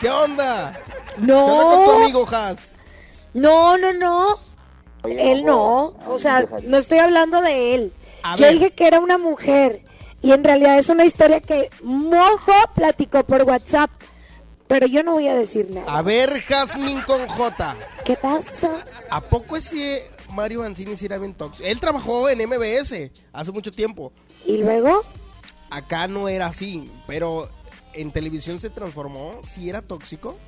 ¿Qué 0.00 0.08
onda? 0.08 0.80
No. 1.18 1.26
¿Qué 1.26 1.32
onda 1.52 1.64
con 1.64 1.84
tu 1.84 1.90
amigo, 1.90 2.26
Has? 2.30 2.72
No, 3.34 3.76
no, 3.76 3.92
no. 3.92 4.38
Él 5.04 5.44
no. 5.44 5.94
O 6.06 6.18
sea, 6.18 6.46
no 6.62 6.78
estoy 6.78 6.98
hablando 6.98 7.42
de 7.42 7.74
él. 7.74 7.92
A 8.22 8.36
Yo 8.36 8.44
ver. 8.44 8.54
dije 8.54 8.70
que 8.70 8.86
era 8.86 9.00
una 9.00 9.18
mujer. 9.18 9.80
Y 10.24 10.32
en 10.32 10.42
realidad 10.42 10.78
es 10.78 10.88
una 10.88 11.04
historia 11.04 11.38
que 11.38 11.68
Mojo 11.82 12.54
platicó 12.74 13.24
por 13.24 13.42
WhatsApp. 13.42 13.90
Pero 14.66 14.86
yo 14.86 15.02
no 15.02 15.12
voy 15.12 15.28
a 15.28 15.34
decir 15.34 15.70
nada. 15.70 15.98
A 15.98 16.00
ver, 16.00 16.40
Jasmine 16.40 17.04
con 17.04 17.28
J. 17.28 17.76
¿Qué 18.06 18.16
pasa? 18.16 18.82
¿A 19.10 19.20
poco 19.20 19.58
ese 19.58 20.02
Mario 20.30 20.60
Banzini 20.60 20.96
sí 20.96 21.04
era 21.04 21.18
bien 21.18 21.34
tóxico? 21.34 21.68
Él 21.68 21.78
trabajó 21.78 22.30
en 22.30 22.38
MBS 22.38 23.10
hace 23.34 23.52
mucho 23.52 23.70
tiempo. 23.70 24.14
¿Y 24.46 24.56
luego? 24.56 25.04
Acá 25.68 26.08
no 26.08 26.26
era 26.26 26.46
así, 26.46 26.84
pero 27.06 27.50
en 27.92 28.10
televisión 28.10 28.58
se 28.58 28.70
transformó. 28.70 29.40
¿Sí 29.46 29.68
era 29.68 29.82
tóxico? 29.82 30.38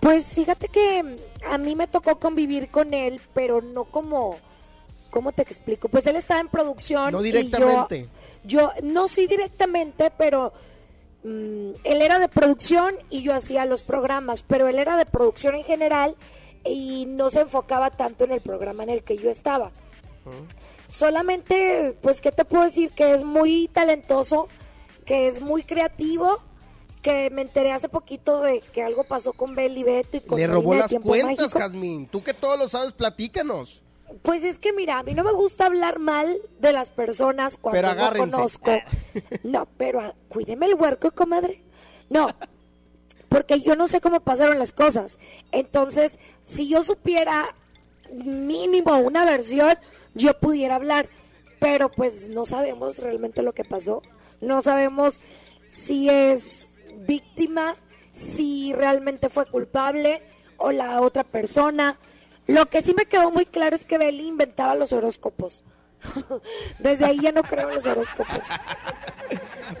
Pues 0.00 0.34
fíjate 0.34 0.68
que 0.68 1.16
a 1.50 1.56
mí 1.56 1.74
me 1.74 1.86
tocó 1.86 2.18
convivir 2.18 2.68
con 2.68 2.92
él, 2.92 3.22
pero 3.32 3.62
no 3.62 3.84
como, 3.84 4.36
¿cómo 5.14 5.30
te 5.30 5.42
explico? 5.42 5.88
Pues 5.88 6.08
él 6.08 6.16
estaba 6.16 6.40
en 6.40 6.48
producción. 6.48 7.12
No 7.12 7.20
y 7.20 7.30
directamente. 7.30 8.08
Yo, 8.42 8.58
yo 8.58 8.72
no 8.82 9.06
sí 9.06 9.28
directamente, 9.28 10.10
pero 10.18 10.52
mm, 11.22 11.70
él 11.84 12.02
era 12.02 12.18
de 12.18 12.26
producción 12.26 12.96
y 13.10 13.22
yo 13.22 13.32
hacía 13.32 13.64
los 13.64 13.84
programas, 13.84 14.42
pero 14.42 14.66
él 14.66 14.76
era 14.76 14.96
de 14.96 15.06
producción 15.06 15.54
en 15.54 15.62
general 15.62 16.16
y 16.64 17.06
no 17.06 17.30
se 17.30 17.42
enfocaba 17.42 17.90
tanto 17.90 18.24
en 18.24 18.32
el 18.32 18.40
programa 18.40 18.82
en 18.82 18.90
el 18.90 19.04
que 19.04 19.16
yo 19.16 19.30
estaba. 19.30 19.70
Solamente, 20.88 21.96
pues, 22.02 22.20
¿qué 22.20 22.32
te 22.32 22.44
puedo 22.44 22.64
decir? 22.64 22.90
Que 22.90 23.14
es 23.14 23.22
muy 23.22 23.68
talentoso, 23.68 24.48
que 25.04 25.28
es 25.28 25.40
muy 25.40 25.62
creativo, 25.62 26.40
que 27.02 27.30
me 27.30 27.42
enteré 27.42 27.70
hace 27.70 27.88
poquito 27.88 28.40
de 28.40 28.62
que 28.72 28.82
algo 28.82 29.04
pasó 29.04 29.32
con 29.32 29.54
Bel 29.54 29.78
y 29.78 29.84
Beto 29.84 30.16
y 30.16 30.22
con 30.22 30.40
Le 30.40 30.48
robó 30.48 30.70
Marina 30.70 30.88
las 30.88 31.02
cuentas. 31.04 31.52
Jazmín. 31.52 32.08
Tú 32.08 32.20
que 32.20 32.34
todo 32.34 32.56
lo 32.56 32.66
sabes, 32.66 32.92
platícanos. 32.92 33.83
Pues 34.22 34.44
es 34.44 34.58
que 34.58 34.72
mira, 34.72 34.98
a 34.98 35.02
mí 35.02 35.14
no 35.14 35.24
me 35.24 35.32
gusta 35.32 35.66
hablar 35.66 35.98
mal 35.98 36.38
de 36.60 36.72
las 36.72 36.90
personas 36.90 37.56
cuando 37.56 37.80
Pero 37.80 37.94
no 37.94 38.16
conozco. 38.16 38.70
No, 39.42 39.66
pero 39.76 40.00
ah, 40.00 40.14
cuídeme 40.28 40.66
el 40.66 40.74
huerco, 40.74 41.10
comadre. 41.10 41.62
No, 42.10 42.28
porque 43.28 43.60
yo 43.60 43.74
no 43.74 43.88
sé 43.88 44.00
cómo 44.00 44.20
pasaron 44.20 44.58
las 44.58 44.72
cosas. 44.72 45.18
Entonces, 45.50 46.18
si 46.44 46.68
yo 46.68 46.84
supiera 46.84 47.54
mínimo 48.12 48.96
una 48.98 49.24
versión, 49.24 49.76
yo 50.14 50.38
pudiera 50.38 50.76
hablar. 50.76 51.08
Pero 51.58 51.90
pues 51.90 52.28
no 52.28 52.44
sabemos 52.44 52.98
realmente 52.98 53.42
lo 53.42 53.52
que 53.52 53.64
pasó. 53.64 54.02
No 54.40 54.62
sabemos 54.62 55.20
si 55.66 56.08
es 56.08 56.74
víctima, 56.98 57.74
si 58.12 58.72
realmente 58.72 59.28
fue 59.28 59.46
culpable 59.46 60.22
o 60.56 60.70
la 60.70 61.00
otra 61.00 61.24
persona. 61.24 61.98
Lo 62.46 62.66
que 62.66 62.82
sí 62.82 62.94
me 62.94 63.06
quedó 63.06 63.30
muy 63.30 63.46
claro 63.46 63.74
es 63.74 63.84
que 63.84 63.98
Beli 63.98 64.26
inventaba 64.26 64.74
los 64.74 64.92
horóscopos. 64.92 65.64
Desde 66.78 67.04
ahí 67.06 67.20
ya 67.20 67.32
no 67.32 67.42
creo 67.42 67.68
en 67.68 67.76
los 67.76 67.86
horóscopos. 67.86 68.46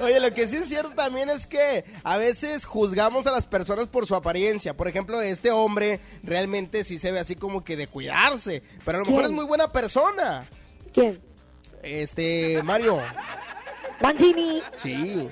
Oye, 0.00 0.18
lo 0.20 0.32
que 0.32 0.46
sí 0.46 0.56
es 0.56 0.66
cierto 0.66 0.90
también 0.90 1.28
es 1.28 1.46
que 1.46 1.84
a 2.02 2.16
veces 2.16 2.64
juzgamos 2.64 3.26
a 3.26 3.30
las 3.30 3.46
personas 3.46 3.88
por 3.88 4.06
su 4.06 4.14
apariencia. 4.14 4.74
Por 4.74 4.88
ejemplo, 4.88 5.20
este 5.20 5.50
hombre 5.50 6.00
realmente 6.22 6.84
sí 6.84 6.98
se 6.98 7.12
ve 7.12 7.18
así 7.18 7.36
como 7.36 7.62
que 7.62 7.76
de 7.76 7.86
cuidarse, 7.86 8.62
pero 8.84 8.98
a 8.98 9.00
lo 9.02 9.06
mejor 9.06 9.24
es 9.24 9.30
muy 9.30 9.44
buena 9.44 9.70
persona. 9.70 10.46
¿Quién? 10.92 11.20
Este, 11.82 12.62
Mario. 12.62 12.98
Mancini. 14.00 14.62
Sí. 14.78 15.28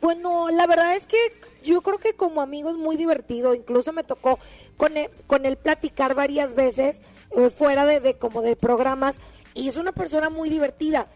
Bueno, 0.00 0.48
la 0.50 0.66
verdad 0.66 0.94
es 0.94 1.06
que 1.06 1.16
yo 1.64 1.80
creo 1.82 1.98
que 1.98 2.14
como 2.14 2.40
amigo 2.40 2.70
es 2.70 2.76
muy 2.76 2.96
divertido. 2.96 3.54
Incluso 3.54 3.92
me 3.92 4.04
tocó 4.04 4.38
con 4.78 4.96
él, 4.96 5.10
con 5.26 5.44
él 5.44 5.58
platicar 5.58 6.14
varias 6.14 6.54
veces 6.54 7.02
eh, 7.36 7.50
fuera 7.50 7.84
de, 7.84 8.00
de 8.00 8.14
como 8.14 8.40
de 8.40 8.56
programas 8.56 9.18
y 9.52 9.68
es 9.68 9.76
una 9.76 9.92
persona 9.92 10.30
muy 10.30 10.48
divertida. 10.48 11.08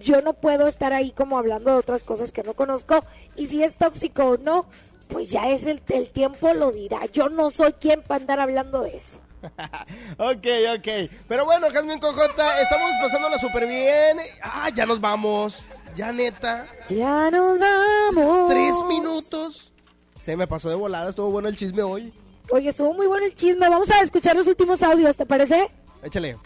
Yo 0.00 0.22
no 0.22 0.32
puedo 0.34 0.66
estar 0.66 0.92
ahí 0.92 1.12
como 1.12 1.38
hablando 1.38 1.70
de 1.70 1.76
otras 1.78 2.02
cosas 2.02 2.32
que 2.32 2.42
no 2.42 2.54
conozco 2.54 2.98
y 3.36 3.46
si 3.46 3.62
es 3.62 3.76
tóxico 3.76 4.24
o 4.24 4.36
no, 4.38 4.66
pues 5.08 5.30
ya 5.30 5.48
es 5.50 5.66
el, 5.66 5.80
el 5.88 6.10
tiempo 6.10 6.52
lo 6.54 6.72
dirá. 6.72 7.06
Yo 7.06 7.28
no 7.28 7.50
soy 7.50 7.72
quien 7.74 8.02
para 8.02 8.20
andar 8.20 8.40
hablando 8.40 8.82
de 8.82 8.96
eso. 8.96 9.18
Ok, 10.18 10.46
ok. 10.76 11.10
Pero 11.28 11.44
bueno, 11.46 11.68
Jasmine 11.72 11.98
Cojota, 11.98 12.60
estamos 12.60 12.90
pasándola 13.00 13.38
súper 13.38 13.66
bien. 13.66 14.18
Ah, 14.42 14.68
ya 14.74 14.84
nos 14.84 15.00
vamos. 15.00 15.62
Ya 15.96 16.12
neta. 16.12 16.66
Ya 16.88 17.30
nos 17.30 17.58
vamos. 17.58 18.48
Tres 18.50 18.74
minutos. 18.86 19.72
Se 20.20 20.36
me 20.36 20.46
pasó 20.46 20.68
de 20.68 20.74
volada, 20.74 21.08
estuvo 21.08 21.30
bueno 21.30 21.48
el 21.48 21.56
chisme 21.56 21.82
hoy. 21.82 22.12
Oye, 22.52 22.70
estuvo 22.70 22.92
muy 22.94 23.06
bueno 23.06 23.26
el 23.26 23.34
chisme. 23.34 23.68
Vamos 23.68 23.90
a 23.90 24.00
escuchar 24.02 24.36
los 24.36 24.46
últimos 24.46 24.82
audios, 24.82 25.16
¿te 25.16 25.26
parece? 25.26 25.70
Échale. 26.02 26.36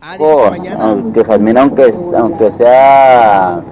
Ah, 0.00 0.18
dice 0.18 0.24
Oh, 0.30 0.44
que 0.44 0.50
mañana. 0.50 0.84
aunque 0.90 1.24
Jasmine, 1.24 1.60
aunque, 1.60 1.94
aunque 2.16 2.50
sea 2.52 3.62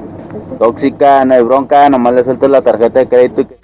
tóxica, 0.59 1.25
no 1.25 1.35
hay 1.35 1.43
bronca, 1.43 1.89
nomás 1.91 2.15
le 2.15 2.25
suelto 2.25 2.47
la 2.47 2.63
tarjeta 2.63 3.01
de 3.01 3.09
crédito 3.09 3.41
y 3.41 3.47
que 3.47 3.59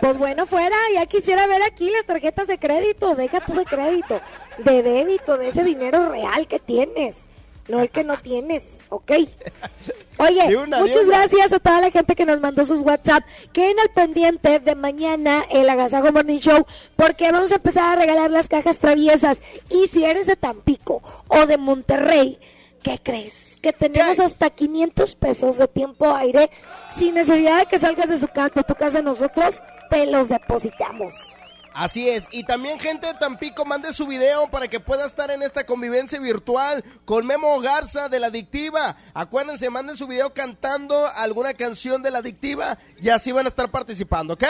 Pues 0.00 0.18
bueno, 0.18 0.44
fuera, 0.46 0.74
ya 0.94 1.06
quisiera 1.06 1.46
ver 1.46 1.62
aquí 1.62 1.88
las 1.90 2.04
tarjetas 2.04 2.48
de 2.48 2.58
crédito, 2.58 3.14
deja 3.14 3.40
tú 3.40 3.54
de 3.54 3.64
crédito, 3.64 4.20
de 4.58 4.82
débito, 4.82 5.38
de 5.38 5.48
ese 5.48 5.62
dinero 5.62 6.08
real 6.10 6.48
que 6.48 6.58
tienes, 6.58 7.28
no 7.70 7.80
el 7.80 7.90
que 7.90 8.04
no 8.04 8.18
tienes, 8.18 8.78
¿ok? 8.88 9.12
Oye, 10.18 10.54
una, 10.56 10.80
muchas 10.80 11.06
gracias 11.06 11.52
a 11.54 11.58
toda 11.60 11.80
la 11.80 11.90
gente 11.90 12.14
que 12.14 12.26
nos 12.26 12.40
mandó 12.40 12.64
sus 12.66 12.82
WhatsApp. 12.82 13.24
Queden 13.54 13.78
al 13.80 13.88
pendiente 13.90 14.58
de 14.60 14.74
mañana 14.74 15.44
el 15.50 15.68
Agasajo 15.70 16.12
Morning 16.12 16.38
Show, 16.38 16.66
porque 16.96 17.32
vamos 17.32 17.52
a 17.52 17.56
empezar 17.56 17.92
a 17.92 18.00
regalar 18.00 18.30
las 18.30 18.48
cajas 18.48 18.76
traviesas. 18.78 19.40
Y 19.70 19.88
si 19.88 20.04
eres 20.04 20.26
de 20.26 20.36
Tampico 20.36 21.02
o 21.28 21.46
de 21.46 21.56
Monterrey, 21.56 22.38
¿qué 22.82 23.00
crees? 23.02 23.56
Que 23.62 23.72
tenemos 23.72 24.18
hasta 24.20 24.50
500 24.50 25.14
pesos 25.16 25.56
de 25.58 25.68
tiempo 25.68 26.14
aire 26.14 26.50
sin 26.94 27.14
necesidad 27.14 27.58
de 27.60 27.66
que 27.66 27.78
salgas 27.78 28.08
de, 28.10 28.18
su 28.18 28.28
ca- 28.28 28.50
de 28.54 28.62
tu 28.62 28.74
casa. 28.74 29.00
Nosotros 29.00 29.62
te 29.90 30.04
los 30.06 30.28
depositamos. 30.28 31.14
Así 31.72 32.08
es, 32.08 32.26
y 32.32 32.44
también 32.44 32.80
gente 32.80 33.06
de 33.06 33.14
Tampico, 33.14 33.64
mande 33.64 33.92
su 33.92 34.06
video 34.06 34.50
para 34.50 34.68
que 34.68 34.80
pueda 34.80 35.06
estar 35.06 35.30
en 35.30 35.42
esta 35.42 35.64
convivencia 35.64 36.18
virtual 36.18 36.84
con 37.04 37.26
Memo 37.26 37.60
Garza 37.60 38.08
de 38.08 38.18
La 38.18 38.26
Adictiva. 38.26 38.96
Acuérdense, 39.14 39.70
manden 39.70 39.96
su 39.96 40.06
video 40.06 40.34
cantando 40.34 41.06
alguna 41.06 41.54
canción 41.54 42.02
de 42.02 42.10
La 42.10 42.18
Adictiva 42.18 42.76
y 43.00 43.08
así 43.10 43.30
van 43.30 43.46
a 43.46 43.50
estar 43.50 43.70
participando, 43.70 44.34
¿ok? 44.34 44.44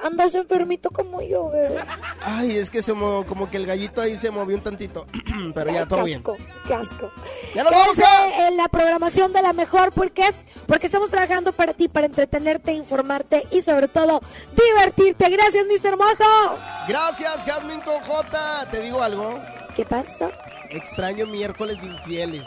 Andas 0.00 0.34
enfermito 0.36 0.90
como 0.90 1.20
yo, 1.22 1.50
bebé. 1.50 1.76
Ay, 2.20 2.56
es 2.56 2.70
que 2.70 2.82
se 2.82 2.92
mo- 2.92 3.24
como 3.26 3.50
que 3.50 3.56
el 3.56 3.66
gallito 3.66 4.00
ahí 4.00 4.14
se 4.16 4.30
movió 4.30 4.56
un 4.56 4.62
tantito, 4.62 5.06
pero 5.54 5.72
ya 5.72 5.86
todo 5.86 6.00
qué 6.00 6.04
bien. 6.04 6.18
asco, 6.20 6.36
qué 6.68 6.74
asco. 6.74 7.10
Ya 7.54 7.64
nos 7.64 7.72
vamos, 7.72 7.96
Quédense 7.96 8.46
en 8.48 8.56
la 8.56 8.68
programación 8.68 9.32
de 9.32 9.42
la 9.42 9.52
mejor, 9.52 9.90
¿por 9.92 10.12
qué? 10.12 10.30
Porque 10.66 10.86
estamos 10.86 11.10
trabajando 11.10 11.52
para 11.52 11.74
ti, 11.74 11.88
para 11.88 12.06
entretenerte, 12.06 12.72
informarte 12.72 13.46
y 13.50 13.60
sobre 13.62 13.88
todo 13.88 14.20
divertirte. 14.54 15.28
Gracias, 15.30 15.64
Mr. 15.66 15.96
Mojo. 15.96 16.58
Gracias, 16.86 17.44
Jasmine 17.44 17.82
con 17.82 18.00
J. 18.00 18.66
Te 18.70 18.80
digo 18.80 19.02
algo. 19.02 19.40
¿Qué 19.74 19.84
pasa? 19.84 20.30
Extraño 20.70 21.26
miércoles 21.26 21.80
de 21.80 21.86
infieles. 21.88 22.46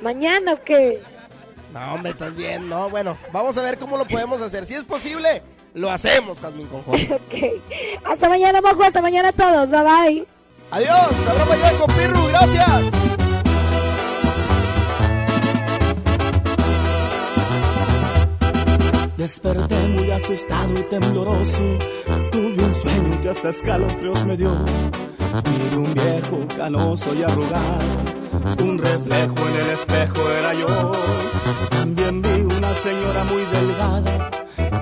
¿Mañana 0.00 0.52
o 0.54 0.62
qué? 0.62 1.00
No, 1.76 1.92
hombre, 1.92 2.12
estás 2.12 2.34
bien. 2.34 2.70
No, 2.70 2.88
bueno, 2.88 3.18
vamos 3.34 3.58
a 3.58 3.60
ver 3.60 3.76
cómo 3.76 3.98
lo 3.98 4.06
podemos 4.06 4.40
hacer. 4.40 4.64
Si 4.64 4.72
es 4.72 4.84
posible, 4.84 5.42
lo 5.74 5.90
hacemos, 5.90 6.40
Jasmine 6.40 6.70
con 6.70 6.82
J. 6.82 7.14
ok. 7.16 7.34
Hasta 8.02 8.30
mañana, 8.30 8.62
Mojo. 8.62 8.82
Hasta 8.82 9.02
mañana 9.02 9.28
a 9.28 9.32
todos. 9.32 9.70
Bye 9.70 9.82
bye. 9.82 10.26
Adiós. 10.70 11.28
Habrá 11.28 11.44
mañana 11.44 11.78
con 11.78 11.94
Pirru. 11.94 12.28
Gracias. 12.28 12.82
Desperté 19.18 19.76
muy 19.88 20.10
asustado 20.10 20.78
y 20.78 20.82
tembloroso. 20.84 21.78
Tuve 22.32 22.64
un 22.64 22.74
sueño 22.80 23.22
que 23.22 23.28
hasta 23.28 23.50
escalofríos 23.50 24.24
me 24.24 24.36
dio. 24.38 24.54
Miré 25.44 25.76
un 25.76 25.92
viejo 25.92 26.38
canoso 26.56 27.14
y 27.14 27.22
arrugado. 27.22 28.25
Un 28.58 28.78
reflejo 28.78 29.36
en 29.48 29.56
el 29.62 29.70
espejo 29.72 30.30
era 30.38 30.52
yo. 30.54 30.92
También 31.70 32.22
vi 32.22 32.40
una 32.40 32.74
señora 32.74 33.24
muy 33.24 33.42
delgada, 33.56 34.30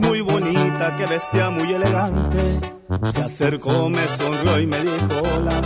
muy 0.00 0.20
bonita, 0.20 0.96
que 0.96 1.06
vestía 1.06 1.50
muy 1.50 1.72
elegante. 1.72 2.60
Se 3.12 3.22
acercó, 3.22 3.88
me 3.88 4.06
sonrió 4.08 4.60
y 4.60 4.66
me 4.66 4.78
dijo: 4.78 5.22
Hola, 5.36 5.60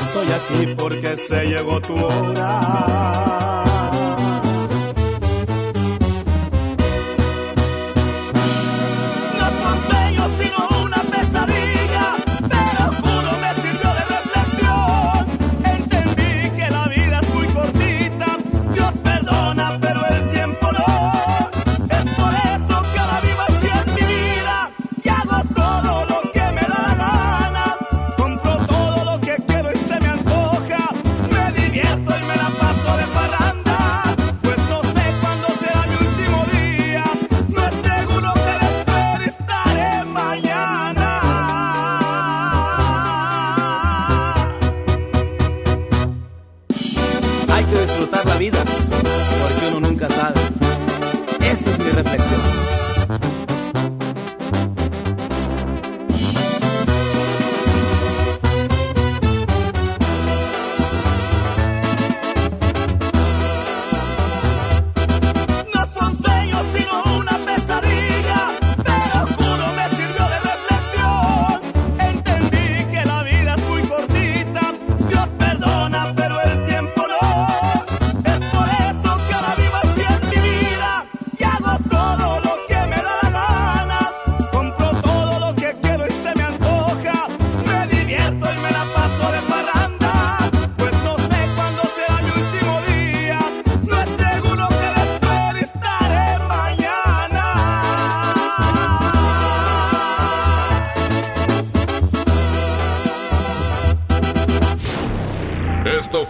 estoy 0.00 0.28
aquí 0.38 0.74
porque 0.76 1.16
se 1.16 1.44
llegó 1.46 1.80
tu 1.80 1.94
hora. 1.96 3.35